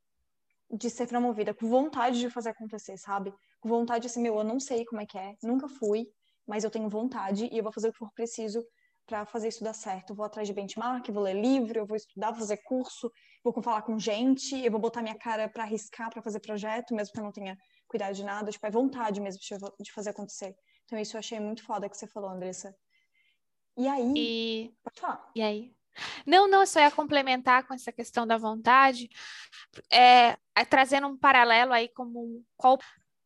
de 0.76 0.90
ser 0.90 1.06
promovida, 1.06 1.54
com 1.54 1.68
vontade 1.68 2.18
de 2.18 2.28
fazer 2.28 2.50
acontecer, 2.50 2.96
sabe? 2.98 3.32
Com 3.60 3.68
vontade 3.68 4.06
assim, 4.06 4.20
meu, 4.20 4.36
eu 4.36 4.44
não 4.44 4.58
sei 4.58 4.84
como 4.84 5.00
é 5.00 5.06
que 5.06 5.16
é, 5.16 5.34
nunca 5.42 5.68
fui, 5.68 6.06
mas 6.46 6.64
eu 6.64 6.70
tenho 6.70 6.88
vontade 6.88 7.48
e 7.50 7.58
eu 7.58 7.62
vou 7.62 7.72
fazer 7.72 7.88
o 7.88 7.92
que 7.92 7.98
for 7.98 8.12
preciso 8.12 8.64
para 9.06 9.24
fazer 9.26 9.48
isso 9.48 9.62
dar 9.62 9.74
certo. 9.74 10.10
Eu 10.10 10.16
vou 10.16 10.24
atrás 10.24 10.48
de 10.48 10.54
benchmark, 10.54 11.08
vou 11.10 11.22
ler 11.22 11.34
livro, 11.34 11.78
eu 11.78 11.86
vou 11.86 11.96
estudar, 11.96 12.30
vou 12.30 12.40
fazer 12.40 12.58
curso, 12.58 13.10
vou 13.42 13.62
falar 13.62 13.82
com 13.82 13.98
gente, 13.98 14.56
eu 14.64 14.70
vou 14.70 14.80
botar 14.80 15.02
minha 15.02 15.16
cara 15.16 15.48
para 15.48 15.62
arriscar, 15.62 16.10
para 16.10 16.22
fazer 16.22 16.40
projeto, 16.40 16.94
mesmo 16.94 17.12
que 17.12 17.20
eu 17.20 17.24
não 17.24 17.32
tenha 17.32 17.56
cuidado 17.86 18.14
de 18.14 18.24
nada, 18.24 18.50
tipo, 18.50 18.66
é 18.66 18.70
vontade 18.70 19.20
mesmo 19.20 19.40
de 19.78 19.92
fazer 19.92 20.10
acontecer. 20.10 20.54
Então 20.84 20.98
isso 20.98 21.16
eu 21.16 21.18
achei 21.18 21.38
muito 21.38 21.62
foda 21.62 21.88
que 21.88 21.96
você 21.96 22.06
falou, 22.06 22.30
Andressa. 22.30 22.74
E 23.76 23.86
aí, 23.88 24.12
e... 24.16 24.74
pode 24.82 25.00
falar. 25.00 25.30
E 25.34 25.42
aí? 25.42 25.74
Não, 26.26 26.48
não, 26.48 26.66
só 26.66 26.80
ia 26.80 26.90
complementar 26.90 27.66
com 27.66 27.74
essa 27.74 27.92
questão 27.92 28.26
da 28.26 28.36
vontade, 28.36 29.08
é, 29.90 30.36
é, 30.56 30.64
trazendo 30.68 31.06
um 31.06 31.16
paralelo 31.16 31.72
aí 31.72 31.88
como 31.88 32.44
qual 32.56 32.78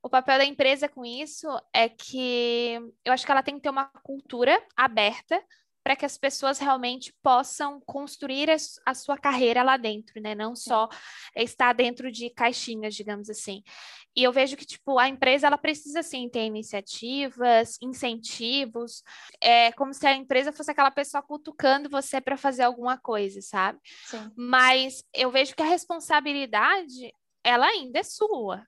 o 0.02 0.08
papel 0.08 0.38
da 0.38 0.44
empresa 0.44 0.88
com 0.88 1.04
isso 1.04 1.48
é 1.72 1.88
que 1.88 2.78
eu 3.04 3.12
acho 3.12 3.24
que 3.24 3.32
ela 3.32 3.42
tem 3.42 3.56
que 3.56 3.62
ter 3.62 3.70
uma 3.70 3.86
cultura 4.02 4.62
aberta 4.76 5.42
para 5.88 5.96
que 5.96 6.04
as 6.04 6.18
pessoas 6.18 6.58
realmente 6.58 7.14
possam 7.22 7.80
construir 7.80 8.50
a, 8.84 8.94
sua 8.94 9.16
carreira 9.16 9.62
lá 9.62 9.78
dentro, 9.78 10.20
né? 10.20 10.34
Não 10.34 10.54
só 10.54 10.86
estar 11.34 11.72
dentro 11.72 12.12
de 12.12 12.28
caixinhas, 12.28 12.94
digamos 12.94 13.30
assim. 13.30 13.62
E 14.14 14.22
eu 14.22 14.30
vejo 14.30 14.54
que, 14.54 14.66
tipo, 14.66 14.98
a 14.98 15.08
empresa, 15.08 15.46
ela 15.46 15.56
precisa, 15.56 16.02
sim, 16.02 16.28
ter 16.28 16.44
iniciativas, 16.44 17.78
incentivos, 17.80 19.02
é 19.40 19.72
como 19.72 19.94
se 19.94 20.06
a 20.06 20.14
empresa 20.14 20.52
fosse 20.52 20.70
aquela 20.70 20.90
pessoa 20.90 21.22
cutucando 21.22 21.88
você 21.88 22.20
para 22.20 22.36
fazer 22.36 22.64
alguma 22.64 22.98
coisa, 22.98 23.40
sabe? 23.40 23.78
Sim. 24.04 24.30
Mas 24.36 25.02
eu 25.14 25.30
vejo 25.30 25.56
que 25.56 25.62
a 25.62 25.66
responsabilidade, 25.66 27.14
ela 27.42 27.64
ainda 27.64 28.00
é 28.00 28.02
sua, 28.02 28.62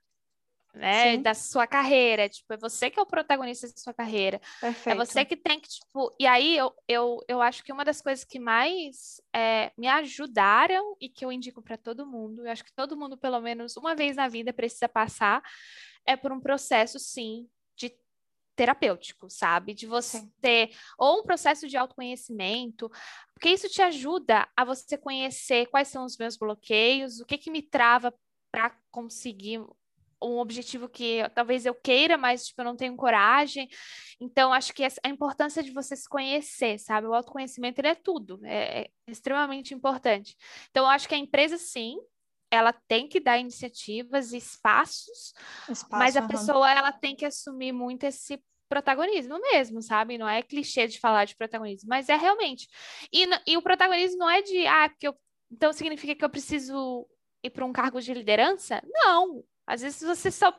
né, 0.74 1.12
Sim. 1.12 1.22
da 1.22 1.34
sua 1.34 1.66
carreira, 1.66 2.28
tipo, 2.28 2.52
é 2.52 2.56
você 2.56 2.90
que 2.90 2.98
é 2.98 3.02
o 3.02 3.06
protagonista 3.06 3.66
da 3.66 3.76
sua 3.76 3.92
carreira. 3.92 4.40
Perfeito. 4.60 4.94
É 4.94 4.94
você 4.94 5.24
que 5.24 5.36
tem 5.36 5.58
que, 5.58 5.68
tipo, 5.68 6.14
e 6.18 6.26
aí 6.26 6.56
eu, 6.56 6.72
eu, 6.86 7.18
eu 7.28 7.42
acho 7.42 7.64
que 7.64 7.72
uma 7.72 7.84
das 7.84 8.00
coisas 8.00 8.24
que 8.24 8.38
mais 8.38 9.20
é, 9.34 9.72
me 9.76 9.88
ajudaram 9.88 10.96
e 11.00 11.08
que 11.08 11.24
eu 11.24 11.32
indico 11.32 11.62
para 11.62 11.76
todo 11.76 12.06
mundo, 12.06 12.46
eu 12.46 12.50
acho 12.50 12.64
que 12.64 12.72
todo 12.72 12.96
mundo, 12.96 13.18
pelo 13.18 13.40
menos 13.40 13.76
uma 13.76 13.94
vez 13.94 14.16
na 14.16 14.28
vida, 14.28 14.52
precisa 14.52 14.88
passar, 14.88 15.42
é 16.06 16.16
por 16.16 16.32
um 16.32 16.40
processo, 16.40 16.98
sim, 16.98 17.48
de 17.76 17.92
terapêutico, 18.54 19.28
sabe? 19.28 19.74
De 19.74 19.86
você 19.86 20.18
sim. 20.18 20.32
ter 20.40 20.70
ou 20.98 21.20
um 21.20 21.22
processo 21.22 21.66
de 21.66 21.76
autoconhecimento, 21.76 22.90
porque 23.34 23.50
isso 23.50 23.68
te 23.68 23.82
ajuda 23.82 24.48
a 24.56 24.64
você 24.64 24.96
conhecer 24.96 25.66
quais 25.66 25.88
são 25.88 26.04
os 26.04 26.16
meus 26.16 26.36
bloqueios, 26.36 27.20
o 27.20 27.26
que 27.26 27.38
que 27.38 27.50
me 27.50 27.62
trava 27.62 28.14
para 28.52 28.76
conseguir 28.90 29.64
um 30.22 30.38
objetivo 30.38 30.88
que 30.88 31.20
talvez 31.34 31.64
eu 31.64 31.74
queira, 31.74 32.16
mas 32.16 32.46
tipo, 32.46 32.60
eu 32.60 32.64
não 32.64 32.76
tenho 32.76 32.96
coragem. 32.96 33.68
Então, 34.20 34.52
acho 34.52 34.72
que 34.72 34.84
a 34.84 35.08
importância 35.08 35.62
de 35.62 35.72
você 35.72 35.96
se 35.96 36.08
conhecer, 36.08 36.78
sabe? 36.78 37.06
O 37.06 37.14
autoconhecimento 37.14 37.80
ele 37.80 37.88
é 37.88 37.94
tudo, 37.94 38.40
é, 38.44 38.82
é 38.82 38.90
extremamente 39.06 39.74
importante. 39.74 40.36
Então, 40.70 40.84
eu 40.84 40.90
acho 40.90 41.08
que 41.08 41.14
a 41.14 41.18
empresa, 41.18 41.56
sim, 41.56 41.96
ela 42.50 42.72
tem 42.72 43.08
que 43.08 43.20
dar 43.20 43.38
iniciativas 43.38 44.32
e 44.32 44.36
espaços, 44.36 45.32
Espaço, 45.68 45.86
mas 45.90 46.16
a 46.16 46.22
uhum. 46.22 46.28
pessoa 46.28 46.70
ela 46.70 46.92
tem 46.92 47.14
que 47.14 47.24
assumir 47.24 47.72
muito 47.72 48.04
esse 48.04 48.42
protagonismo 48.68 49.38
mesmo, 49.40 49.82
sabe? 49.82 50.18
Não 50.18 50.28
é 50.28 50.42
clichê 50.42 50.86
de 50.86 51.00
falar 51.00 51.24
de 51.24 51.36
protagonismo, 51.36 51.88
mas 51.88 52.08
é 52.08 52.16
realmente. 52.16 52.68
E, 53.12 53.24
e 53.46 53.56
o 53.56 53.62
protagonismo 53.62 54.18
não 54.18 54.30
é 54.30 54.42
de, 54.42 54.66
ah, 54.66 54.88
porque 54.88 55.08
eu, 55.08 55.14
então 55.50 55.72
significa 55.72 56.14
que 56.14 56.24
eu 56.24 56.30
preciso 56.30 57.06
ir 57.42 57.50
para 57.50 57.64
um 57.64 57.72
cargo 57.72 58.00
de 58.00 58.14
liderança? 58.14 58.80
Não, 58.84 59.42
às 59.70 59.80
vezes 59.80 60.00
você 60.00 60.30
só 60.30 60.52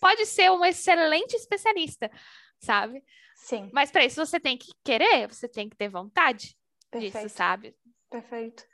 pode 0.00 0.24
ser 0.26 0.50
um 0.50 0.64
excelente 0.64 1.34
especialista, 1.34 2.10
sabe? 2.58 3.04
Sim. 3.36 3.70
Mas 3.72 3.90
para 3.90 4.04
isso 4.04 4.24
você 4.24 4.40
tem 4.40 4.56
que 4.56 4.72
querer, 4.82 5.28
você 5.28 5.48
tem 5.48 5.68
que 5.68 5.76
ter 5.76 5.88
vontade 5.88 6.56
Perfeito. 6.90 7.18
disso, 7.18 7.36
sabe? 7.36 7.76
Perfeito. 8.10 8.64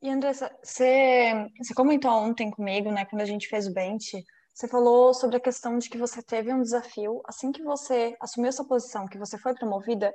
E 0.00 0.08
Andressa, 0.08 0.50
você, 0.62 1.46
você 1.58 1.74
comentou 1.74 2.10
ontem 2.10 2.50
comigo, 2.50 2.90
né, 2.90 3.04
quando 3.04 3.20
a 3.20 3.26
gente 3.26 3.48
fez 3.48 3.66
o 3.66 3.74
bench, 3.74 4.24
você 4.54 4.66
falou 4.66 5.12
sobre 5.12 5.36
a 5.36 5.40
questão 5.40 5.78
de 5.78 5.90
que 5.90 5.98
você 5.98 6.22
teve 6.22 6.52
um 6.52 6.62
desafio, 6.62 7.20
assim 7.26 7.52
que 7.52 7.62
você 7.62 8.16
assumiu 8.20 8.48
essa 8.48 8.64
posição, 8.64 9.06
que 9.06 9.18
você 9.18 9.36
foi 9.36 9.54
promovida, 9.54 10.12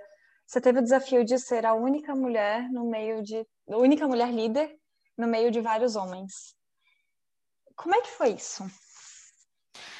você 0.47 0.59
teve 0.59 0.79
o 0.79 0.83
desafio 0.83 1.23
de 1.23 1.37
ser 1.37 1.65
a 1.65 1.73
única 1.73 2.15
mulher 2.15 2.69
no 2.69 2.89
meio 2.89 3.21
de, 3.21 3.45
a 3.69 3.77
única 3.77 4.07
mulher 4.07 4.31
líder 4.31 4.75
no 5.17 5.27
meio 5.27 5.51
de 5.51 5.61
vários 5.61 5.95
homens. 5.95 6.55
Como 7.75 7.95
é 7.95 8.01
que 8.01 8.09
foi 8.09 8.31
isso? 8.31 8.63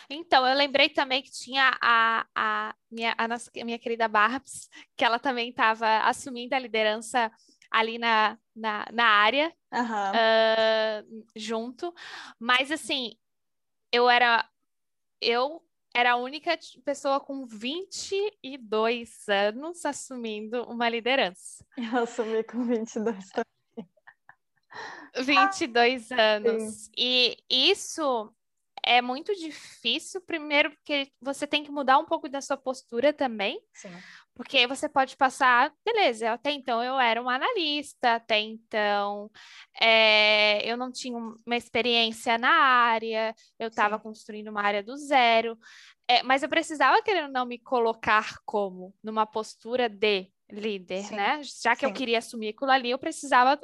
Então, 0.10 0.46
eu 0.46 0.56
lembrei 0.56 0.90
também 0.90 1.22
que 1.22 1.32
tinha 1.32 1.78
a, 1.82 2.26
a, 2.36 2.76
minha, 2.92 3.16
a, 3.18 3.28
nossa, 3.28 3.52
minha 3.56 3.80
querida 3.80 4.08
Barbs, 4.08 4.70
que 4.96 5.04
ela 5.04 5.20
também 5.20 5.50
estava 5.50 6.00
assumindo 6.00 6.56
a 6.56 6.60
liderança 6.60 7.32
ali 7.72 7.98
na, 7.98 8.38
na, 8.56 8.86
na 8.92 9.06
área, 9.06 9.54
uhum. 9.72 9.82
uh, 9.82 11.26
junto. 11.36 11.94
Mas, 12.40 12.72
assim, 12.72 13.16
eu 13.92 14.10
era... 14.10 14.48
Eu 15.22 15.64
era 15.96 16.14
a 16.14 16.16
única 16.16 16.58
pessoa 16.84 17.20
com 17.20 17.46
22 17.46 19.30
anos 19.30 19.86
assumindo 19.86 20.64
uma 20.64 20.90
liderança. 20.90 21.64
Eu 21.78 22.02
assumi 22.02 22.44
com 22.44 22.66
22 22.66 23.30
também. 23.30 23.90
22 25.24 26.12
anos. 26.12 26.74
Sim. 26.74 26.92
E 26.98 27.38
isso 27.50 28.34
é 28.86 29.02
muito 29.02 29.34
difícil, 29.36 30.22
primeiro 30.22 30.72
porque 30.72 31.12
você 31.22 31.48
tem 31.48 31.64
que 31.64 31.72
mudar 31.72 31.98
um 31.98 32.06
pouco 32.06 32.28
da 32.28 32.42
sua 32.42 32.58
postura 32.58 33.14
também. 33.14 33.60
Sim. 33.74 33.92
Porque 34.36 34.66
você 34.66 34.90
pode 34.90 35.16
passar, 35.16 35.72
beleza, 35.86 36.32
até 36.32 36.52
então 36.52 36.84
eu 36.84 37.00
era 37.00 37.22
um 37.22 37.30
analista, 37.30 38.16
até 38.16 38.40
então 38.40 39.30
é, 39.80 40.68
eu 40.70 40.76
não 40.76 40.92
tinha 40.92 41.16
uma 41.18 41.56
experiência 41.56 42.38
na 42.38 42.50
área, 42.50 43.36
eu 43.60 43.68
estava 43.68 44.00
construindo 44.00 44.48
uma 44.48 44.64
área 44.64 44.82
do 44.82 44.98
zero, 44.98 45.58
é, 46.08 46.24
mas 46.24 46.44
eu 46.44 46.50
precisava, 46.50 47.02
querendo 47.02 47.32
não, 47.32 47.46
me 47.46 47.60
colocar 47.60 48.38
como 48.44 48.94
numa 49.04 49.26
postura 49.26 49.88
de 49.88 50.32
líder, 50.52 51.04
Sim. 51.04 51.16
né? 51.16 51.42
Já 51.44 51.76
que 51.76 51.82
Sim. 51.82 51.86
eu 51.86 51.94
queria 51.94 52.18
assumir 52.18 52.50
aquilo 52.50 52.72
ali, 52.72 52.90
eu 52.90 53.00
precisava 53.00 53.60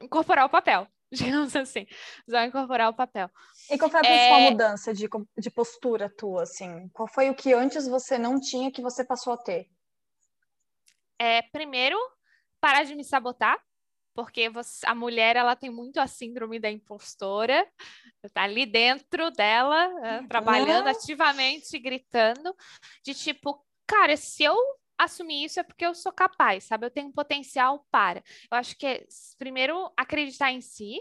incorporar 0.00 0.46
o 0.46 0.50
papel. 0.50 0.86
digamos 1.12 1.54
assim, 1.54 1.86
só 2.28 2.42
incorporar 2.42 2.90
o 2.90 2.94
papel. 2.94 3.30
E 3.70 3.78
qual 3.78 3.90
foi 3.90 4.00
a 4.00 4.02
principal 4.02 4.38
é... 4.40 4.50
mudança 4.50 4.92
de, 4.92 5.08
de 5.38 5.50
postura 5.50 6.08
tua, 6.10 6.42
assim? 6.42 6.88
Qual 6.88 7.08
foi 7.08 7.30
o 7.30 7.34
que 7.34 7.52
antes 7.52 7.86
você 7.86 8.18
não 8.18 8.40
tinha 8.40 8.70
que 8.70 8.82
você 8.82 9.04
passou 9.04 9.32
a 9.32 9.36
ter? 9.36 9.68
É, 11.18 11.42
primeiro, 11.42 11.96
parar 12.60 12.84
de 12.84 12.94
me 12.94 13.04
sabotar, 13.04 13.58
porque 14.14 14.48
você, 14.48 14.86
a 14.86 14.94
mulher 14.94 15.36
ela 15.36 15.54
tem 15.54 15.70
muito 15.70 15.98
a 15.98 16.06
síndrome 16.06 16.58
da 16.58 16.70
impostora, 16.70 17.66
tá 18.32 18.42
ali 18.42 18.66
dentro 18.66 19.30
dela, 19.30 19.88
né, 20.00 20.26
trabalhando 20.28 20.88
ativamente, 20.88 21.78
gritando, 21.78 22.54
de 23.02 23.14
tipo, 23.14 23.64
cara, 23.86 24.16
se 24.16 24.42
eu 24.42 24.56
assumir 24.98 25.44
isso 25.44 25.60
é 25.60 25.62
porque 25.62 25.84
eu 25.84 25.94
sou 25.94 26.12
capaz, 26.12 26.64
sabe? 26.64 26.86
Eu 26.86 26.90
tenho 26.90 27.12
potencial 27.12 27.86
para. 27.90 28.22
Eu 28.50 28.58
acho 28.58 28.76
que 28.76 28.86
é, 28.86 29.06
primeiro, 29.38 29.92
acreditar 29.96 30.52
em 30.52 30.60
si. 30.60 30.98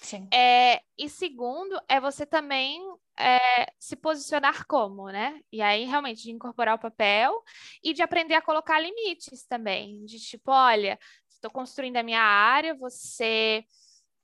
Sim. 0.00 0.28
É, 0.32 0.80
e 0.96 1.08
segundo, 1.08 1.80
é 1.88 1.98
você 1.98 2.24
também 2.24 2.80
é, 3.18 3.72
se 3.78 3.96
posicionar 3.96 4.66
como, 4.66 5.08
né? 5.08 5.40
E 5.50 5.60
aí, 5.62 5.84
realmente, 5.84 6.22
de 6.22 6.30
incorporar 6.30 6.76
o 6.76 6.80
papel 6.80 7.42
e 7.82 7.92
de 7.92 8.02
aprender 8.02 8.34
a 8.34 8.42
colocar 8.42 8.78
limites 8.78 9.44
também. 9.46 10.04
De 10.04 10.18
tipo, 10.20 10.50
olha, 10.52 10.98
estou 11.28 11.50
construindo 11.50 11.96
a 11.96 12.02
minha 12.02 12.22
área, 12.22 12.74
você, 12.74 13.64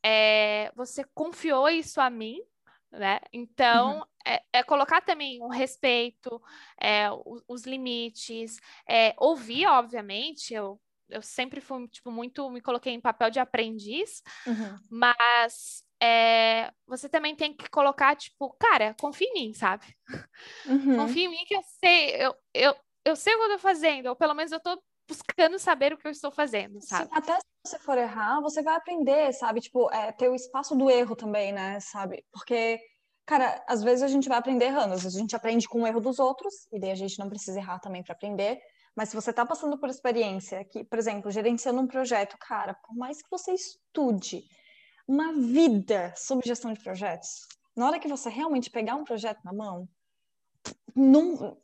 é, 0.05 0.71
você 0.75 1.05
confiou 1.15 1.69
isso 1.69 2.01
a 2.01 2.11
mim, 2.11 2.41
né? 2.91 3.21
Então, 3.33 3.99
uhum. 3.99 4.05
É, 4.27 4.43
é, 4.53 4.63
colocar 4.63 5.01
também 5.01 5.43
o 5.43 5.49
respeito, 5.49 6.41
é, 6.81 7.11
os, 7.25 7.43
os, 7.49 7.63
limites, 7.65 8.59
é, 8.89 9.15
ouvir, 9.19 9.67
obviamente, 9.67 10.55
eu, 10.55 10.81
eu 11.09 11.23
sempre 11.23 11.61
fui, 11.61 11.89
tipo, 11.89 12.11
muito, 12.11 12.51
me 12.51 12.61
coloquei 12.61 12.93
em 12.93 13.01
papel 13.01 13.31
de 13.31 13.41
aprendiz, 13.41 14.23
uhum. 14.47 14.77
mas 14.91 15.85
é, 16.03 16.73
você 16.87 17.09
também 17.09 17.37
tem 17.37 17.55
que 17.55 17.71
colocar, 17.71 18.17
tipo, 18.17 18.51
cara, 18.59 18.95
confia 19.01 19.29
em 19.29 19.35
mim, 19.35 19.55
sabe? 19.55 19.87
Uhum. 20.67 20.97
Confia 20.97 21.25
em 21.27 21.31
mim 21.31 21.45
que 21.47 21.55
eu 21.55 21.63
sei, 21.63 22.17
eu, 22.17 22.35
eu, 22.53 22.77
eu 23.05 23.17
sei 23.17 23.35
o 23.35 23.39
que 23.39 23.45
eu 23.45 23.51
tô 23.51 23.59
fazendo, 23.59 24.07
ou 24.07 24.17
pelo 24.17 24.35
menos 24.35 24.53
eu 24.53 24.61
tô 24.61 24.83
buscando 25.09 25.59
saber 25.59 25.93
o 25.93 25.99
que 25.99 26.07
eu 26.07 26.11
estou 26.11 26.31
fazendo, 26.31 26.81
sabe? 26.81 27.05
Sim, 27.05 27.11
até 27.13 27.39
se 27.39 27.47
você 27.67 27.79
for 27.79 27.99
errar, 27.99 28.41
você 28.41 28.63
vai 28.63 28.75
aprender, 28.75 29.33
sabe? 29.33 29.61
Tipo, 29.61 29.93
é, 29.93 30.13
ter 30.13 30.29
o 30.29 30.35
espaço 30.35 30.75
do 30.75 30.91
erro 30.91 31.15
também, 31.15 31.53
né? 31.53 31.79
Sabe? 31.81 32.25
Porque, 32.33 32.81
cara, 33.27 33.63
às 33.69 33.83
vezes 33.83 34.03
a 34.03 34.09
gente 34.09 34.29
vai 34.29 34.39
aprender 34.39 34.67
errando, 34.67 34.95
às 34.95 35.03
vezes 35.03 35.17
a 35.17 35.21
gente 35.21 35.37
aprende 35.37 35.69
com 35.69 35.83
o 35.83 35.87
erro 35.87 36.01
dos 36.01 36.19
outros, 36.19 36.67
e 36.73 36.79
daí 36.79 36.91
a 36.91 36.97
gente 36.97 37.19
não 37.19 37.29
precisa 37.29 37.59
errar 37.59 37.79
também 37.79 38.03
para 38.03 38.15
aprender. 38.15 38.61
Mas 38.95 39.09
se 39.09 39.15
você 39.15 39.31
está 39.31 39.47
passando 39.47 39.79
por 39.79 39.89
experiência, 39.89 40.65
que, 40.65 40.85
por 40.85 40.99
exemplo, 40.99 41.31
gerenciando 41.31 41.81
um 41.81 41.87
projeto, 41.87 42.37
cara, 42.39 42.75
por 42.75 42.95
mais 42.95 43.23
que 43.23 43.31
você 43.31 43.53
estude 43.53 44.45
uma 45.09 45.33
vida 45.33 46.13
sobre 46.17 46.47
gestão 46.47 46.73
de 46.73 46.83
projetos, 46.83 47.47
na 47.75 47.87
hora 47.87 47.99
que 47.99 48.09
você 48.09 48.29
realmente 48.29 48.71
pegar 48.71 48.97
um 48.97 49.05
projeto 49.05 49.41
na 49.45 49.53
mão, 49.53 49.89
não, 50.95 51.57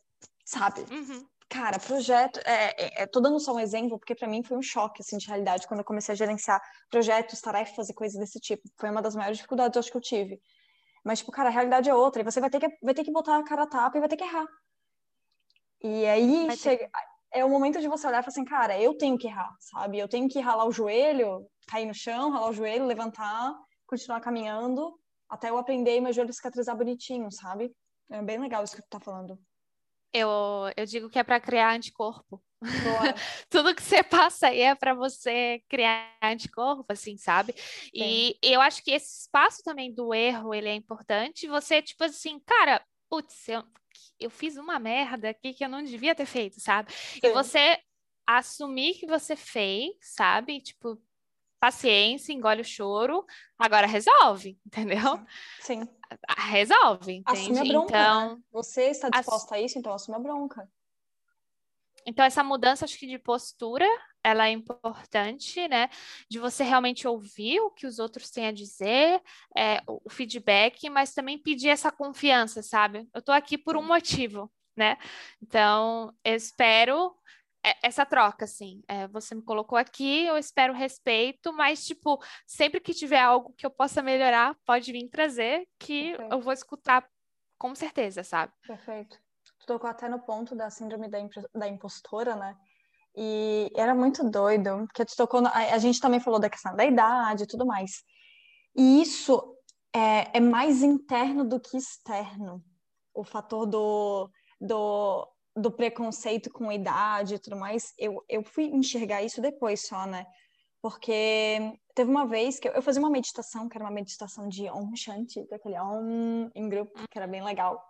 sabe? 0.44 0.80
Uhum. 0.90 1.26
Cara, 1.48 1.78
projeto, 1.78 2.40
é, 2.44 2.74
é, 2.76 3.02
é, 3.02 3.06
tô 3.06 3.20
dando 3.20 3.40
só 3.40 3.54
um 3.54 3.60
exemplo, 3.60 3.98
porque 3.98 4.14
para 4.14 4.28
mim 4.28 4.42
foi 4.42 4.56
um 4.56 4.62
choque, 4.62 5.00
assim, 5.00 5.16
de 5.16 5.26
realidade, 5.26 5.66
quando 5.66 5.80
eu 5.80 5.84
comecei 5.84 6.12
a 6.12 6.16
gerenciar 6.16 6.60
projetos, 6.90 7.40
tarefas 7.40 7.88
e 7.88 7.94
coisas 7.94 8.18
desse 8.18 8.38
tipo. 8.38 8.62
Foi 8.76 8.90
uma 8.90 9.00
das 9.00 9.14
maiores 9.14 9.38
dificuldades, 9.38 9.78
acho 9.78 9.90
que 9.90 9.96
eu 9.96 10.02
tive. 10.02 10.40
Mas, 11.08 11.20
tipo, 11.20 11.32
cara, 11.32 11.48
a 11.48 11.52
realidade 11.52 11.88
é 11.88 11.94
outra, 11.94 12.20
e 12.20 12.24
você 12.24 12.38
vai 12.38 12.50
ter 12.50 12.60
que, 12.60 12.68
vai 12.82 12.92
ter 12.92 13.02
que 13.02 13.10
botar 13.10 13.38
a 13.38 13.42
cara 13.42 13.62
a 13.62 13.66
tapa 13.66 13.96
e 13.96 14.00
vai 14.00 14.10
ter 14.10 14.16
que 14.18 14.24
errar. 14.24 14.46
E 15.82 16.04
aí, 16.04 16.54
chega, 16.54 16.86
é 17.32 17.42
o 17.42 17.48
momento 17.48 17.80
de 17.80 17.88
você 17.88 18.06
olhar 18.06 18.18
e 18.18 18.22
falar 18.22 18.28
assim, 18.28 18.44
cara, 18.44 18.78
eu 18.78 18.94
tenho 18.94 19.16
que 19.16 19.26
errar, 19.26 19.50
sabe? 19.58 19.98
Eu 19.98 20.06
tenho 20.06 20.28
que 20.28 20.38
ralar 20.38 20.66
o 20.66 20.70
joelho, 20.70 21.48
cair 21.66 21.86
no 21.86 21.94
chão, 21.94 22.30
ralar 22.30 22.50
o 22.50 22.52
joelho, 22.52 22.84
levantar, 22.84 23.54
continuar 23.86 24.20
caminhando, 24.20 25.00
até 25.30 25.48
eu 25.48 25.56
aprender 25.56 25.96
e 25.96 26.00
meu 26.02 26.12
joelho 26.12 26.30
cicatrizar 26.30 26.76
bonitinho, 26.76 27.32
sabe? 27.32 27.74
É 28.10 28.20
bem 28.20 28.38
legal 28.38 28.62
isso 28.62 28.76
que 28.76 28.82
tu 28.82 28.90
tá 28.90 29.00
falando. 29.00 29.38
Eu, 30.12 30.28
eu 30.76 30.84
digo 30.84 31.08
que 31.08 31.18
é 31.18 31.24
para 31.24 31.40
criar 31.40 31.74
anticorpo. 31.74 32.38
Tudo 33.48 33.74
que 33.74 33.82
você 33.82 34.02
passa 34.02 34.48
aí 34.48 34.60
é 34.60 34.74
para 34.74 34.94
você 34.94 35.62
criar 35.68 36.16
anticorpo, 36.22 36.92
assim, 36.92 37.16
sabe? 37.16 37.54
Sim. 37.56 37.90
E 37.94 38.38
eu 38.42 38.60
acho 38.60 38.82
que 38.82 38.90
esse 38.90 39.22
espaço 39.22 39.62
também 39.62 39.92
do 39.94 40.12
erro, 40.12 40.54
ele 40.54 40.68
é 40.68 40.74
importante. 40.74 41.46
Você, 41.46 41.80
tipo 41.80 42.02
assim, 42.04 42.40
cara, 42.40 42.84
putz, 43.08 43.48
eu, 43.48 43.62
eu 44.18 44.30
fiz 44.30 44.56
uma 44.56 44.78
merda 44.78 45.30
aqui 45.30 45.54
que 45.54 45.64
eu 45.64 45.68
não 45.68 45.82
devia 45.82 46.14
ter 46.14 46.26
feito, 46.26 46.60
sabe? 46.60 46.92
Sim. 46.92 47.20
E 47.22 47.32
você 47.32 47.78
assumir 48.26 48.94
que 48.94 49.06
você 49.06 49.36
fez, 49.36 49.92
sabe? 50.02 50.60
Tipo, 50.60 51.00
paciência, 51.60 52.32
engole 52.32 52.60
o 52.60 52.64
choro, 52.64 53.24
agora 53.58 53.86
resolve, 53.86 54.58
entendeu? 54.66 55.20
Sim. 55.60 55.88
Resolve, 56.36 57.12
entende? 57.12 57.40
Assume 57.40 57.58
a 57.58 57.64
bronca, 57.64 57.88
então, 57.88 58.36
né? 58.36 58.42
Você 58.52 58.84
está 58.84 59.08
disposta 59.08 59.54
ass... 59.54 59.60
a 59.60 59.64
isso, 59.64 59.78
então 59.78 59.92
assume 59.92 60.16
a 60.16 60.20
bronca. 60.20 60.68
Então, 62.08 62.24
essa 62.24 62.42
mudança, 62.42 62.86
acho 62.86 62.98
que 62.98 63.06
de 63.06 63.18
postura, 63.18 63.86
ela 64.24 64.48
é 64.48 64.50
importante, 64.50 65.68
né? 65.68 65.90
De 66.28 66.38
você 66.38 66.64
realmente 66.64 67.06
ouvir 67.06 67.60
o 67.60 67.70
que 67.70 67.86
os 67.86 67.98
outros 67.98 68.30
têm 68.30 68.46
a 68.46 68.52
dizer, 68.52 69.22
é, 69.56 69.82
o 69.86 70.08
feedback, 70.08 70.88
mas 70.88 71.12
também 71.12 71.38
pedir 71.38 71.68
essa 71.68 71.92
confiança, 71.92 72.62
sabe? 72.62 73.06
Eu 73.14 73.20
tô 73.20 73.30
aqui 73.30 73.58
por 73.58 73.76
um 73.76 73.82
motivo, 73.86 74.50
né? 74.74 74.96
Então, 75.42 76.14
eu 76.24 76.34
espero 76.34 77.14
é, 77.64 77.76
essa 77.82 78.06
troca, 78.06 78.46
assim. 78.46 78.82
É, 78.88 79.06
você 79.08 79.34
me 79.34 79.42
colocou 79.42 79.76
aqui, 79.76 80.24
eu 80.24 80.38
espero 80.38 80.72
respeito, 80.72 81.52
mas, 81.52 81.84
tipo, 81.84 82.18
sempre 82.46 82.80
que 82.80 82.94
tiver 82.94 83.20
algo 83.20 83.52
que 83.52 83.66
eu 83.66 83.70
possa 83.70 84.02
melhorar, 84.02 84.56
pode 84.64 84.90
vir 84.92 85.08
trazer, 85.10 85.68
que 85.78 86.12
Perfeito. 86.12 86.32
eu 86.32 86.40
vou 86.40 86.54
escutar 86.54 87.06
com 87.58 87.74
certeza, 87.74 88.24
sabe? 88.24 88.52
Perfeito. 88.66 89.20
Tocou 89.68 89.88
até 89.90 90.08
no 90.08 90.18
ponto 90.18 90.56
da 90.56 90.70
síndrome 90.70 91.08
da, 91.08 91.18
da 91.54 91.68
impostora, 91.68 92.34
né? 92.34 92.56
E 93.14 93.70
era 93.76 93.94
muito 93.94 94.24
doido, 94.28 94.86
porque 94.86 95.04
tu 95.04 95.14
tocou. 95.14 95.42
No... 95.42 95.48
A 95.48 95.78
gente 95.78 96.00
também 96.00 96.20
falou 96.20 96.40
da 96.40 96.48
questão 96.48 96.74
da 96.74 96.84
idade 96.84 97.44
e 97.44 97.46
tudo 97.46 97.66
mais. 97.66 98.02
E 98.74 99.02
isso 99.02 99.56
é, 99.94 100.38
é 100.38 100.40
mais 100.40 100.82
interno 100.82 101.44
do 101.44 101.60
que 101.60 101.76
externo. 101.76 102.64
O 103.12 103.22
fator 103.22 103.66
do, 103.66 104.30
do 104.58 105.28
do 105.54 105.72
preconceito 105.72 106.50
com 106.50 106.70
idade 106.70 107.34
e 107.34 107.38
tudo 107.38 107.56
mais, 107.56 107.92
eu, 107.98 108.24
eu 108.28 108.42
fui 108.44 108.64
enxergar 108.64 109.22
isso 109.22 109.40
depois 109.40 109.86
só, 109.86 110.06
né? 110.06 110.26
Porque 110.80 111.58
teve 111.94 112.10
uma 112.10 112.26
vez 112.26 112.58
que 112.58 112.68
eu, 112.68 112.72
eu 112.72 112.82
fazia 112.82 113.02
uma 113.02 113.10
meditação, 113.10 113.68
que 113.68 113.76
era 113.76 113.84
uma 113.84 113.90
meditação 113.90 114.48
de 114.48 114.70
Om 114.70 114.94
Shanti, 114.94 115.46
daquele 115.50 115.78
Om 115.78 116.50
em 116.54 116.68
grupo, 116.68 116.92
que 117.10 117.18
era 117.18 117.26
bem 117.26 117.42
legal. 117.42 117.84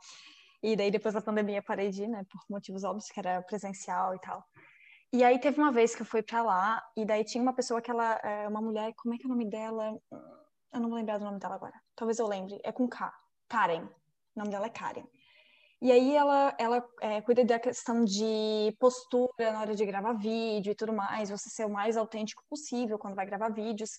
E 0.63 0.77
daí 0.77 0.91
depois 0.91 1.15
da 1.15 1.21
pandemia 1.21 1.63
parei 1.63 1.91
de 1.91 2.05
ir, 2.05 2.09
né? 2.09 2.25
Por 2.31 2.41
motivos 2.51 2.85
óbvios, 2.85 3.09
que 3.09 3.19
era 3.21 3.43
presencial 3.43 4.15
e 4.15 4.21
tal. 4.21 4.45
E 5.13 5.25
aí 5.25 5.39
teve 5.39 5.59
uma 5.61 5.73
vez 5.73 5.95
que 5.95 6.03
eu 6.03 6.07
fui 6.07 6.23
para 6.23 6.43
lá, 6.43 6.83
e 6.97 7.05
daí 7.07 7.25
tinha 7.25 7.43
uma 7.43 7.55
pessoa 7.55 7.81
que 7.81 7.91
ela, 7.91 8.15
é 8.17 8.47
uma 8.49 8.61
mulher, 8.61 8.93
como 8.97 9.15
é 9.15 9.19
que 9.19 9.25
é 9.25 9.27
o 9.27 9.31
nome 9.31 9.49
dela? 9.49 9.99
Eu 10.73 10.81
não 10.81 10.89
vou 10.89 10.99
lembrar 10.99 11.19
do 11.19 11.25
nome 11.25 11.39
dela 11.39 11.55
agora. 11.55 11.75
Talvez 11.97 12.19
eu 12.19 12.27
lembre. 12.27 12.61
É 12.63 12.73
com 12.73 12.87
K. 12.89 13.13
Karen. 13.49 13.85
O 13.85 14.39
nome 14.39 14.51
dela 14.51 14.67
é 14.67 14.71
Karen. 14.71 15.07
E 15.81 15.93
aí 15.93 16.15
ela, 16.15 16.55
ela 16.59 16.85
é, 17.01 17.21
cuida 17.21 17.45
da 17.45 17.59
questão 17.59 18.05
de 18.05 18.75
postura 18.81 19.53
na 19.53 19.61
hora 19.61 19.75
de 19.77 19.87
gravar 19.87 20.13
vídeo 20.13 20.73
e 20.73 20.75
tudo 20.75 20.93
mais, 20.93 21.31
você 21.31 21.49
ser 21.49 21.67
o 21.67 21.71
mais 21.71 21.97
autêntico 21.97 22.43
possível 22.51 22.99
quando 22.99 23.15
vai 23.15 23.25
gravar 23.25 23.49
vídeos. 23.51 23.91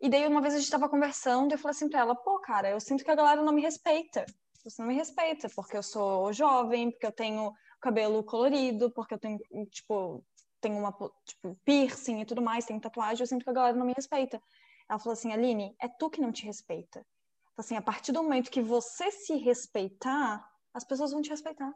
E 0.00 0.08
daí 0.08 0.26
uma 0.26 0.40
vez 0.40 0.54
a 0.54 0.56
gente 0.56 0.64
estava 0.64 0.88
conversando 0.88 1.52
e 1.52 1.54
eu 1.54 1.58
falei 1.58 1.70
assim 1.70 1.88
para 1.88 2.00
ela, 2.00 2.16
pô, 2.16 2.40
cara, 2.40 2.68
eu 2.68 2.80
sinto 2.80 3.04
que 3.04 3.10
a 3.10 3.14
galera 3.14 3.42
não 3.42 3.52
me 3.52 3.62
respeita. 3.62 4.26
Você 4.64 4.80
não 4.80 4.88
me 4.88 4.94
respeita 4.94 5.48
porque 5.54 5.76
eu 5.76 5.82
sou 5.82 6.32
jovem, 6.32 6.90
porque 6.90 7.06
eu 7.06 7.12
tenho 7.12 7.52
cabelo 7.80 8.24
colorido, 8.24 8.90
porque 8.90 9.12
eu 9.12 9.18
tenho, 9.18 9.38
tipo, 9.70 10.24
tenho 10.58 10.78
uma, 10.78 10.90
tipo, 11.26 11.54
piercing 11.66 12.20
e 12.20 12.24
tudo 12.24 12.40
mais, 12.40 12.64
tenho 12.64 12.80
tatuagem, 12.80 13.22
eu 13.22 13.26
sinto 13.26 13.44
que 13.44 13.50
a 13.50 13.52
galera 13.52 13.76
não 13.76 13.84
me 13.84 13.92
respeita. 13.94 14.40
Ela 14.88 14.98
falou 14.98 15.12
assim, 15.12 15.32
Aline, 15.32 15.74
é 15.80 15.88
tu 15.88 16.08
que 16.08 16.20
não 16.20 16.32
te 16.32 16.46
respeita. 16.46 17.04
Assim, 17.58 17.76
a 17.76 17.82
partir 17.82 18.10
do 18.12 18.22
momento 18.22 18.50
que 18.50 18.62
você 18.62 19.10
se 19.10 19.36
respeitar, 19.36 20.42
as 20.72 20.84
pessoas 20.84 21.12
vão 21.12 21.20
te 21.20 21.28
respeitar. 21.28 21.70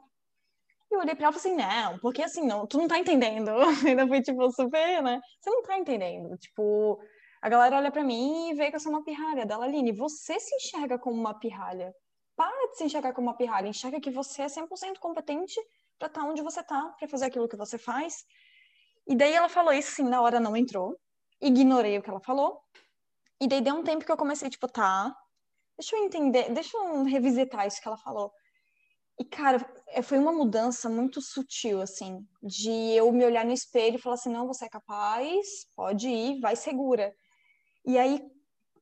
E 0.90 0.94
eu 0.94 1.01
olhei 1.01 1.14
pra 1.14 1.27
ela 1.27 1.37
e 1.37 1.38
falei 1.38 1.55
assim, 1.55 1.62
não, 1.62 1.98
porque 1.98 2.22
assim, 2.22 2.46
não, 2.46 2.66
tu 2.66 2.79
não 2.79 2.88
tá 2.88 2.98
entendendo. 2.98 3.51
Ainda 3.87 4.09
foi, 4.09 4.22
tipo, 4.22 4.51
super, 4.51 5.03
né? 5.03 5.20
Você 5.40 5.51
não 5.51 5.62
tá 5.62 5.79
entendendo. 5.79 6.35
Tipo, 6.38 6.98
a 7.42 7.48
galera 7.51 7.77
olha 7.77 7.92
pra 7.92 8.03
mim 8.03 8.48
e 8.51 8.55
vê 8.55 8.70
que 8.70 8.77
eu 8.77 8.81
sou 8.81 8.90
uma 8.90 9.05
pirralha. 9.05 9.44
Dela, 9.44 9.66
Aline, 9.66 9.92
você 9.92 10.40
se 10.40 10.55
enxerga 10.57 10.98
como 10.98 11.20
uma 11.20 11.38
pirralha. 11.38 11.92
Para 12.38 12.68
de 12.68 12.77
se 12.77 12.85
enxergar 12.85 13.12
como 13.12 13.27
uma 13.27 13.37
pirralha. 13.37 13.66
Enxerga 13.66 14.01
que 14.01 14.12
você 14.12 14.42
é 14.42 14.46
100% 14.46 15.01
competente 15.01 15.61
pra 15.98 16.07
estar 16.07 16.20
tá 16.20 16.24
onde 16.24 16.40
você 16.40 16.62
tá, 16.62 16.94
pra 16.96 17.09
fazer 17.09 17.24
aquilo 17.24 17.48
que 17.48 17.57
você 17.57 17.77
faz. 17.77 18.24
E 19.09 19.16
daí 19.16 19.33
ela 19.33 19.48
falou 19.48 19.72
isso, 19.72 19.90
assim, 19.90 20.09
na 20.09 20.22
hora 20.22 20.38
não 20.38 20.57
entrou. 20.57 20.96
Ignorei 21.40 21.98
o 21.98 22.03
que 22.03 22.09
ela 22.09 22.20
falou. 22.20 22.61
E 23.40 23.48
daí 23.48 23.61
deu 23.61 23.74
um 23.74 23.83
tempo 23.83 24.05
que 24.05 24.12
eu 24.12 24.16
comecei, 24.16 24.48
tipo, 24.48 24.68
tá, 24.68 25.12
deixa 25.77 25.96
eu 25.96 26.05
entender, 26.05 26.53
deixa 26.53 26.77
eu 26.77 27.03
revisitar 27.03 27.66
isso 27.66 27.83
que 27.83 27.88
ela 27.88 27.96
falou. 27.96 28.33
E, 29.18 29.24
cara, 29.24 29.59
é, 29.88 30.01
foi 30.01 30.16
uma 30.16 30.33
mudança 30.33 30.88
muito 30.88 31.20
sutil, 31.20 31.83
assim, 31.83 32.24
de 32.40 32.70
eu 32.70 33.11
me 33.11 33.24
olhar 33.24 33.44
no 33.44 33.53
espelho 33.53 33.96
e 33.96 34.01
falar 34.01 34.14
assim: 34.14 34.31
não, 34.31 34.46
você 34.46 34.66
é 34.66 34.68
capaz, 34.68 35.66
pode 35.74 36.09
ir, 36.09 36.38
vai 36.38 36.55
segura. 36.55 37.12
E 37.85 37.98
aí 37.98 38.22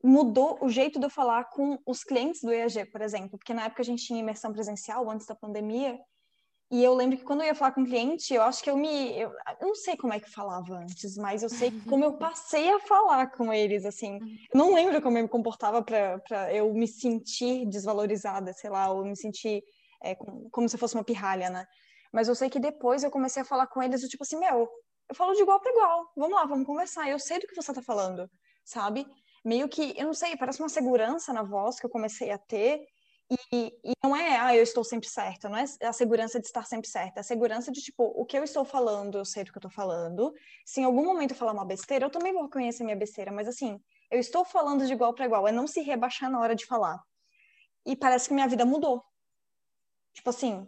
mudou 0.07 0.57
o 0.61 0.69
jeito 0.69 1.01
de 1.01 1.07
eu 1.07 1.11
falar 1.11 1.45
com 1.51 1.79
os 1.85 2.05
clientes 2.05 2.41
do 2.41 2.53
EAG, 2.53 2.87
por 2.87 3.03
exemplo, 3.03 3.37
porque 3.39 3.53
na 3.53 3.65
época 3.65 3.83
a 3.83 3.85
gente 3.85 4.07
tinha 4.07 4.21
imersão 4.21 4.53
presencial 4.53 5.11
antes 5.11 5.27
da 5.27 5.35
pandemia. 5.35 5.99
E 6.71 6.83
eu 6.83 6.95
lembro 6.95 7.17
que 7.17 7.25
quando 7.25 7.41
eu 7.43 7.47
ia 7.47 7.55
falar 7.55 7.73
com 7.73 7.83
o 7.83 7.85
cliente, 7.85 8.35
eu 8.35 8.43
acho 8.43 8.63
que 8.63 8.71
eu 8.71 8.77
me. 8.77 9.19
Eu, 9.19 9.31
eu 9.61 9.69
não 9.69 9.75
sei 9.75 9.97
como 9.97 10.13
é 10.13 10.19
que 10.19 10.31
falava 10.31 10.75
antes, 10.75 11.17
mas 11.17 11.43
eu 11.43 11.49
sei 11.49 11.71
como 11.89 12.05
eu 12.05 12.19
passei 12.19 12.73
a 12.73 12.81
falar 12.81 13.29
com 13.29 13.53
eles, 13.53 13.85
assim. 13.85 14.19
Eu 14.53 14.59
não 14.59 14.75
lembro 14.75 15.01
como 15.01 15.17
eu 15.17 15.23
me 15.23 15.29
comportava 15.29 15.83
para 15.83 16.53
eu 16.53 16.73
me 16.73 16.89
sentir 16.89 17.67
desvalorizada, 17.67 18.53
sei 18.53 18.71
lá, 18.71 18.91
ou 18.91 19.05
me 19.05 19.17
sentir 19.17 19.63
é, 20.03 20.17
como 20.51 20.69
se 20.69 20.77
fosse 20.77 20.95
uma 20.95 21.05
pirralha, 21.05 21.51
né? 21.51 21.65
Mas 22.13 22.29
eu 22.29 22.35
sei 22.35 22.51
que 22.51 22.59
depois 22.59 23.05
eu 23.05 23.11
comecei 23.11 23.43
a 23.43 23.45
falar 23.45 23.69
com 23.69 23.81
eles, 23.83 24.03
do 24.03 24.09
tipo 24.09 24.25
assim, 24.25 24.39
meu, 24.39 24.69
eu 25.09 25.15
falo 25.15 25.35
de 25.35 25.43
igual 25.43 25.61
para 25.61 25.71
igual. 25.71 26.11
Vamos 26.17 26.37
lá, 26.37 26.45
vamos 26.47 26.67
conversar. 26.67 27.09
Eu 27.09 27.19
sei 27.19 27.39
do 27.39 27.47
que 27.47 27.55
você 27.55 27.73
tá 27.73 27.83
falando, 27.83 28.29
sabe? 28.65 29.07
Meio 29.47 29.69
que, 29.69 29.95
eu 29.97 30.07
não 30.07 30.13
sei, 30.13 30.37
parece 30.37 30.59
uma 30.59 30.69
segurança 30.69 31.33
na 31.33 31.45
voz 31.45 31.79
que 31.79 31.87
eu 31.87 31.91
comecei 31.91 32.33
a 32.33 32.39
ter. 32.39 32.85
E, 33.31 33.73
e 33.85 33.93
não 34.03 34.17
é, 34.17 34.37
ah, 34.41 34.57
eu 34.57 34.63
estou 34.63 34.83
sempre 34.83 35.09
certa, 35.09 35.49
não 35.49 35.57
é 35.57 35.65
a 35.83 35.93
segurança 35.93 36.41
de 36.41 36.47
estar 36.47 36.65
sempre 36.65 36.89
certa, 36.89 37.19
é 37.19 37.23
a 37.23 37.25
segurança 37.25 37.71
de, 37.71 37.81
tipo, 37.81 38.03
o 38.05 38.25
que 38.25 38.37
eu 38.37 38.43
estou 38.43 38.65
falando, 38.65 39.19
eu 39.19 39.25
sei 39.25 39.45
do 39.45 39.53
que 39.53 39.59
eu 39.59 39.61
estou 39.61 39.71
falando. 39.71 40.33
Se 40.65 40.81
em 40.81 40.85
algum 40.85 41.05
momento 41.05 41.31
eu 41.31 41.37
falar 41.37 41.53
uma 41.53 41.65
besteira, 41.65 42.07
eu 42.07 42.11
também 42.11 42.33
vou 42.33 42.51
conhecer 42.51 42.83
minha 42.83 42.97
besteira, 42.97 43.31
mas 43.31 43.47
assim, 43.47 43.81
eu 44.11 44.19
estou 44.19 44.45
falando 44.45 44.85
de 44.85 44.93
igual 44.93 45.15
para 45.15 45.27
igual, 45.27 45.47
é 45.47 45.53
não 45.53 45.69
se 45.69 45.81
rebaixar 45.81 46.29
na 46.29 46.41
hora 46.41 46.57
de 46.57 46.67
falar. 46.67 47.01
E 47.85 47.95
parece 47.95 48.27
que 48.27 48.35
minha 48.35 48.49
vida 48.49 48.65
mudou. 48.65 49.05
Tipo 50.13 50.31
assim, 50.31 50.67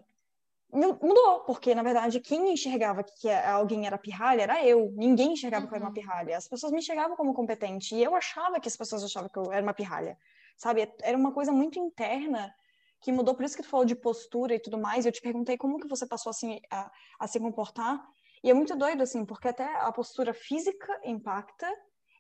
mudou, 0.73 1.41
porque 1.41 1.75
na 1.75 1.83
verdade 1.83 2.21
quem 2.21 2.53
enxergava 2.53 3.03
que 3.03 3.31
alguém 3.31 3.87
era 3.87 3.97
pirralha 3.97 4.43
era 4.43 4.65
eu. 4.65 4.93
Ninguém 4.95 5.33
enxergava 5.33 5.65
uhum. 5.65 5.69
que 5.69 5.75
eu 5.75 5.77
era 5.77 5.85
uma 5.85 5.89
uhum. 5.89 5.95
pirralha. 5.95 6.37
As 6.37 6.49
pessoas 6.49 6.73
me 6.73 6.79
enxergavam 6.79 7.17
como 7.17 7.33
competente 7.33 7.95
e 7.95 8.03
eu 8.03 8.15
achava 8.15 8.61
que 8.61 8.69
as 8.69 8.77
pessoas 8.77 9.03
achavam 9.03 9.29
que 9.29 9.39
eu 9.39 9.53
era 9.53 9.63
uma 9.63 9.75
pirralha. 9.75 10.17
Sabe? 10.57 10.93
Era 11.03 11.17
uma 11.17 11.33
coisa 11.33 11.53
muito 11.53 11.79
interna 11.79 12.53
que 13.01 13.13
mudou, 13.13 13.35
por 13.35 13.45
isso 13.45 13.57
que 13.57 13.63
tu 13.63 13.69
falou 13.69 13.87
de 13.87 13.95
postura 13.95 14.55
e 14.55 14.59
tudo 14.59 14.77
mais. 14.77 15.07
Eu 15.07 15.13
te 15.13 15.21
perguntei 15.21 15.57
como 15.57 15.79
que 15.79 15.89
você 15.89 16.07
passou 16.07 16.31
assim 16.31 16.61
a, 16.71 16.91
a 17.19 17.27
se 17.27 17.39
comportar. 17.39 18.05
E 18.43 18.51
é 18.51 18.55
muito 18.55 18.77
doido 18.77 19.03
assim, 19.03 19.25
porque 19.25 19.49
até 19.49 19.65
a 19.77 19.91
postura 19.93 20.35
física 20.35 21.01
impacta 21.05 21.67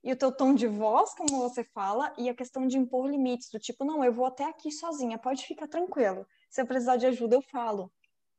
e 0.02 0.12
o 0.12 0.16
teu 0.16 0.32
tom 0.32 0.54
de 0.54 0.66
voz, 0.66 1.14
como 1.14 1.38
você 1.38 1.64
fala, 1.64 2.12
e 2.16 2.28
a 2.28 2.34
questão 2.34 2.66
de 2.66 2.78
impor 2.78 3.10
limites, 3.10 3.50
do 3.50 3.58
tipo, 3.58 3.84
não, 3.84 4.04
eu 4.04 4.12
vou 4.12 4.26
até 4.26 4.44
aqui 4.44 4.70
sozinha, 4.70 5.18
pode 5.18 5.44
ficar 5.44 5.66
tranquilo. 5.66 6.26
Se 6.48 6.62
eu 6.62 6.66
precisar 6.66 6.96
de 6.96 7.06
ajuda, 7.06 7.34
eu 7.34 7.42
falo. 7.42 7.92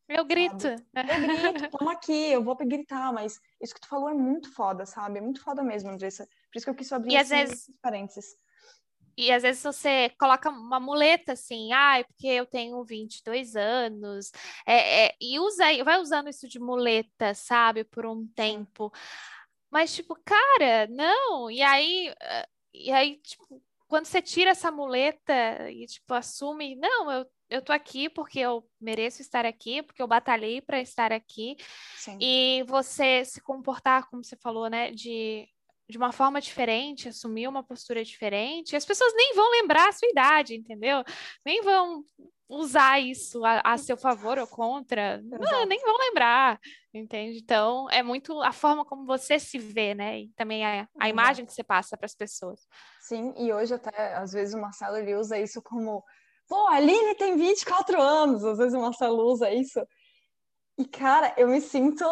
Eu 0.10 0.26
grito. 0.26 0.58
Sabe? 0.58 1.12
Eu 1.14 1.54
grito, 1.54 1.78
toma 1.78 1.94
aqui, 1.94 2.32
eu 2.32 2.44
vou 2.44 2.56
gritar, 2.58 3.14
mas 3.14 3.40
isso 3.62 3.76
que 3.76 3.82
tu 3.82 3.88
falou 3.88 4.10
é 4.10 4.14
muito 4.14 4.52
foda, 4.52 4.86
sabe? 4.86 5.20
É 5.20 5.22
muito 5.22 5.42
foda 5.42 5.62
mesmo, 5.64 5.92
Andressa. 5.92 6.26
Por 6.52 6.58
isso 6.58 6.66
que 6.66 6.72
eu 6.72 6.76
quis 6.76 6.92
abrir 6.92 7.14
e 7.14 7.18
às 7.18 7.30
vezes... 7.30 7.72
parênteses. 7.80 8.36
E 9.16 9.32
às 9.32 9.44
vezes 9.44 9.62
você 9.62 10.10
coloca 10.18 10.50
uma 10.50 10.80
muleta 10.80 11.34
assim, 11.34 11.74
ah, 11.74 12.00
é 12.00 12.04
porque 12.06 12.28
eu 12.28 12.46
tenho 12.46 12.84
22 12.86 13.56
anos, 13.56 14.32
é, 14.66 15.08
é, 15.08 15.16
e 15.20 15.38
usa, 15.40 15.66
vai 15.84 16.00
usando 16.00 16.30
isso 16.30 16.48
de 16.48 16.58
muleta, 16.58 17.34
sabe, 17.34 17.84
por 17.84 18.06
um 18.06 18.26
tempo. 18.28 18.92
Mas, 19.70 19.94
tipo, 19.94 20.18
cara, 20.26 20.88
não. 20.88 21.52
E 21.52 21.62
aí, 21.62 22.14
eh, 22.20 22.48
e 22.74 22.92
aí, 22.92 23.18
tipo, 23.18 23.62
quando 23.90 24.06
você 24.06 24.22
tira 24.22 24.52
essa 24.52 24.72
muleta 24.72 25.70
e, 25.70 25.86
tipo, 25.86 26.14
assume, 26.14 26.76
não, 26.78 27.12
eu 27.12 27.26
eu 27.50 27.62
tô 27.64 27.74
aqui 27.74 28.08
porque 28.10 28.40
eu 28.40 28.64
mereço 28.80 29.22
estar 29.22 29.46
aqui, 29.46 29.82
porque 29.82 30.02
eu 30.02 30.08
batalhei 30.08 30.62
para 30.62 30.80
estar 30.80 31.12
aqui. 31.12 31.58
Sim. 31.96 32.18
E 32.22 32.64
você 32.68 33.26
se 33.26 33.42
comportar, 33.42 34.08
como 34.08 34.24
você 34.24 34.36
falou, 34.36 34.70
né, 34.70 34.92
de, 34.92 35.50
de 35.90 35.98
uma 35.98 36.12
forma 36.12 36.40
diferente, 36.40 37.10
assumir 37.10 37.48
uma 37.48 37.64
postura 37.64 38.04
diferente, 38.04 38.76
as 38.76 38.86
pessoas 38.86 39.12
nem 39.16 39.34
vão 39.34 39.50
lembrar 39.50 39.90
a 39.90 39.92
sua 39.92 40.08
idade, 40.08 40.56
entendeu? 40.56 41.04
Nem 41.44 41.62
vão 41.64 42.04
usar 42.50 43.00
isso 43.00 43.46
a, 43.46 43.62
a 43.64 43.78
seu 43.78 43.96
favor 43.96 44.40
ou 44.40 44.48
contra, 44.48 45.22
não, 45.22 45.66
nem 45.68 45.80
vão 45.80 45.96
lembrar, 45.98 46.60
entende? 46.94 47.38
Então, 47.38 47.88
é 47.92 48.02
muito 48.02 48.42
a 48.42 48.52
forma 48.52 48.84
como 48.84 49.06
você 49.06 49.38
se 49.38 49.60
vê, 49.60 49.94
né? 49.94 50.22
E 50.22 50.30
também 50.36 50.66
a, 50.66 50.88
a 51.00 51.08
imagem 51.08 51.46
que 51.46 51.54
você 51.54 51.64
passa 51.64 51.96
para 51.96 52.08
as 52.08 52.16
pessoas. 52.16 52.60
Sim, 53.02 53.34
e 53.38 53.54
hoje 53.54 53.76
até, 53.76 54.16
às 54.16 54.32
vezes, 54.32 54.56
o 54.56 54.60
Marcelo, 54.60 54.98
ele 54.98 55.16
usa 55.16 55.38
isso 55.38 55.62
como 55.62 56.04
pô, 56.50 56.68
a 56.68 56.76
Aline 56.78 57.14
tem 57.16 57.38
24 57.38 58.02
anos, 58.02 58.44
às 58.44 58.58
vezes 58.58 58.74
o 58.74 58.82
Marcelo 58.82 59.24
usa 59.32 59.52
isso. 59.52 59.80
E, 60.78 60.86
cara, 60.86 61.34
eu 61.38 61.48
me 61.48 61.62
sinto 61.62 62.04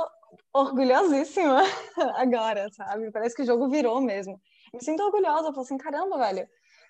orgulhosíssima 0.54 1.62
agora, 2.16 2.70
sabe? 2.72 3.12
Parece 3.12 3.36
que 3.36 3.42
o 3.42 3.46
jogo 3.46 3.68
virou 3.68 4.00
mesmo. 4.00 4.40
Me 4.74 4.84
sinto 4.84 5.02
orgulhosa, 5.04 5.48
eu 5.48 5.54
falo 5.54 5.62
assim, 5.62 5.78
caramba, 5.78 6.18
velho. 6.20 6.48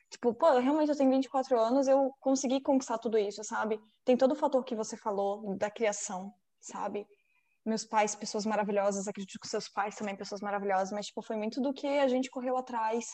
Tipo, 0.09 0.33
pô, 0.33 0.57
realmente 0.57 0.89
eu 0.89 0.95
tenho 0.95 1.11
24 1.11 1.59
anos, 1.59 1.87
eu 1.87 2.11
consegui 2.19 2.61
conquistar 2.61 2.97
tudo 2.97 3.17
isso, 3.17 3.43
sabe? 3.43 3.79
Tem 4.05 4.15
todo 4.15 4.31
o 4.31 4.35
fator 4.35 4.63
que 4.63 4.75
você 4.75 4.95
falou 4.95 5.55
da 5.57 5.69
criação, 5.69 6.33
sabe? 6.61 7.05
Meus 7.65 7.83
pais, 7.83 8.15
pessoas 8.15 8.45
maravilhosas, 8.45 9.07
acredito 9.07 9.39
que 9.39 9.47
seus 9.47 9.67
pais 9.67 9.95
também, 9.95 10.15
pessoas 10.15 10.39
maravilhosas, 10.39 10.91
mas, 10.91 11.07
tipo, 11.07 11.21
foi 11.21 11.35
muito 11.35 11.61
do 11.61 11.73
que 11.73 11.87
a 11.87 12.07
gente 12.07 12.29
correu 12.29 12.55
atrás 12.55 13.05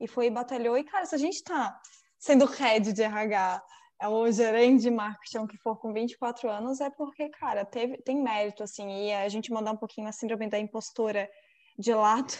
e 0.00 0.08
foi 0.08 0.30
batalhou. 0.30 0.78
E, 0.78 0.84
cara, 0.84 1.04
se 1.04 1.14
a 1.14 1.18
gente 1.18 1.42
tá 1.42 1.78
sendo 2.18 2.46
head 2.46 2.92
de 2.94 3.02
RH 3.02 3.62
é 4.00 4.08
o 4.08 4.30
gerente 4.30 4.82
de 4.82 4.90
marketing 4.90 5.46
que 5.46 5.58
for 5.58 5.76
com 5.76 5.92
24 5.92 6.48
anos, 6.48 6.80
é 6.80 6.88
porque, 6.88 7.28
cara, 7.30 7.64
teve, 7.64 8.00
tem 8.02 8.22
mérito, 8.22 8.62
assim, 8.62 8.88
e 9.06 9.12
a 9.12 9.28
gente 9.28 9.52
mandar 9.52 9.72
um 9.72 9.76
pouquinho 9.76 10.08
a 10.08 10.12
síndrome 10.12 10.48
da 10.48 10.58
impostora 10.58 11.28
de 11.76 11.92
lado. 11.92 12.32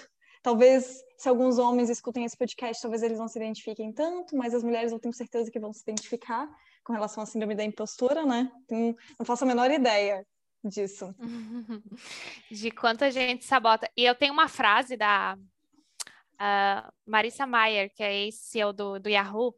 Talvez, 0.48 1.04
se 1.18 1.28
alguns 1.28 1.58
homens 1.58 1.90
escutem 1.90 2.24
esse 2.24 2.34
podcast, 2.34 2.80
talvez 2.80 3.02
eles 3.02 3.18
não 3.18 3.28
se 3.28 3.38
identifiquem 3.38 3.92
tanto, 3.92 4.34
mas 4.34 4.54
as 4.54 4.64
mulheres 4.64 4.90
eu 4.90 4.98
tenho 4.98 5.12
certeza 5.12 5.50
que 5.50 5.60
vão 5.60 5.74
se 5.74 5.82
identificar 5.82 6.48
com 6.82 6.94
relação 6.94 7.22
à 7.22 7.26
síndrome 7.26 7.54
da 7.54 7.62
impostura, 7.62 8.24
né? 8.24 8.50
Não, 8.70 8.96
não 9.18 9.26
faço 9.26 9.44
a 9.44 9.46
menor 9.46 9.70
ideia 9.70 10.26
disso. 10.64 11.14
De 12.50 12.70
quanta 12.70 13.10
gente 13.10 13.44
sabota. 13.44 13.90
E 13.94 14.06
eu 14.06 14.14
tenho 14.14 14.32
uma 14.32 14.48
frase 14.48 14.96
da 14.96 15.36
a 16.38 16.92
Marissa 17.06 17.46
Mayer, 17.46 17.92
que 17.94 18.02
é 18.02 18.14
ex-CEO 18.24 18.72
do, 18.72 18.98
do 18.98 19.08
Yahoo, 19.08 19.54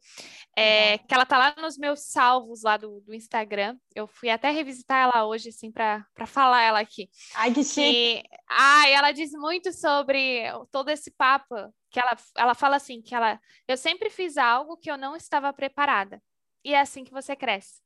é, 0.55 0.97
que 0.97 1.13
ela 1.13 1.25
tá 1.25 1.37
lá 1.37 1.55
nos 1.61 1.77
meus 1.77 2.01
salvos 2.01 2.63
lá 2.63 2.77
do, 2.77 3.01
do 3.01 3.13
Instagram. 3.13 3.77
Eu 3.93 4.07
fui 4.07 4.29
até 4.29 4.49
revisitar 4.49 5.03
ela 5.03 5.25
hoje, 5.25 5.49
assim, 5.49 5.71
para 5.71 6.05
falar 6.25 6.63
ela 6.63 6.79
aqui. 6.79 7.09
Ai, 7.35 7.53
que 7.53 7.63
chique! 7.63 8.23
Ah, 8.49 8.89
ela 8.89 9.11
diz 9.11 9.31
muito 9.31 9.71
sobre 9.71 10.43
todo 10.71 10.89
esse 10.89 11.11
papo, 11.11 11.55
que 11.89 11.99
ela, 11.99 12.17
ela 12.35 12.55
fala 12.55 12.77
assim, 12.77 13.01
que 13.01 13.13
ela, 13.13 13.39
eu 13.67 13.77
sempre 13.77 14.09
fiz 14.09 14.37
algo 14.37 14.77
que 14.77 14.89
eu 14.89 14.97
não 14.97 15.15
estava 15.15 15.53
preparada. 15.53 16.21
E 16.63 16.73
é 16.73 16.79
assim 16.79 17.03
que 17.03 17.11
você 17.11 17.35
cresce. 17.35 17.81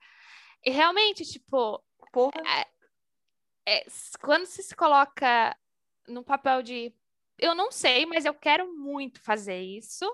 E 0.64 0.72
realmente, 0.72 1.24
tipo, 1.24 1.84
é, 2.46 2.68
é, 3.68 3.86
quando 4.22 4.46
você 4.46 4.64
se 4.64 4.76
coloca 4.76 5.56
no 6.08 6.24
papel 6.24 6.62
de 6.62 6.94
eu 7.38 7.54
não 7.54 7.72
sei, 7.72 8.06
mas 8.06 8.26
eu 8.26 8.34
quero 8.34 8.74
muito 8.76 9.22
fazer 9.22 9.60
isso. 9.62 10.06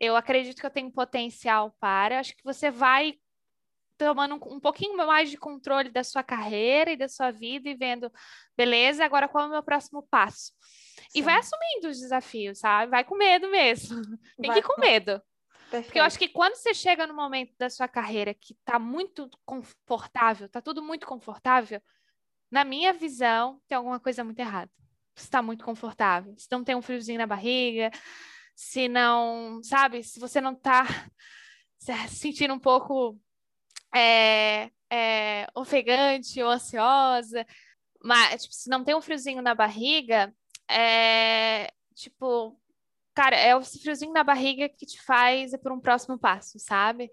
Eu 0.00 0.16
acredito 0.16 0.60
que 0.60 0.66
eu 0.66 0.70
tenho 0.70 0.90
potencial 0.90 1.74
para. 1.80 2.20
Acho 2.20 2.36
que 2.36 2.44
você 2.44 2.70
vai 2.70 3.14
tomando 3.98 4.36
um, 4.36 4.54
um, 4.54 4.60
pouquinho 4.60 4.96
mais 4.96 5.28
de 5.28 5.36
controle 5.36 5.90
da 5.90 6.04
sua 6.04 6.22
carreira 6.22 6.92
e 6.92 6.96
da 6.96 7.08
sua 7.08 7.32
vida 7.32 7.68
e 7.68 7.74
vendo, 7.74 8.10
beleza, 8.56 9.04
agora 9.04 9.26
qual 9.26 9.44
é 9.44 9.46
o 9.48 9.50
meu 9.50 9.62
próximo 9.62 10.06
passo? 10.08 10.52
Sim. 11.10 11.18
E 11.18 11.22
vai 11.22 11.34
assumindo 11.34 11.88
os 11.88 11.98
desafios, 11.98 12.60
sabe? 12.60 12.92
Vai 12.92 13.02
com 13.02 13.16
medo 13.16 13.50
mesmo. 13.50 14.00
Tem 14.40 14.52
que 14.52 14.60
ir 14.60 14.62
com 14.62 14.80
medo. 14.80 15.20
Perfeito. 15.62 15.86
Porque 15.86 15.98
eu 15.98 16.04
acho 16.04 16.18
que 16.18 16.28
quando 16.28 16.54
você 16.54 16.72
chega 16.72 17.08
no 17.08 17.14
momento 17.14 17.52
da 17.58 17.68
sua 17.68 17.88
carreira 17.88 18.32
que 18.32 18.54
tá 18.64 18.78
muito 18.78 19.28
confortável, 19.44 20.48
tá 20.48 20.62
tudo 20.62 20.80
muito 20.80 21.06
confortável, 21.06 21.82
na 22.50 22.64
minha 22.64 22.92
visão, 22.92 23.60
tem 23.68 23.76
alguma 23.76 24.00
coisa 24.00 24.22
muito 24.22 24.38
errada 24.38 24.70
está 25.22 25.42
muito 25.42 25.64
confortável, 25.64 26.34
se 26.36 26.48
não 26.50 26.64
tem 26.64 26.74
um 26.74 26.82
friozinho 26.82 27.18
na 27.18 27.26
barriga, 27.26 27.90
se 28.54 28.88
não, 28.88 29.60
sabe, 29.62 30.02
se 30.02 30.18
você 30.18 30.40
não 30.40 30.52
está 30.52 30.84
se 31.78 31.92
sentindo 32.08 32.54
um 32.54 32.58
pouco 32.58 33.18
é, 33.94 34.70
é, 34.90 35.46
ofegante 35.54 36.42
ou 36.42 36.50
ansiosa, 36.50 37.46
mas 38.02 38.42
tipo, 38.42 38.54
se 38.54 38.68
não 38.68 38.84
tem 38.84 38.94
um 38.94 39.02
friozinho 39.02 39.42
na 39.42 39.54
barriga, 39.54 40.34
é 40.70 41.72
tipo, 41.94 42.60
cara, 43.14 43.36
é 43.36 43.56
o 43.56 43.62
friozinho 43.62 44.12
na 44.12 44.22
barriga 44.22 44.68
que 44.68 44.86
te 44.86 45.00
faz 45.02 45.52
ir 45.52 45.58
para 45.58 45.74
um 45.74 45.80
próximo 45.80 46.18
passo, 46.18 46.58
sabe? 46.58 47.10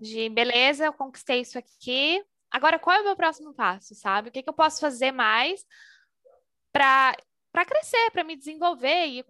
De 0.00 0.28
beleza, 0.28 0.86
eu 0.86 0.92
conquistei 0.92 1.40
isso 1.40 1.58
aqui. 1.58 2.22
Agora, 2.50 2.78
qual 2.78 2.96
é 2.96 3.00
o 3.00 3.04
meu 3.04 3.16
próximo 3.16 3.52
passo, 3.52 3.94
sabe? 3.94 4.28
O 4.28 4.32
que, 4.32 4.42
que 4.42 4.48
eu 4.48 4.54
posso 4.54 4.80
fazer 4.80 5.12
mais 5.12 5.64
para 6.72 7.16
para 7.58 7.64
crescer, 7.64 8.10
para 8.12 8.22
me 8.22 8.36
desenvolver. 8.36 9.06
E 9.06 9.24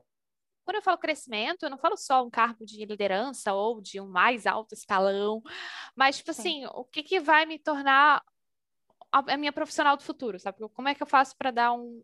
quando 0.63 0.77
eu 0.77 0.83
falo 0.83 0.99
crescimento, 0.99 1.63
eu 1.63 1.71
não 1.71 1.79
falo 1.79 1.97
só 1.97 2.23
um 2.23 2.29
cargo 2.29 2.65
de 2.67 2.85
liderança 2.85 3.55
ou 3.55 3.81
de 3.81 3.99
um 4.01 4.07
mais 4.07 4.47
alto 4.47 4.75
escalão, 4.75 5.43
mas, 5.97 6.19
tipo 6.19 6.33
Sim. 6.35 6.41
assim, 6.41 6.67
o 6.75 6.85
que, 6.85 7.03
que 7.03 7.21
vai 7.21 7.47
me 7.47 7.59
tornar 7.59 8.23
a, 9.11 9.37
minha 9.39 9.53
profissional 9.53 9.97
do 9.97 10.03
futuro, 10.03 10.39
sabe? 10.39 10.59
Como 10.75 10.89
é 10.89 10.95
que 10.95 11.03
eu 11.03 11.07
faço 11.07 11.35
para 11.39 11.51
dar 11.51 11.73
um. 11.73 12.03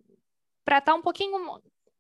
para 0.65 0.79
estar 0.79 0.93
tá 0.93 0.99
um 0.99 1.03
pouquinho, 1.03 1.37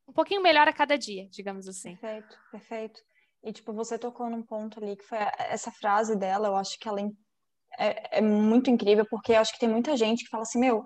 um 0.09 0.12
pouquinho 0.14 0.41
melhor 0.41 0.66
a 0.66 0.72
cada 0.72 0.97
dia, 0.97 1.29
digamos 1.29 1.68
assim. 1.68 1.95
Perfeito, 1.97 2.39
perfeito. 2.51 3.01
E, 3.43 3.53
tipo, 3.53 3.75
você 3.75 3.99
tocou 3.99 4.31
num 4.31 4.43
ponto 4.43 4.83
ali 4.83 4.97
que 4.97 5.05
foi 5.05 5.18
essa 5.51 5.70
frase 5.70 6.16
dela, 6.16 6.49
eu 6.49 6.57
acho 6.57 6.79
que 6.79 6.89
ela 6.89 6.99
é, 7.79 8.18
é 8.18 8.20
muito 8.22 8.70
incrível, 8.70 9.05
porque 9.11 9.33
eu 9.33 9.39
acho 9.39 9.53
que 9.53 9.59
tem 9.59 9.68
muita 9.68 9.95
gente 9.99 10.25
que 10.25 10.31
fala 10.31 10.45
assim, 10.45 10.59
meu, 10.59 10.83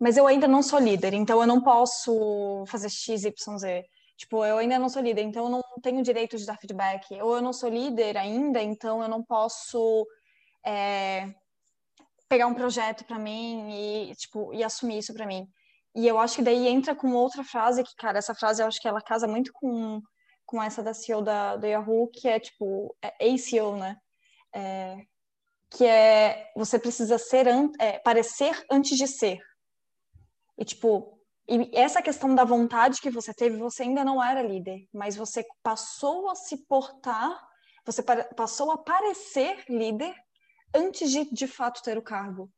mas 0.00 0.16
eu 0.16 0.26
ainda 0.26 0.48
não 0.48 0.62
sou 0.62 0.78
líder, 0.78 1.12
então 1.12 1.40
eu 1.40 1.46
não 1.46 1.60
posso 1.60 2.64
fazer 2.66 2.88
X, 2.88 3.24
Y, 3.24 3.58
Z. 3.58 3.84
Tipo, 4.16 4.44
eu 4.44 4.56
ainda 4.56 4.78
não 4.78 4.88
sou 4.88 5.02
líder, 5.02 5.22
então 5.22 5.44
eu 5.44 5.50
não 5.50 5.62
tenho 5.82 6.02
direito 6.02 6.38
de 6.38 6.46
dar 6.46 6.58
feedback. 6.58 7.20
Ou 7.20 7.36
eu 7.36 7.42
não 7.42 7.52
sou 7.52 7.68
líder 7.68 8.16
ainda, 8.16 8.62
então 8.62 9.02
eu 9.02 9.08
não 9.08 9.22
posso 9.22 10.06
é, 10.64 11.34
pegar 12.28 12.46
um 12.46 12.54
projeto 12.54 13.04
para 13.04 13.18
mim 13.18 13.70
e, 14.10 14.14
tipo, 14.14 14.54
e 14.54 14.64
assumir 14.64 14.98
isso 14.98 15.12
para 15.12 15.26
mim. 15.26 15.46
E 15.94 16.06
eu 16.06 16.18
acho 16.18 16.36
que 16.36 16.42
daí 16.42 16.68
entra 16.68 16.94
com 16.94 17.12
outra 17.12 17.44
frase 17.44 17.82
que, 17.82 17.94
cara, 17.96 18.18
essa 18.18 18.34
frase 18.34 18.62
eu 18.62 18.66
acho 18.66 18.80
que 18.80 18.88
ela 18.88 19.02
casa 19.02 19.26
muito 19.26 19.52
com, 19.52 20.00
com 20.46 20.62
essa 20.62 20.82
da 20.82 20.94
CEO 20.94 21.20
da, 21.20 21.56
do 21.56 21.66
Yahoo, 21.66 22.08
que 22.08 22.28
é, 22.28 22.38
tipo, 22.40 22.96
é 23.02 23.08
ACO, 23.08 23.76
né? 23.76 23.96
É, 24.54 24.96
que 25.70 25.84
é 25.84 26.50
você 26.56 26.78
precisa 26.78 27.18
ser 27.18 27.48
an 27.48 27.70
é, 27.78 27.98
parecer 27.98 28.64
antes 28.70 28.96
de 28.96 29.06
ser. 29.06 29.38
E, 30.60 30.64
tipo, 30.64 31.18
e 31.48 31.70
essa 31.72 32.02
questão 32.02 32.34
da 32.34 32.44
vontade 32.44 33.00
que 33.00 33.10
você 33.10 33.32
teve, 33.32 33.56
você 33.56 33.82
ainda 33.82 34.04
não 34.04 34.22
era 34.22 34.42
líder, 34.42 34.86
mas 34.92 35.16
você 35.16 35.42
passou 35.62 36.28
a 36.28 36.34
se 36.34 36.66
portar, 36.66 37.40
você 37.84 38.02
passou 38.36 38.70
a 38.70 38.76
parecer 38.76 39.64
líder 39.70 40.14
antes 40.74 41.10
de, 41.10 41.24
de 41.32 41.46
fato, 41.46 41.82
ter 41.82 41.96
o 41.96 42.02
cargo. 42.02 42.52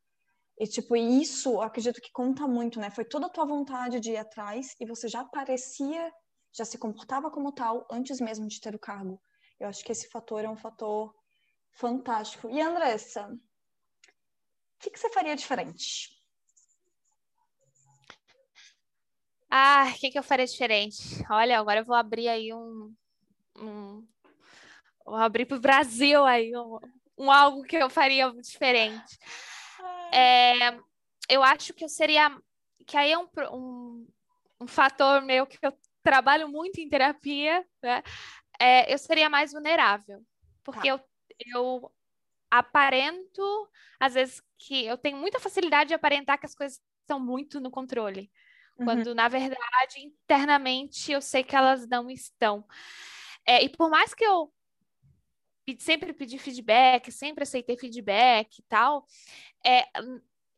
E, 0.58 0.66
tipo, 0.66 0.96
isso, 0.96 1.60
acredito 1.60 2.00
que 2.00 2.10
conta 2.12 2.46
muito, 2.46 2.80
né? 2.80 2.90
Foi 2.90 3.04
toda 3.04 3.26
a 3.26 3.30
tua 3.30 3.46
vontade 3.46 4.00
de 4.00 4.10
ir 4.10 4.16
atrás 4.16 4.74
e 4.80 4.84
você 4.84 5.08
já 5.08 5.24
parecia, 5.24 6.12
já 6.52 6.64
se 6.64 6.76
comportava 6.76 7.30
como 7.30 7.52
tal 7.52 7.86
antes 7.90 8.20
mesmo 8.20 8.48
de 8.48 8.60
ter 8.60 8.74
o 8.74 8.80
cargo. 8.80 9.22
Eu 9.60 9.68
acho 9.68 9.84
que 9.84 9.92
esse 9.92 10.08
fator 10.08 10.44
é 10.44 10.48
um 10.50 10.56
fator 10.56 11.14
fantástico. 11.70 12.50
E, 12.50 12.60
Andressa, 12.60 13.28
o 13.28 13.38
que, 14.80 14.90
que 14.90 14.98
você 14.98 15.08
faria 15.08 15.36
diferente? 15.36 16.21
Ah, 19.54 19.92
o 19.94 20.00
que, 20.00 20.10
que 20.10 20.18
eu 20.18 20.22
faria 20.22 20.46
diferente? 20.46 21.22
Olha, 21.28 21.58
agora 21.58 21.80
eu 21.80 21.84
vou 21.84 21.94
abrir 21.94 22.26
aí 22.26 22.54
um. 22.54 22.90
um 23.58 24.02
vou 25.04 25.16
abrir 25.16 25.44
para 25.44 25.58
o 25.58 25.60
Brasil 25.60 26.24
aí 26.24 26.56
um, 26.56 26.78
um 27.18 27.30
algo 27.30 27.62
que 27.62 27.76
eu 27.76 27.90
faria 27.90 28.32
diferente. 28.40 29.18
É, 30.10 30.74
eu 31.28 31.42
acho 31.42 31.74
que 31.74 31.84
eu 31.84 31.88
seria. 31.90 32.34
Que 32.86 32.96
aí 32.96 33.12
é 33.12 33.18
um, 33.18 33.28
um, 33.52 34.08
um 34.62 34.66
fator 34.66 35.20
meu 35.20 35.46
que 35.46 35.58
eu 35.60 35.76
trabalho 36.02 36.48
muito 36.48 36.80
em 36.80 36.88
terapia, 36.88 37.62
né? 37.82 38.02
É, 38.58 38.90
eu 38.90 38.96
seria 38.96 39.28
mais 39.28 39.52
vulnerável. 39.52 40.24
Porque 40.64 40.88
tá. 40.88 40.94
eu, 40.94 41.00
eu 41.54 41.92
aparento, 42.50 43.68
às 44.00 44.14
vezes, 44.14 44.42
que 44.56 44.86
eu 44.86 44.96
tenho 44.96 45.18
muita 45.18 45.38
facilidade 45.38 45.88
de 45.88 45.94
aparentar 45.94 46.40
que 46.40 46.46
as 46.46 46.54
coisas 46.54 46.80
estão 47.02 47.20
muito 47.20 47.60
no 47.60 47.70
controle. 47.70 48.30
Uhum. 48.82 48.84
Quando, 48.84 49.14
na 49.14 49.28
verdade, 49.28 50.00
internamente 50.00 51.12
eu 51.12 51.20
sei 51.20 51.42
que 51.44 51.56
elas 51.56 51.86
não 51.88 52.10
estão. 52.10 52.64
É, 53.46 53.62
e 53.62 53.68
por 53.68 53.88
mais 53.88 54.12
que 54.12 54.24
eu 54.24 54.52
sempre 55.78 56.12
pedi 56.12 56.38
feedback, 56.38 57.10
sempre 57.10 57.44
aceitei 57.44 57.76
feedback 57.76 58.58
e 58.58 58.62
tal, 58.68 59.06
é, 59.64 59.84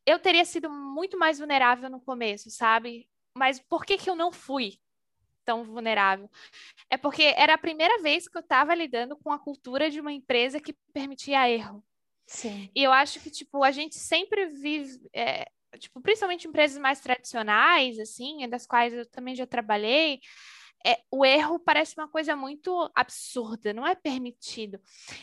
eu 0.06 0.18
teria 0.18 0.44
sido 0.44 0.70
muito 0.70 1.18
mais 1.18 1.38
vulnerável 1.38 1.90
no 1.90 2.00
começo, 2.00 2.50
sabe? 2.50 3.08
Mas 3.36 3.60
por 3.60 3.84
que, 3.84 3.98
que 3.98 4.08
eu 4.08 4.16
não 4.16 4.32
fui 4.32 4.78
tão 5.44 5.64
vulnerável? 5.64 6.30
É 6.88 6.96
porque 6.96 7.34
era 7.36 7.54
a 7.54 7.58
primeira 7.58 8.00
vez 8.02 8.28
que 8.28 8.36
eu 8.36 8.40
estava 8.40 8.74
lidando 8.74 9.16
com 9.16 9.30
a 9.30 9.38
cultura 9.38 9.90
de 9.90 10.00
uma 10.00 10.12
empresa 10.12 10.60
que 10.60 10.74
permitia 10.92 11.48
erro. 11.50 11.84
Sim. 12.26 12.70
E 12.74 12.82
eu 12.82 12.92
acho 12.92 13.20
que, 13.20 13.30
tipo, 13.30 13.62
a 13.62 13.70
gente 13.70 13.96
sempre 13.96 14.46
vive, 14.46 14.98
é, 15.12 15.46
tipo, 15.78 16.00
principalmente 16.00 16.48
empresas 16.48 16.78
mais 16.78 17.00
tradicionais, 17.00 17.98
assim, 17.98 18.48
das 18.48 18.66
quais 18.66 18.92
eu 18.92 19.06
também 19.06 19.34
já 19.34 19.46
trabalhei, 19.46 20.20
é, 20.86 21.00
o 21.10 21.24
erro 21.24 21.58
parece 21.58 21.94
uma 21.96 22.08
coisa 22.08 22.36
muito 22.36 22.90
absurda, 22.94 23.72
não 23.72 23.86
é 23.86 23.94
permitido. 23.94 24.78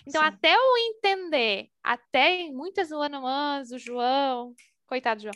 Então, 0.08 0.22
Sim. 0.22 0.28
até 0.28 0.56
eu 0.56 0.78
entender, 0.78 1.70
até 1.84 2.50
muitas 2.52 2.92
one-on-ones, 2.92 3.72
o 3.72 3.78
João, 3.78 4.56
coitado 4.88 5.20
do 5.20 5.24
João, 5.24 5.36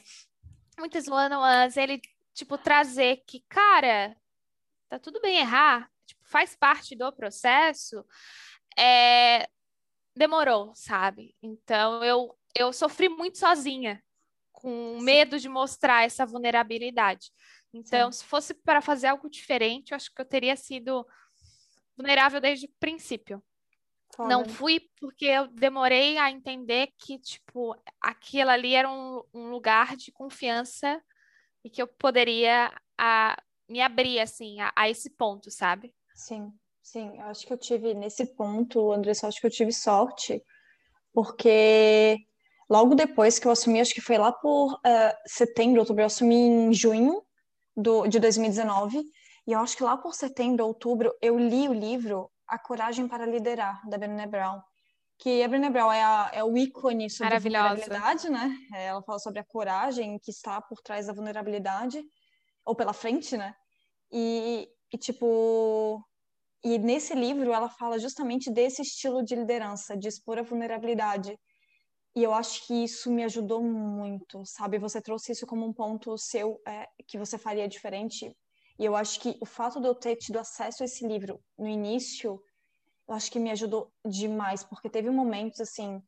muitas 0.79 1.07
one-on-ones, 1.07 1.77
ele, 1.77 2.01
tipo, 2.33 2.57
trazer 2.57 3.23
que, 3.27 3.45
cara, 3.47 4.17
tá 4.89 4.97
tudo 4.97 5.21
bem 5.21 5.37
errar, 5.37 5.91
tipo, 6.07 6.21
faz 6.25 6.55
parte 6.55 6.95
do 6.95 7.13
processo, 7.13 8.03
é, 8.75 9.47
demorou, 10.15 10.73
sabe? 10.73 11.35
Então, 11.39 12.03
eu, 12.03 12.35
eu 12.55 12.73
sofri 12.73 13.09
muito 13.09 13.37
sozinha, 13.37 14.03
com 14.65 14.99
medo 14.99 15.37
de 15.37 15.47
mostrar 15.47 16.05
essa 16.05 16.25
vulnerabilidade. 16.25 17.31
Então, 17.71 18.11
Sim. 18.11 18.17
se 18.17 18.25
fosse 18.25 18.51
para 18.51 18.81
fazer 18.81 19.05
algo 19.05 19.29
diferente, 19.29 19.91
eu 19.91 19.95
acho 19.95 20.11
que 20.11 20.19
eu 20.19 20.25
teria 20.25 20.55
sido 20.55 21.05
vulnerável 21.95 22.41
desde 22.41 22.65
o 22.65 22.73
princípio. 22.79 23.43
Não 24.17 24.43
fui 24.43 24.79
porque 24.99 25.25
eu 25.25 25.47
demorei 25.49 26.17
a 26.17 26.31
entender 26.31 26.87
que, 26.97 27.19
tipo, 27.19 27.75
aquilo 28.01 28.49
ali 28.49 28.73
era 28.73 28.91
um, 28.91 29.21
um 29.31 29.51
lugar 29.51 29.95
de 29.95 30.11
confiança 30.11 30.99
e 31.63 31.69
que 31.69 31.79
eu 31.79 31.87
poderia 31.87 32.73
a, 32.97 33.37
me 33.69 33.81
abrir, 33.81 34.19
assim, 34.19 34.59
a, 34.61 34.73
a, 34.75 34.89
esse 34.89 35.11
ponto, 35.11 35.51
sabe? 35.51 35.93
Sim, 36.15 36.51
sim. 36.81 37.15
Eu 37.19 37.25
acho 37.25 37.45
que 37.45 37.53
eu 37.53 37.57
tive, 37.57 37.93
nesse 37.93 38.25
ponto, 38.25 38.91
Andressa, 38.91 39.27
acho 39.27 39.39
que 39.39 39.45
eu 39.45 39.51
tive 39.51 39.71
sorte, 39.71 40.43
porque 41.13 42.17
logo 42.69 42.95
depois 42.95 43.39
que 43.39 43.47
eu 43.47 43.51
assumi, 43.51 43.79
acho 43.79 43.93
que 43.93 44.01
foi 44.01 44.17
lá 44.17 44.31
por 44.31 44.73
uh, 44.73 44.77
setembro, 45.25 45.79
outubro, 45.79 46.01
eu 46.01 46.07
assumi 46.07 46.35
em 46.35 46.73
junho, 46.73 47.21
do, 47.75 48.07
de 48.07 48.19
2019, 48.19 49.03
e 49.47 49.51
eu 49.51 49.59
acho 49.59 49.75
que 49.75 49.83
lá 49.83 49.97
por 49.97 50.15
setembro, 50.15 50.65
outubro, 50.65 51.13
eu 51.21 51.37
li 51.37 51.67
o 51.67 51.73
livro 51.73 52.31
A 52.47 52.57
Coragem 52.57 53.07
para 53.07 53.25
Liderar, 53.25 53.81
da 53.87 53.97
Brené 53.97 54.25
Brown. 54.25 54.61
Que 55.17 55.43
a 55.43 55.47
Brené 55.47 55.69
Brown 55.69 55.91
é, 55.91 56.03
a, 56.03 56.31
é 56.33 56.43
o 56.43 56.57
ícone 56.57 57.09
sobre 57.09 57.35
a 57.35 57.39
vulnerabilidade, 57.39 58.29
né? 58.29 58.57
É, 58.73 58.87
ela 58.87 59.01
fala 59.01 59.19
sobre 59.19 59.39
a 59.39 59.45
coragem 59.45 60.19
que 60.19 60.31
está 60.31 60.61
por 60.61 60.81
trás 60.81 61.07
da 61.07 61.13
vulnerabilidade, 61.13 62.01
ou 62.65 62.75
pela 62.75 62.93
frente, 62.93 63.37
né? 63.37 63.53
E, 64.11 64.67
e 64.91 64.97
tipo, 64.97 66.03
e 66.63 66.77
nesse 66.79 67.13
livro 67.13 67.53
ela 67.53 67.69
fala 67.69 67.99
justamente 67.99 68.51
desse 68.51 68.81
estilo 68.81 69.23
de 69.23 69.35
liderança, 69.35 69.95
de 69.95 70.07
expor 70.07 70.39
a 70.39 70.43
vulnerabilidade. 70.43 71.37
E 72.15 72.23
eu 72.23 72.33
acho 72.33 72.65
que 72.65 72.73
isso 72.73 73.11
me 73.11 73.23
ajudou 73.25 73.61
muito, 73.61 74.45
sabe? 74.45 74.79
Você 74.79 75.01
trouxe 75.01 75.33
isso 75.33 75.45
como 75.45 75.65
um 75.65 75.73
ponto 75.73 76.17
seu 76.17 76.61
é, 76.65 76.87
que 77.05 77.17
você 77.17 77.37
faria 77.37 77.67
diferente. 77.67 78.33
E 78.79 78.85
eu 78.85 78.95
acho 78.95 79.19
que 79.19 79.37
o 79.41 79.45
fato 79.45 79.81
de 79.81 79.87
eu 79.87 79.95
ter 79.95 80.15
tido 80.15 80.39
acesso 80.39 80.81
a 80.81 80.85
esse 80.85 81.05
livro 81.05 81.41
no 81.57 81.67
início, 81.67 82.41
eu 83.07 83.13
acho 83.13 83.29
que 83.29 83.39
me 83.39 83.51
ajudou 83.51 83.91
demais, 84.05 84.63
porque 84.63 84.89
teve 84.89 85.09
momentos 85.09 85.59
assim 85.59 86.01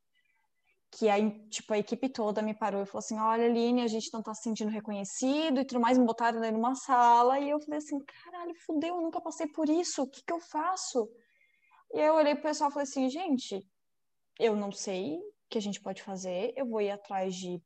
que 0.90 1.10
a, 1.10 1.16
tipo, 1.50 1.74
a 1.74 1.78
equipe 1.78 2.08
toda 2.08 2.40
me 2.40 2.54
parou 2.54 2.82
e 2.82 2.86
falou 2.86 3.00
assim: 3.00 3.18
Olha, 3.18 3.44
Aline, 3.44 3.82
a 3.82 3.86
gente 3.86 4.10
não 4.12 4.22
tá 4.22 4.32
se 4.34 4.42
sentindo 4.42 4.70
reconhecido 4.70 5.60
e 5.60 5.64
tudo 5.66 5.80
mais, 5.80 5.98
me 5.98 6.06
botaram 6.06 6.40
dentro 6.40 6.56
numa 6.56 6.74
sala. 6.74 7.38
E 7.38 7.50
eu 7.50 7.60
falei 7.60 7.78
assim: 7.78 7.98
Caralho, 8.04 8.54
fudeu, 8.64 8.96
eu 8.96 9.02
nunca 9.02 9.20
passei 9.20 9.46
por 9.48 9.68
isso, 9.68 10.02
o 10.02 10.10
que 10.10 10.22
que 10.24 10.32
eu 10.32 10.40
faço? 10.40 11.06
E 11.92 12.00
eu 12.00 12.14
olhei 12.14 12.34
pro 12.34 12.44
pessoal 12.44 12.70
e 12.70 12.72
falei 12.72 12.84
assim: 12.84 13.10
Gente, 13.10 13.62
eu 14.38 14.56
não 14.56 14.72
sei 14.72 15.18
que 15.48 15.58
a 15.58 15.62
gente 15.62 15.80
pode 15.80 16.02
fazer, 16.02 16.52
eu 16.56 16.66
vou 16.66 16.80
ir 16.80 16.90
atrás 16.90 17.34
de 17.34 17.62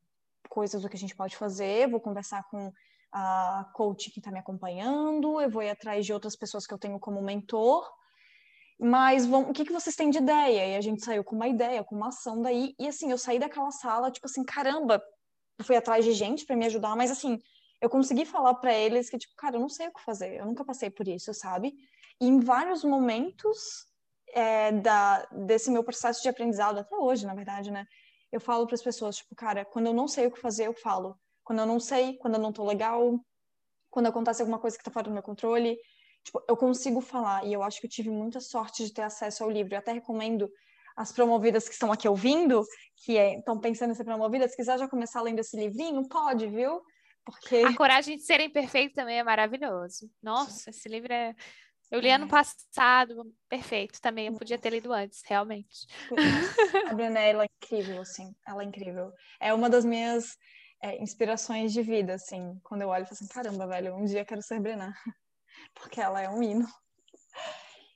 coisas 0.48 0.82
do 0.82 0.88
que 0.88 0.96
a 0.96 0.98
gente 0.98 1.16
pode 1.16 1.36
fazer, 1.36 1.88
vou 1.88 2.00
conversar 2.00 2.44
com 2.50 2.72
a 3.12 3.70
coach 3.74 4.10
que 4.10 4.20
está 4.20 4.30
me 4.30 4.38
acompanhando, 4.38 5.40
eu 5.40 5.50
vou 5.50 5.62
ir 5.62 5.70
atrás 5.70 6.06
de 6.06 6.12
outras 6.12 6.34
pessoas 6.36 6.66
que 6.66 6.72
eu 6.72 6.78
tenho 6.78 6.98
como 6.98 7.20
mentor, 7.20 7.90
mas 8.78 9.26
vão, 9.26 9.50
o 9.50 9.52
que, 9.52 9.64
que 9.64 9.72
vocês 9.72 9.94
têm 9.94 10.10
de 10.10 10.18
ideia? 10.18 10.68
E 10.68 10.76
a 10.76 10.80
gente 10.80 11.04
saiu 11.04 11.22
com 11.22 11.36
uma 11.36 11.46
ideia, 11.46 11.84
com 11.84 11.94
uma 11.94 12.08
ação 12.08 12.40
daí, 12.40 12.74
e 12.78 12.88
assim, 12.88 13.10
eu 13.10 13.18
saí 13.18 13.38
daquela 13.38 13.70
sala, 13.70 14.10
tipo 14.10 14.26
assim, 14.26 14.42
caramba, 14.44 15.02
eu 15.58 15.64
fui 15.64 15.76
atrás 15.76 16.04
de 16.04 16.12
gente 16.12 16.46
para 16.46 16.56
me 16.56 16.66
ajudar, 16.66 16.96
mas 16.96 17.10
assim, 17.10 17.38
eu 17.80 17.90
consegui 17.90 18.24
falar 18.24 18.54
para 18.54 18.72
eles 18.72 19.10
que, 19.10 19.18
tipo, 19.18 19.34
cara, 19.36 19.56
eu 19.56 19.60
não 19.60 19.68
sei 19.68 19.88
o 19.88 19.92
que 19.92 20.02
fazer, 20.02 20.38
eu 20.38 20.46
nunca 20.46 20.64
passei 20.64 20.88
por 20.88 21.06
isso, 21.06 21.34
sabe? 21.34 21.74
E 22.20 22.26
em 22.26 22.40
vários 22.40 22.82
momentos 22.82 23.86
é, 24.32 24.72
da, 24.72 25.26
desse 25.30 25.70
meu 25.70 25.84
processo 25.84 26.22
de 26.22 26.28
aprendizado, 26.28 26.78
até 26.78 26.96
hoje, 26.96 27.26
na 27.26 27.34
verdade, 27.34 27.70
né? 27.70 27.86
Eu 28.30 28.40
falo 28.40 28.66
para 28.66 28.74
as 28.74 28.82
pessoas, 28.82 29.16
tipo, 29.16 29.34
cara, 29.34 29.64
quando 29.64 29.86
eu 29.86 29.92
não 29.92 30.08
sei 30.08 30.26
o 30.26 30.30
que 30.30 30.40
fazer, 30.40 30.66
eu 30.66 30.72
falo. 30.74 31.18
Quando 31.44 31.58
eu 31.58 31.66
não 31.66 31.78
sei, 31.78 32.16
quando 32.16 32.34
eu 32.34 32.40
não 32.40 32.52
tô 32.52 32.64
legal, 32.64 33.18
quando 33.90 34.06
acontece 34.06 34.40
alguma 34.40 34.58
coisa 34.58 34.76
que 34.76 34.82
tá 34.82 34.90
fora 34.90 35.04
do 35.04 35.12
meu 35.12 35.22
controle, 35.22 35.78
tipo, 36.24 36.42
eu 36.48 36.56
consigo 36.56 37.00
falar. 37.00 37.44
E 37.44 37.52
eu 37.52 37.62
acho 37.62 37.78
que 37.78 37.86
eu 37.86 37.90
tive 37.90 38.08
muita 38.08 38.40
sorte 38.40 38.84
de 38.86 38.92
ter 38.92 39.02
acesso 39.02 39.44
ao 39.44 39.50
livro. 39.50 39.74
Eu 39.74 39.78
até 39.78 39.92
recomendo 39.92 40.50
as 40.96 41.12
promovidas 41.12 41.68
que 41.68 41.74
estão 41.74 41.92
aqui 41.92 42.08
ouvindo, 42.08 42.64
que 43.04 43.18
estão 43.18 43.56
é, 43.56 43.60
pensando 43.60 43.90
em 43.90 43.94
ser 43.94 44.04
promovidas, 44.04 44.50
se 44.50 44.56
quiser 44.56 44.78
já 44.78 44.88
começar 44.88 45.20
lendo 45.22 45.40
esse 45.40 45.56
livrinho, 45.56 46.08
pode, 46.08 46.46
viu? 46.46 46.82
Porque... 47.24 47.56
A 47.56 47.76
coragem 47.76 48.16
de 48.16 48.22
ser 48.22 48.40
imperfeito 48.40 48.94
também 48.94 49.18
é 49.18 49.24
maravilhoso. 49.24 50.10
Nossa, 50.22 50.70
esse 50.70 50.88
livro 50.88 51.12
é 51.12 51.34
eu 51.92 52.00
li 52.00 52.10
ano 52.10 52.26
passado, 52.26 53.30
perfeito 53.50 54.00
também. 54.00 54.28
Eu 54.28 54.32
podia 54.32 54.58
ter 54.58 54.70
lido 54.70 54.90
antes, 54.94 55.20
realmente. 55.26 55.86
A 56.88 56.94
Brené, 56.94 57.30
ela 57.30 57.44
é 57.44 57.48
incrível, 57.62 58.00
assim. 58.00 58.34
Ela 58.46 58.62
é 58.62 58.64
incrível. 58.64 59.12
É 59.38 59.52
uma 59.52 59.68
das 59.68 59.84
minhas 59.84 60.38
é, 60.82 60.96
inspirações 61.02 61.70
de 61.70 61.82
vida, 61.82 62.14
assim. 62.14 62.58
Quando 62.64 62.80
eu 62.80 62.88
olho, 62.88 63.02
eu 63.02 63.06
falo 63.06 63.18
assim, 63.20 63.28
caramba, 63.28 63.66
velho, 63.66 63.94
um 63.94 64.06
dia 64.06 64.20
eu 64.20 64.24
quero 64.24 64.40
ser 64.40 64.58
Brené. 64.58 64.90
Porque 65.74 66.00
ela 66.00 66.22
é 66.22 66.30
um 66.30 66.42
hino. 66.42 66.66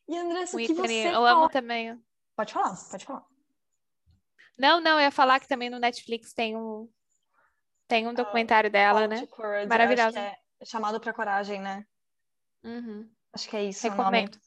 E, 0.06 0.14
Andressa, 0.18 0.58
o 0.58 0.60
que 0.60 0.74
você 0.74 1.08
Eu 1.08 1.12
fala... 1.12 1.30
amo 1.30 1.48
também. 1.48 1.98
Pode 2.36 2.52
falar, 2.52 2.76
pode 2.90 3.04
falar. 3.06 3.24
Não, 4.58 4.78
não, 4.78 4.98
eu 4.98 5.04
ia 5.04 5.10
falar 5.10 5.40
que 5.40 5.48
também 5.48 5.70
no 5.70 5.78
Netflix 5.78 6.34
tem 6.34 6.54
um, 6.54 6.86
tem 7.88 8.06
um 8.06 8.10
ah, 8.10 8.14
documentário 8.14 8.70
dela, 8.70 9.08
né? 9.08 9.26
Courage, 9.28 9.66
Maravilhosa. 9.66 10.20
É 10.20 10.64
chamado 10.66 11.00
pra 11.00 11.14
coragem, 11.14 11.60
né? 11.62 11.86
Uhum. 12.62 13.10
Acho 13.36 13.50
que 13.50 13.56
é 13.56 13.64
isso. 13.64 13.86
Recomendo. 13.86 14.38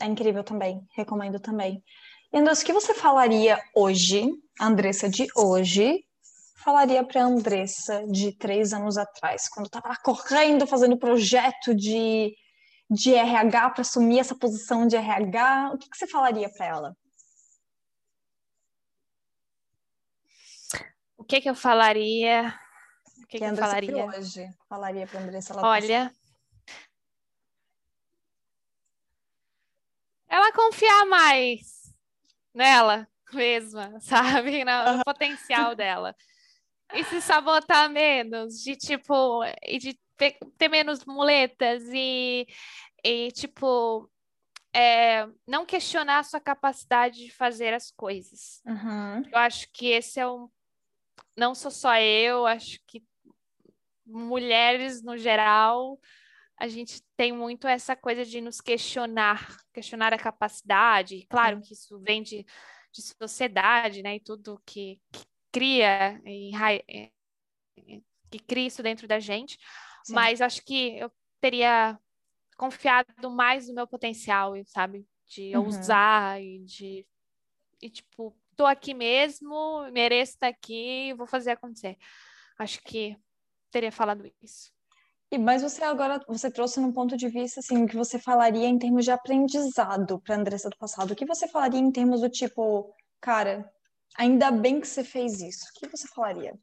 É 0.00 0.06
incrível 0.06 0.42
também. 0.42 0.80
Recomendo 0.96 1.38
também. 1.38 1.84
E 2.32 2.38
Andressa, 2.38 2.62
o 2.62 2.64
que 2.64 2.72
você 2.72 2.94
falaria 2.94 3.60
hoje, 3.76 4.30
Andressa 4.58 5.10
de 5.10 5.26
hoje, 5.36 6.02
falaria 6.64 7.04
para 7.04 7.22
Andressa 7.22 8.06
de 8.06 8.32
três 8.32 8.72
anos 8.72 8.96
atrás, 8.96 9.46
quando 9.50 9.66
estava 9.66 9.94
correndo, 10.02 10.66
fazendo 10.66 10.96
projeto 10.96 11.74
de, 11.74 12.34
de 12.90 13.12
RH 13.12 13.70
para 13.70 13.82
assumir 13.82 14.20
essa 14.20 14.34
posição 14.34 14.86
de 14.86 14.96
RH? 14.96 15.72
O 15.74 15.78
que, 15.78 15.90
que 15.90 15.98
você 15.98 16.06
falaria 16.06 16.48
para 16.48 16.66
ela? 16.66 16.96
O 21.18 21.24
que, 21.24 21.42
que 21.42 21.50
eu 21.50 21.54
falaria? 21.54 22.54
O 23.22 23.26
que, 23.26 23.38
que, 23.38 23.38
que 23.38 23.44
eu 23.44 23.56
falaria 23.56 24.06
hoje? 24.06 24.48
Falaria 24.66 25.06
para 25.06 25.20
Andressa. 25.20 25.60
Olha, 25.60 26.10
ela 30.30 30.52
confiar 30.52 31.04
mais 31.06 31.92
nela 32.54 33.06
mesma, 33.32 33.98
sabe? 34.00 34.64
No, 34.64 34.98
no 34.98 35.04
potencial 35.04 35.74
dela. 35.74 36.14
E 36.94 37.04
se 37.04 37.20
sabotar 37.20 37.90
menos, 37.90 38.62
de 38.62 38.76
tipo, 38.76 39.44
e 39.62 39.78
de 39.78 39.98
ter, 40.16 40.38
ter 40.56 40.68
menos 40.68 41.04
muletas 41.04 41.82
e, 41.92 42.46
e 43.04 43.30
tipo, 43.32 44.10
é, 44.72 45.26
não 45.46 45.66
questionar 45.66 46.18
a 46.18 46.24
sua 46.24 46.40
capacidade 46.40 47.18
de 47.24 47.30
fazer 47.30 47.74
as 47.74 47.90
coisas. 47.90 48.60
Uhum. 48.66 49.22
Eu 49.30 49.38
acho 49.38 49.68
que 49.72 49.88
esse 49.88 50.20
é 50.20 50.28
um. 50.28 50.48
Não 51.36 51.54
sou 51.54 51.70
só 51.70 51.96
eu, 51.96 52.46
acho 52.46 52.80
que 52.86 53.02
mulheres 54.04 55.02
no 55.02 55.16
geral 55.16 55.98
a 56.60 56.68
gente 56.68 57.02
tem 57.16 57.32
muito 57.32 57.66
essa 57.66 57.96
coisa 57.96 58.22
de 58.22 58.38
nos 58.38 58.60
questionar, 58.60 59.56
questionar 59.72 60.12
a 60.12 60.18
capacidade. 60.18 61.26
Claro 61.26 61.58
que 61.62 61.72
isso 61.72 61.98
vem 62.00 62.22
de, 62.22 62.44
de 62.92 63.02
sociedade, 63.02 64.02
né? 64.02 64.16
E 64.16 64.20
tudo 64.20 64.60
que, 64.66 65.00
que 65.10 65.24
cria 65.50 66.20
e, 66.26 66.50
que 68.30 68.38
cria 68.38 68.66
isso 68.66 68.82
dentro 68.82 69.08
da 69.08 69.18
gente. 69.18 69.56
Sim. 70.04 70.12
Mas 70.12 70.42
acho 70.42 70.62
que 70.62 70.98
eu 70.98 71.10
teria 71.40 71.98
confiado 72.58 73.30
mais 73.30 73.66
no 73.66 73.74
meu 73.74 73.86
potencial, 73.86 74.52
sabe? 74.66 75.08
De 75.26 75.56
uhum. 75.56 75.66
usar 75.66 76.42
e 76.42 76.62
de 76.64 77.06
e 77.80 77.88
tipo, 77.88 78.36
tô 78.54 78.66
aqui 78.66 78.92
mesmo, 78.92 79.90
mereço 79.92 80.32
estar 80.32 80.48
aqui, 80.48 81.14
vou 81.14 81.26
fazer 81.26 81.52
acontecer. 81.52 81.96
Acho 82.58 82.82
que 82.82 83.16
teria 83.70 83.90
falado 83.90 84.30
isso. 84.42 84.70
E 85.32 85.38
mas 85.38 85.62
você 85.62 85.84
agora 85.84 86.20
você 86.26 86.50
trouxe 86.50 86.80
num 86.80 86.92
ponto 86.92 87.16
de 87.16 87.28
vista 87.28 87.60
assim, 87.60 87.84
o 87.84 87.86
que 87.86 87.96
você 87.96 88.18
falaria 88.18 88.66
em 88.66 88.76
termos 88.78 89.04
de 89.04 89.12
aprendizado 89.12 90.20
para 90.20 90.34
Andressa 90.34 90.68
do 90.68 90.76
passado. 90.76 91.12
O 91.12 91.16
que 91.16 91.24
você 91.24 91.46
falaria 91.46 91.78
em 91.78 91.92
termos 91.92 92.20
do 92.20 92.28
tipo, 92.28 92.92
cara, 93.20 93.72
ainda 94.16 94.50
bem 94.50 94.80
que 94.80 94.88
você 94.88 95.04
fez 95.04 95.40
isso. 95.40 95.66
O 95.66 95.72
que 95.78 95.88
você 95.88 96.08
falaria? 96.08 96.58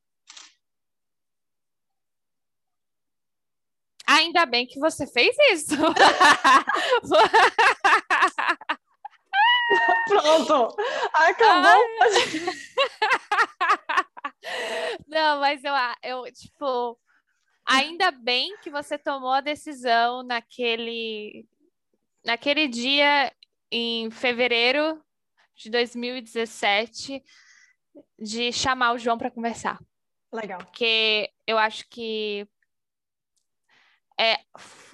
Ainda 4.06 4.46
bem 4.46 4.66
que 4.66 4.80
você 4.80 5.08
fez 5.08 5.34
isso. 5.52 5.76
Pronto, 10.08 10.76
acabou. 11.14 11.84
Não, 15.08 15.42
mas 15.42 15.62
eu, 15.64 15.74
eu 16.04 16.24
tipo, 16.32 16.98
Ainda 17.68 18.12
bem 18.12 18.58
que 18.60 18.70
você 18.70 18.98
tomou 18.98 19.32
a 19.32 19.42
decisão 19.42 20.24
naquele, 20.24 21.46
naquele 22.24 22.68
dia 22.68 23.32
em 23.70 24.10
fevereiro 24.10 25.04
de 25.54 25.70
2017 25.70 27.22
de 28.18 28.52
chamar 28.54 28.94
o 28.94 28.98
João 28.98 29.18
para 29.18 29.32
conversar. 29.32 29.80
Legal. 30.32 30.60
Porque 30.60 31.30
eu 31.46 31.58
acho 31.58 31.86
que 31.90 32.48
é, 34.20 34.38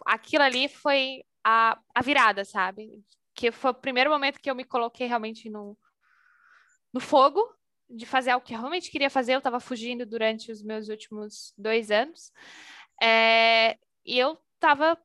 aquilo 0.05 0.43
ali 0.43 0.67
foi 0.67 1.23
a, 1.43 1.79
a 1.93 2.01
virada, 2.01 2.43
sabe? 2.43 3.03
Que 3.35 3.51
foi 3.51 3.71
o 3.71 3.75
primeiro 3.75 4.09
momento 4.09 4.39
que 4.39 4.49
eu 4.49 4.55
me 4.55 4.63
coloquei 4.63 5.07
realmente 5.07 5.49
no, 5.49 5.77
no 6.93 6.99
fogo 6.99 7.43
de 7.93 8.05
fazer 8.05 8.31
algo 8.31 8.45
que 8.45 8.53
eu 8.53 8.59
realmente 8.59 8.89
queria 8.89 9.09
fazer. 9.09 9.33
Eu 9.33 9.37
estava 9.37 9.59
fugindo 9.59 10.05
durante 10.05 10.51
os 10.51 10.63
meus 10.63 10.89
últimos 10.89 11.53
dois 11.57 11.91
anos. 11.91 12.31
É, 13.01 13.77
e 14.05 14.17
eu 14.17 14.37
estava 14.55 14.97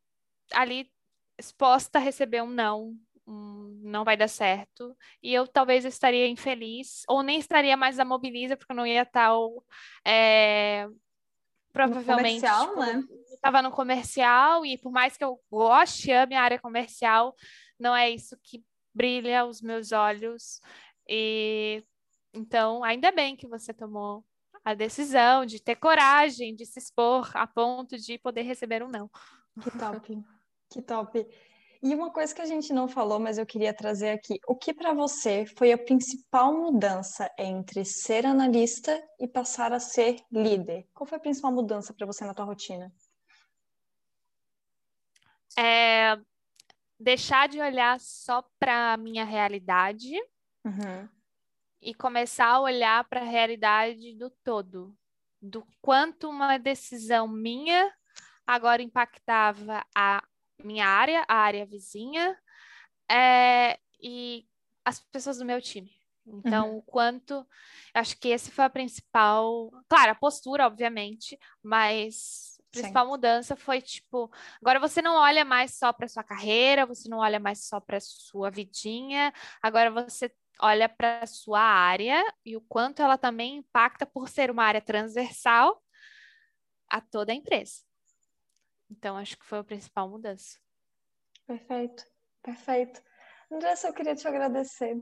ali 0.52 0.90
exposta 1.38 1.98
a 1.98 2.00
receber 2.00 2.42
um 2.42 2.50
não, 2.50 2.96
um, 3.26 3.80
não 3.82 4.04
vai 4.04 4.16
dar 4.16 4.28
certo. 4.28 4.96
E 5.22 5.32
eu 5.32 5.46
talvez 5.46 5.84
estaria 5.84 6.26
infeliz, 6.26 7.02
ou 7.08 7.22
nem 7.22 7.38
estaria 7.38 7.76
mais 7.76 7.96
na 7.96 8.04
Mobiliza, 8.04 8.56
porque 8.56 8.72
eu 8.72 8.76
não 8.76 8.86
ia 8.86 9.02
estar. 9.02 9.32
É, 10.04 10.88
provavelmente. 11.72 12.42
No 12.42 12.48
comercial, 12.48 12.68
tipo, 12.68 12.80
né? 12.80 13.04
Estava 13.32 13.62
no 13.62 13.70
comercial, 13.70 14.66
e 14.66 14.78
por 14.78 14.90
mais 14.90 15.16
que 15.16 15.22
eu 15.22 15.38
goste, 15.50 16.10
ame 16.10 16.34
a 16.34 16.42
área 16.42 16.58
comercial, 16.58 17.36
não 17.78 17.94
é 17.94 18.10
isso 18.10 18.36
que 18.42 18.64
brilha 18.92 19.44
os 19.44 19.60
meus 19.60 19.92
olhos. 19.92 20.60
E 21.08 21.84
então, 22.32 22.84
ainda 22.84 23.10
bem 23.10 23.36
que 23.36 23.46
você 23.46 23.72
tomou 23.72 24.24
a 24.64 24.74
decisão 24.74 25.46
de 25.46 25.60
ter 25.60 25.76
coragem 25.76 26.54
de 26.54 26.66
se 26.66 26.78
expor 26.78 27.30
a 27.34 27.46
ponto 27.46 27.96
de 27.96 28.18
poder 28.18 28.42
receber 28.42 28.82
um 28.82 28.88
não. 28.88 29.10
Que 29.62 29.70
top, 29.78 30.24
que 30.70 30.82
top. 30.82 31.26
E 31.82 31.94
uma 31.94 32.10
coisa 32.10 32.34
que 32.34 32.42
a 32.42 32.46
gente 32.46 32.72
não 32.72 32.88
falou, 32.88 33.18
mas 33.18 33.38
eu 33.38 33.46
queria 33.46 33.72
trazer 33.72 34.10
aqui: 34.10 34.38
o 34.46 34.54
que 34.54 34.74
para 34.74 34.92
você 34.92 35.46
foi 35.46 35.72
a 35.72 35.78
principal 35.78 36.52
mudança 36.52 37.30
entre 37.38 37.84
ser 37.84 38.26
analista 38.26 39.02
e 39.18 39.26
passar 39.26 39.72
a 39.72 39.80
ser 39.80 40.16
líder? 40.30 40.86
Qual 40.92 41.06
foi 41.06 41.18
a 41.18 41.20
principal 41.20 41.52
mudança 41.52 41.94
para 41.94 42.06
você 42.06 42.24
na 42.24 42.34
tua 42.34 42.44
rotina? 42.44 42.92
É 45.56 46.18
deixar 47.00 47.48
de 47.48 47.60
olhar 47.60 47.98
só 48.00 48.44
para 48.58 48.92
a 48.92 48.96
minha 48.96 49.24
realidade 49.24 50.12
uhum 50.64 51.08
e 51.80 51.94
começar 51.94 52.48
a 52.48 52.60
olhar 52.60 53.04
para 53.08 53.20
a 53.20 53.24
realidade 53.24 54.14
do 54.14 54.30
todo, 54.44 54.96
do 55.40 55.66
quanto 55.80 56.28
uma 56.28 56.58
decisão 56.58 57.28
minha 57.28 57.92
agora 58.46 58.82
impactava 58.82 59.84
a 59.94 60.22
minha 60.64 60.86
área, 60.86 61.24
a 61.28 61.36
área 61.36 61.66
vizinha 61.66 62.36
é, 63.10 63.78
e 64.00 64.46
as 64.84 65.00
pessoas 65.00 65.38
do 65.38 65.44
meu 65.44 65.60
time. 65.60 65.92
Então, 66.26 66.70
uhum. 66.70 66.76
o 66.78 66.82
quanto. 66.82 67.46
Acho 67.94 68.18
que 68.18 68.28
esse 68.28 68.50
foi 68.50 68.64
a 68.64 68.70
principal. 68.70 69.70
Claro, 69.88 70.12
a 70.12 70.14
postura, 70.14 70.66
obviamente, 70.66 71.38
mas 71.62 72.58
a 72.58 72.70
principal 72.70 73.04
Sim. 73.04 73.10
mudança 73.10 73.56
foi 73.56 73.80
tipo: 73.80 74.30
agora 74.60 74.78
você 74.78 75.00
não 75.00 75.16
olha 75.16 75.44
mais 75.44 75.74
só 75.74 75.92
para 75.92 76.08
sua 76.08 76.22
carreira, 76.22 76.84
você 76.84 77.08
não 77.08 77.18
olha 77.18 77.40
mais 77.40 77.66
só 77.66 77.80
para 77.80 77.98
sua 78.00 78.50
vidinha, 78.50 79.32
agora 79.62 79.90
você 79.90 80.30
olha 80.60 80.88
para 80.88 81.20
a 81.20 81.26
sua 81.26 81.60
área 81.60 82.22
e 82.44 82.56
o 82.56 82.60
quanto 82.60 83.02
ela 83.02 83.16
também 83.16 83.56
impacta 83.56 84.04
por 84.04 84.28
ser 84.28 84.50
uma 84.50 84.64
área 84.64 84.80
transversal 84.80 85.82
a 86.90 87.00
toda 87.00 87.32
a 87.32 87.34
empresa. 87.34 87.82
Então, 88.90 89.16
acho 89.16 89.38
que 89.38 89.44
foi 89.44 89.58
a 89.58 89.64
principal 89.64 90.08
mudança. 90.08 90.58
Perfeito, 91.46 92.04
perfeito. 92.42 93.02
Andressa, 93.50 93.88
eu 93.88 93.94
queria 93.94 94.14
te 94.14 94.26
agradecer 94.26 94.96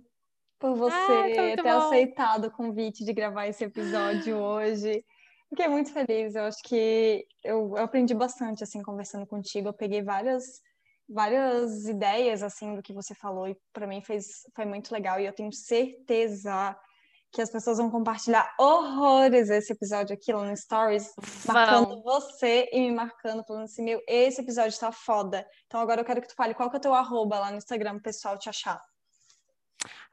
por 0.59 0.75
você 0.75 0.95
ah, 0.95 1.23
ter 1.25 1.63
bom. 1.63 1.69
aceitado 1.69 2.47
o 2.47 2.51
convite 2.51 3.05
de 3.05 3.13
gravar 3.13 3.47
esse 3.47 3.65
episódio 3.65 4.37
hoje. 4.39 5.05
Fiquei 5.49 5.69
muito 5.69 5.93
feliz. 5.93 6.35
Eu 6.35 6.45
acho 6.45 6.63
que 6.65 7.27
eu, 7.45 7.77
eu 7.77 7.85
aprendi 7.85 8.15
bastante 8.15 8.65
assim 8.65 8.83
conversando 8.83 9.27
contigo. 9.27 9.69
Eu 9.69 9.75
peguei 9.75 10.03
várias 10.03 10.61
várias 11.09 11.87
ideias 11.87 12.43
assim 12.43 12.75
do 12.75 12.83
que 12.83 12.93
você 12.93 13.15
falou 13.15 13.49
e 13.49 13.57
para 13.73 13.87
mim 13.87 14.01
fez 14.03 14.43
foi 14.55 14.65
muito 14.65 14.93
legal 14.93 15.21
e 15.21 15.27
eu 15.27 15.33
tenho 15.33 15.53
certeza 15.53 16.77
que 17.33 17.43
as 17.43 17.51
pessoas 17.51 17.77
vão 17.79 17.91
compartilhar 17.91 18.55
horrores 18.59 19.51
esse 19.51 19.73
episódio 19.73 20.15
aqui 20.15 20.33
lá 20.33 20.43
no 20.43 20.57
Stories, 20.57 21.13
vão. 21.45 21.55
marcando 21.55 22.03
você 22.03 22.69
e 22.73 22.81
me 22.81 22.93
marcando, 22.93 23.45
falando 23.45 23.65
assim, 23.65 23.83
meu, 23.83 24.03
esse 24.09 24.41
episódio 24.41 24.79
tá 24.79 24.91
foda. 24.91 25.47
Então 25.67 25.79
agora 25.81 26.01
eu 26.01 26.05
quero 26.05 26.23
que 26.23 26.29
tu 26.29 26.35
fale 26.35 26.55
qual 26.55 26.71
que 26.71 26.77
é 26.77 26.79
o 26.79 26.83
teu 26.83 26.95
arroba 26.95 27.39
lá 27.39 27.51
no 27.51 27.59
Instagram, 27.59 28.01
pessoal 28.01 28.39
te 28.39 28.49
achar. 28.49 28.81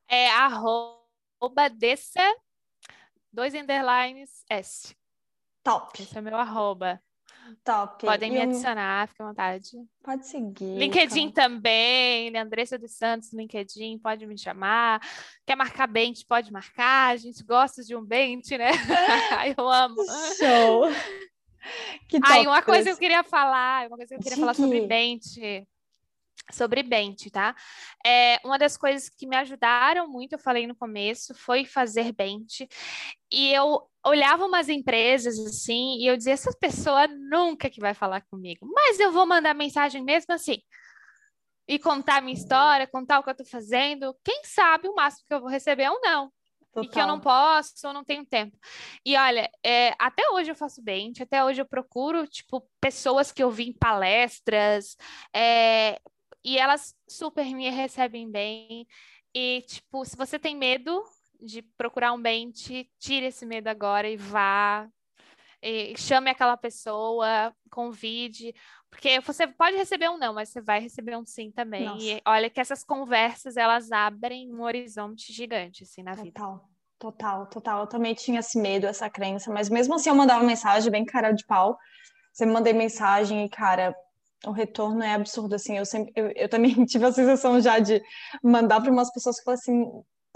É 0.07 0.29
arroba 0.31 1.69
dessa, 1.71 2.35
dois 3.31 3.53
underlines 3.53 4.43
S. 4.49 4.93
Top. 5.63 6.01
Esse 6.01 6.17
é 6.17 6.21
meu 6.21 6.35
arroba. 6.35 7.01
Top. 7.63 8.05
Podem 8.05 8.31
e 8.31 8.33
me 8.33 8.41
adicionar, 8.41 9.07
fica 9.07 9.23
à 9.23 9.27
vontade. 9.27 9.71
Pode 10.03 10.27
seguir. 10.27 10.77
LinkedIn 10.77 11.31
também, 11.31 12.31
né? 12.31 12.39
Andressa 12.39 12.77
dos 12.77 12.95
Santos, 12.95 13.33
LinkedIn, 13.33 13.99
pode 13.99 14.25
me 14.25 14.37
chamar. 14.37 15.01
Quer 15.45 15.55
marcar 15.55 15.87
Bente, 15.87 16.25
pode 16.25 16.51
marcar. 16.51 17.13
A 17.13 17.17
gente 17.17 17.43
gosta 17.43 17.83
de 17.83 17.95
um 17.95 18.03
Bente, 18.03 18.57
né? 18.57 18.71
eu 19.57 19.69
amo. 19.69 19.95
Show. 20.37 20.89
Que 22.07 22.19
top, 22.19 22.33
Aí, 22.33 22.47
uma 22.47 22.61
coisa 22.61 22.83
que 22.83 22.91
eu 22.91 22.97
queria 22.97 23.23
falar, 23.23 23.87
uma 23.87 23.97
coisa 23.97 24.13
que 24.13 24.19
eu 24.19 24.23
queria 24.23 24.37
falar 24.37 24.53
sobre 24.53 24.81
Bente 24.81 25.65
sobre 26.51 26.83
Bente, 26.83 27.29
tá? 27.31 27.55
É, 28.05 28.37
uma 28.43 28.57
das 28.57 28.75
coisas 28.75 29.09
que 29.09 29.25
me 29.25 29.35
ajudaram 29.35 30.07
muito, 30.09 30.33
eu 30.33 30.39
falei 30.39 30.67
no 30.67 30.75
começo, 30.75 31.33
foi 31.33 31.65
fazer 31.65 32.11
Bente. 32.11 32.67
E 33.31 33.53
eu 33.53 33.87
olhava 34.05 34.45
umas 34.45 34.69
empresas 34.69 35.39
assim 35.39 35.97
e 35.99 36.07
eu 36.07 36.17
dizia: 36.17 36.33
essa 36.33 36.51
pessoa 36.59 37.07
nunca 37.07 37.69
que 37.69 37.79
vai 37.79 37.93
falar 37.93 38.21
comigo, 38.21 38.67
mas 38.73 38.99
eu 38.99 39.11
vou 39.11 39.25
mandar 39.25 39.53
mensagem 39.53 40.03
mesmo 40.03 40.33
assim. 40.33 40.61
E 41.67 41.79
contar 41.79 42.21
minha 42.21 42.33
história, 42.33 42.85
contar 42.85 43.19
o 43.19 43.23
que 43.23 43.29
eu 43.29 43.37
tô 43.37 43.45
fazendo. 43.45 44.13
Quem 44.23 44.43
sabe 44.43 44.89
o 44.89 44.95
máximo 44.95 45.25
que 45.27 45.33
eu 45.33 45.39
vou 45.39 45.49
receber 45.49 45.89
ou 45.89 45.99
não. 46.01 46.31
Total. 46.73 46.83
E 46.83 46.87
que 46.87 46.99
eu 46.99 47.07
não 47.07 47.19
posso, 47.19 47.71
ou 47.85 47.93
não 47.93 48.03
tenho 48.03 48.25
tempo. 48.25 48.57
E 49.05 49.15
olha, 49.15 49.49
é, 49.63 49.93
até 49.99 50.27
hoje 50.31 50.51
eu 50.51 50.55
faço 50.55 50.81
bem, 50.81 51.13
até 51.21 51.45
hoje 51.45 51.61
eu 51.61 51.67
procuro, 51.67 52.27
tipo, 52.27 52.67
pessoas 52.81 53.31
que 53.31 53.43
eu 53.43 53.51
vi 53.51 53.69
em 53.69 53.73
palestras, 53.73 54.97
é, 55.33 55.99
e 56.43 56.57
elas 56.57 56.95
super 57.07 57.45
me 57.45 57.69
recebem 57.69 58.29
bem. 58.29 58.87
E, 59.35 59.61
tipo, 59.67 60.03
se 60.03 60.17
você 60.17 60.37
tem 60.39 60.55
medo 60.55 61.03
de 61.43 61.61
procurar 61.77 62.13
um 62.13 62.21
bente, 62.21 62.89
tire 62.99 63.27
esse 63.27 63.45
medo 63.45 63.67
agora 63.67 64.09
e 64.09 64.17
vá. 64.17 64.87
E 65.61 65.93
chame 65.97 66.29
aquela 66.29 66.57
pessoa, 66.57 67.55
convide, 67.71 68.53
porque 68.93 69.19
você 69.21 69.47
pode 69.47 69.75
receber 69.75 70.09
um 70.09 70.17
não, 70.17 70.33
mas 70.33 70.49
você 70.49 70.61
vai 70.61 70.79
receber 70.79 71.17
um 71.17 71.25
sim 71.25 71.51
também. 71.51 71.85
Nossa. 71.85 72.05
E 72.05 72.21
olha 72.25 72.49
que 72.49 72.61
essas 72.61 72.83
conversas 72.83 73.57
elas 73.57 73.91
abrem 73.91 74.53
um 74.53 74.61
horizonte 74.61 75.33
gigante 75.33 75.83
assim 75.83 76.03
na 76.03 76.11
total, 76.11 76.23
vida. 76.23 76.39
Total, 76.39 76.69
total, 76.99 77.47
total. 77.47 77.79
Eu 77.81 77.87
também 77.87 78.13
tinha 78.13 78.39
esse 78.39 78.59
medo, 78.59 78.85
essa 78.85 79.09
crença, 79.09 79.51
mas 79.51 79.67
mesmo 79.67 79.95
assim 79.95 80.09
eu 80.09 80.15
mandava 80.15 80.43
mensagem 80.43 80.91
bem 80.91 81.05
cara 81.05 81.31
de 81.31 81.45
pau. 81.45 81.77
Você 82.31 82.45
me 82.45 82.53
mandei 82.53 82.73
mensagem 82.73 83.45
e 83.45 83.49
cara, 83.49 83.95
o 84.45 84.51
retorno 84.51 85.01
é 85.01 85.13
absurdo, 85.13 85.55
assim, 85.55 85.77
eu 85.77 85.85
sempre, 85.85 86.11
eu, 86.15 86.31
eu 86.35 86.49
também 86.49 86.73
tive 86.85 87.05
a 87.05 87.11
sensação 87.11 87.59
já 87.59 87.79
de 87.79 88.01
mandar 88.43 88.81
para 88.81 88.91
umas 88.91 89.11
pessoas 89.11 89.37
que 89.37 89.43
falam 89.43 89.59
assim, 89.59 89.85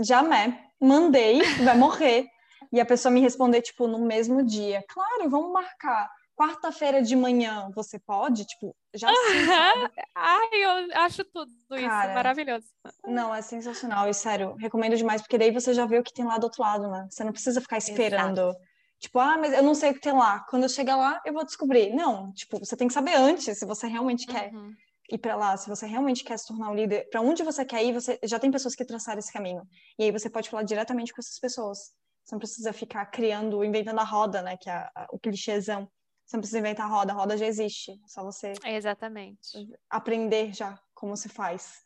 jamais, 0.01 0.55
mandei, 0.79 1.41
vai 1.63 1.77
morrer, 1.77 2.27
e 2.71 2.79
a 2.79 2.85
pessoa 2.85 3.11
me 3.11 3.21
responder, 3.21 3.61
tipo, 3.61 3.87
no 3.87 3.99
mesmo 3.99 4.43
dia, 4.43 4.83
claro, 4.87 5.29
vamos 5.29 5.51
marcar, 5.51 6.09
quarta-feira 6.35 7.01
de 7.01 7.15
manhã, 7.15 7.69
você 7.73 7.97
pode? 7.99 8.45
Tipo, 8.45 8.75
já 8.93 9.09
assim, 9.09 9.91
Ai, 10.15 10.47
eu 10.53 10.99
acho 11.01 11.23
tudo 11.25 11.51
Cara, 11.69 12.05
isso 12.05 12.13
maravilhoso. 12.13 12.67
Não, 13.05 13.33
é 13.33 13.41
sensacional, 13.41 14.09
e 14.09 14.13
sério, 14.13 14.55
recomendo 14.55 14.95
demais, 14.95 15.21
porque 15.21 15.37
daí 15.37 15.51
você 15.51 15.73
já 15.73 15.85
vê 15.85 15.99
o 15.99 16.03
que 16.03 16.13
tem 16.13 16.25
lá 16.25 16.37
do 16.37 16.45
outro 16.45 16.61
lado, 16.61 16.89
né? 16.89 17.07
Você 17.09 17.23
não 17.23 17.31
precisa 17.31 17.61
ficar 17.61 17.77
esperando... 17.77 18.41
Exato 18.41 18.67
Tipo, 18.99 19.19
ah, 19.19 19.37
mas 19.37 19.53
eu 19.53 19.61
não 19.61 19.75
sei 19.75 19.91
o 19.91 19.93
que 19.93 20.01
tem 20.01 20.13
lá. 20.13 20.39
Quando 20.49 20.63
eu 20.63 20.69
chegar 20.69 20.95
lá, 20.95 21.21
eu 21.23 21.33
vou 21.33 21.45
descobrir. 21.45 21.93
Não, 21.93 22.31
tipo, 22.33 22.57
você 22.57 22.75
tem 22.75 22.87
que 22.87 22.93
saber 22.93 23.15
antes 23.15 23.57
se 23.57 23.65
você 23.65 23.87
realmente 23.87 24.25
quer 24.25 24.51
uhum. 24.51 24.73
Ir 25.09 25.17
para 25.17 25.35
lá, 25.35 25.55
se 25.55 25.69
você 25.69 25.85
realmente 25.85 26.23
quer 26.23 26.37
se 26.37 26.47
tornar 26.47 26.69
um 26.69 26.75
líder. 26.75 27.09
Para 27.09 27.21
onde 27.21 27.43
você 27.43 27.63
quer 27.63 27.83
ir, 27.83 27.93
você 27.93 28.19
já 28.23 28.37
tem 28.39 28.51
pessoas 28.51 28.75
que 28.75 28.85
traçaram 28.85 29.19
esse 29.19 29.31
caminho. 29.31 29.67
E 29.97 30.03
aí 30.03 30.11
você 30.11 30.29
pode 30.29 30.49
falar 30.49 30.63
diretamente 30.63 31.13
com 31.13 31.21
essas 31.21 31.39
pessoas. 31.39 31.93
Você 32.23 32.35
não 32.35 32.39
precisa 32.39 32.73
ficar 32.73 33.05
criando, 33.05 33.63
inventando 33.63 33.99
a 33.99 34.03
roda, 34.03 34.41
né? 34.41 34.57
Que 34.57 34.69
é 34.69 34.85
o 35.11 35.17
clichêzão. 35.17 35.89
Você 36.25 36.35
não 36.35 36.41
precisa 36.41 36.59
inventar 36.59 36.85
a 36.85 36.89
roda, 36.89 37.13
a 37.13 37.15
roda 37.15 37.37
já 37.37 37.45
existe. 37.45 37.91
É 37.91 38.07
só 38.07 38.21
você. 38.21 38.51
Exatamente. 38.65 39.69
Aprender 39.89 40.53
já 40.53 40.77
como 40.93 41.15
se 41.15 41.29
faz. 41.29 41.81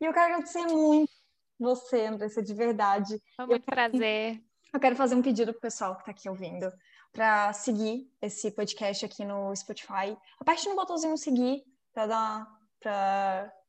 E 0.00 0.06
eu 0.06 0.12
quero 0.12 0.32
agradecer 0.32 0.64
muito 0.66 1.12
você, 1.58 2.06
Andressa, 2.06 2.42
de 2.42 2.54
verdade. 2.54 3.20
Foi 3.36 3.46
muito 3.46 3.62
eu... 3.62 3.74
prazer. 3.74 4.42
Eu 4.72 4.80
quero 4.80 4.96
fazer 4.96 5.14
um 5.14 5.22
pedido 5.22 5.52
pro 5.52 5.60
pessoal 5.60 5.94
que 5.94 6.00
está 6.00 6.10
aqui 6.12 6.28
ouvindo 6.28 6.72
para 7.12 7.52
seguir 7.52 8.10
esse 8.20 8.50
podcast 8.50 9.04
aqui 9.04 9.24
no 9.24 9.54
Spotify. 9.54 10.16
Aperte 10.40 10.68
no 10.68 10.74
botãozinho 10.74 11.16
seguir 11.16 11.62
para 11.94 12.46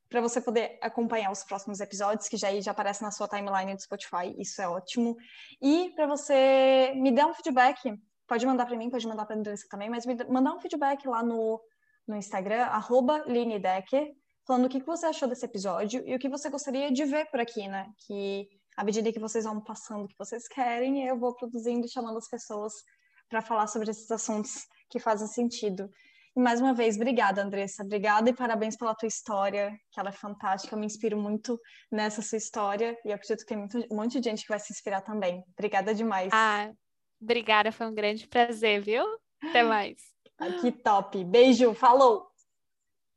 para 0.08 0.20
você 0.20 0.40
poder 0.40 0.78
acompanhar 0.80 1.32
os 1.32 1.42
próximos 1.42 1.80
episódios 1.80 2.28
que 2.28 2.36
já 2.36 2.48
já 2.60 2.70
aparece 2.70 3.02
na 3.02 3.10
sua 3.10 3.26
timeline 3.26 3.74
do 3.74 3.82
Spotify. 3.82 4.34
Isso 4.38 4.62
é 4.62 4.68
ótimo. 4.68 5.16
E 5.60 5.90
para 5.96 6.06
você 6.06 6.92
me 6.94 7.10
dar 7.10 7.26
um 7.26 7.34
feedback, 7.34 7.92
pode 8.26 8.46
mandar 8.46 8.66
para 8.66 8.76
mim, 8.76 8.88
pode 8.88 9.06
mandar 9.06 9.26
para 9.26 9.34
a 9.34 9.38
Andressa 9.38 9.66
também, 9.68 9.90
mas 9.90 10.06
me 10.06 10.14
mandar 10.28 10.54
um 10.54 10.60
feedback 10.60 11.06
lá 11.08 11.22
no, 11.22 11.60
no 12.06 12.16
Instagram, 12.16 12.62
arroba 12.66 13.24
Decker, 13.60 14.12
falando 14.46 14.66
o 14.66 14.68
que, 14.68 14.80
que 14.80 14.86
você 14.86 15.06
achou 15.06 15.28
desse 15.28 15.44
episódio 15.44 16.02
e 16.06 16.14
o 16.14 16.18
que 16.18 16.28
você 16.28 16.48
gostaria 16.48 16.92
de 16.92 17.04
ver 17.04 17.28
por 17.30 17.40
aqui, 17.40 17.66
né? 17.66 17.90
Que 18.06 18.48
à 18.76 18.84
medida 18.84 19.12
que 19.12 19.18
vocês 19.18 19.44
vão 19.44 19.60
passando 19.60 20.04
o 20.04 20.08
que 20.08 20.18
vocês 20.18 20.46
querem, 20.46 21.06
eu 21.06 21.18
vou 21.18 21.34
produzindo 21.34 21.86
e 21.86 21.90
chamando 21.90 22.18
as 22.18 22.28
pessoas 22.28 22.72
para 23.28 23.42
falar 23.42 23.66
sobre 23.66 23.90
esses 23.90 24.10
assuntos 24.10 24.66
que 24.88 25.00
fazem 25.00 25.26
sentido. 25.26 25.90
E 26.36 26.40
mais 26.40 26.60
uma 26.60 26.74
vez, 26.74 26.96
obrigada, 26.96 27.42
Andressa. 27.42 27.82
Obrigada 27.82 28.28
e 28.28 28.34
parabéns 28.34 28.76
pela 28.76 28.94
tua 28.94 29.06
história, 29.06 29.74
que 29.90 29.98
ela 29.98 30.10
é 30.10 30.12
fantástica. 30.12 30.74
Eu 30.74 30.78
me 30.78 30.84
inspiro 30.84 31.16
muito 31.16 31.58
nessa 31.90 32.20
sua 32.20 32.36
história 32.36 32.94
e 33.06 33.12
acredito 33.12 33.40
que 33.40 33.46
tem 33.46 33.56
muito, 33.56 33.78
um 33.90 33.96
monte 33.96 34.20
de 34.20 34.28
gente 34.28 34.42
que 34.42 34.50
vai 34.50 34.58
se 34.58 34.70
inspirar 34.70 35.00
também. 35.00 35.42
Obrigada 35.56 35.94
demais. 35.94 36.28
Ah, 36.34 36.70
obrigada, 37.18 37.72
foi 37.72 37.86
um 37.86 37.94
grande 37.94 38.28
prazer, 38.28 38.82
viu? 38.82 39.02
Até 39.42 39.62
mais. 39.62 39.96
Que 40.60 40.70
top. 40.70 41.24
Beijo, 41.24 41.72
falou! 41.72 42.26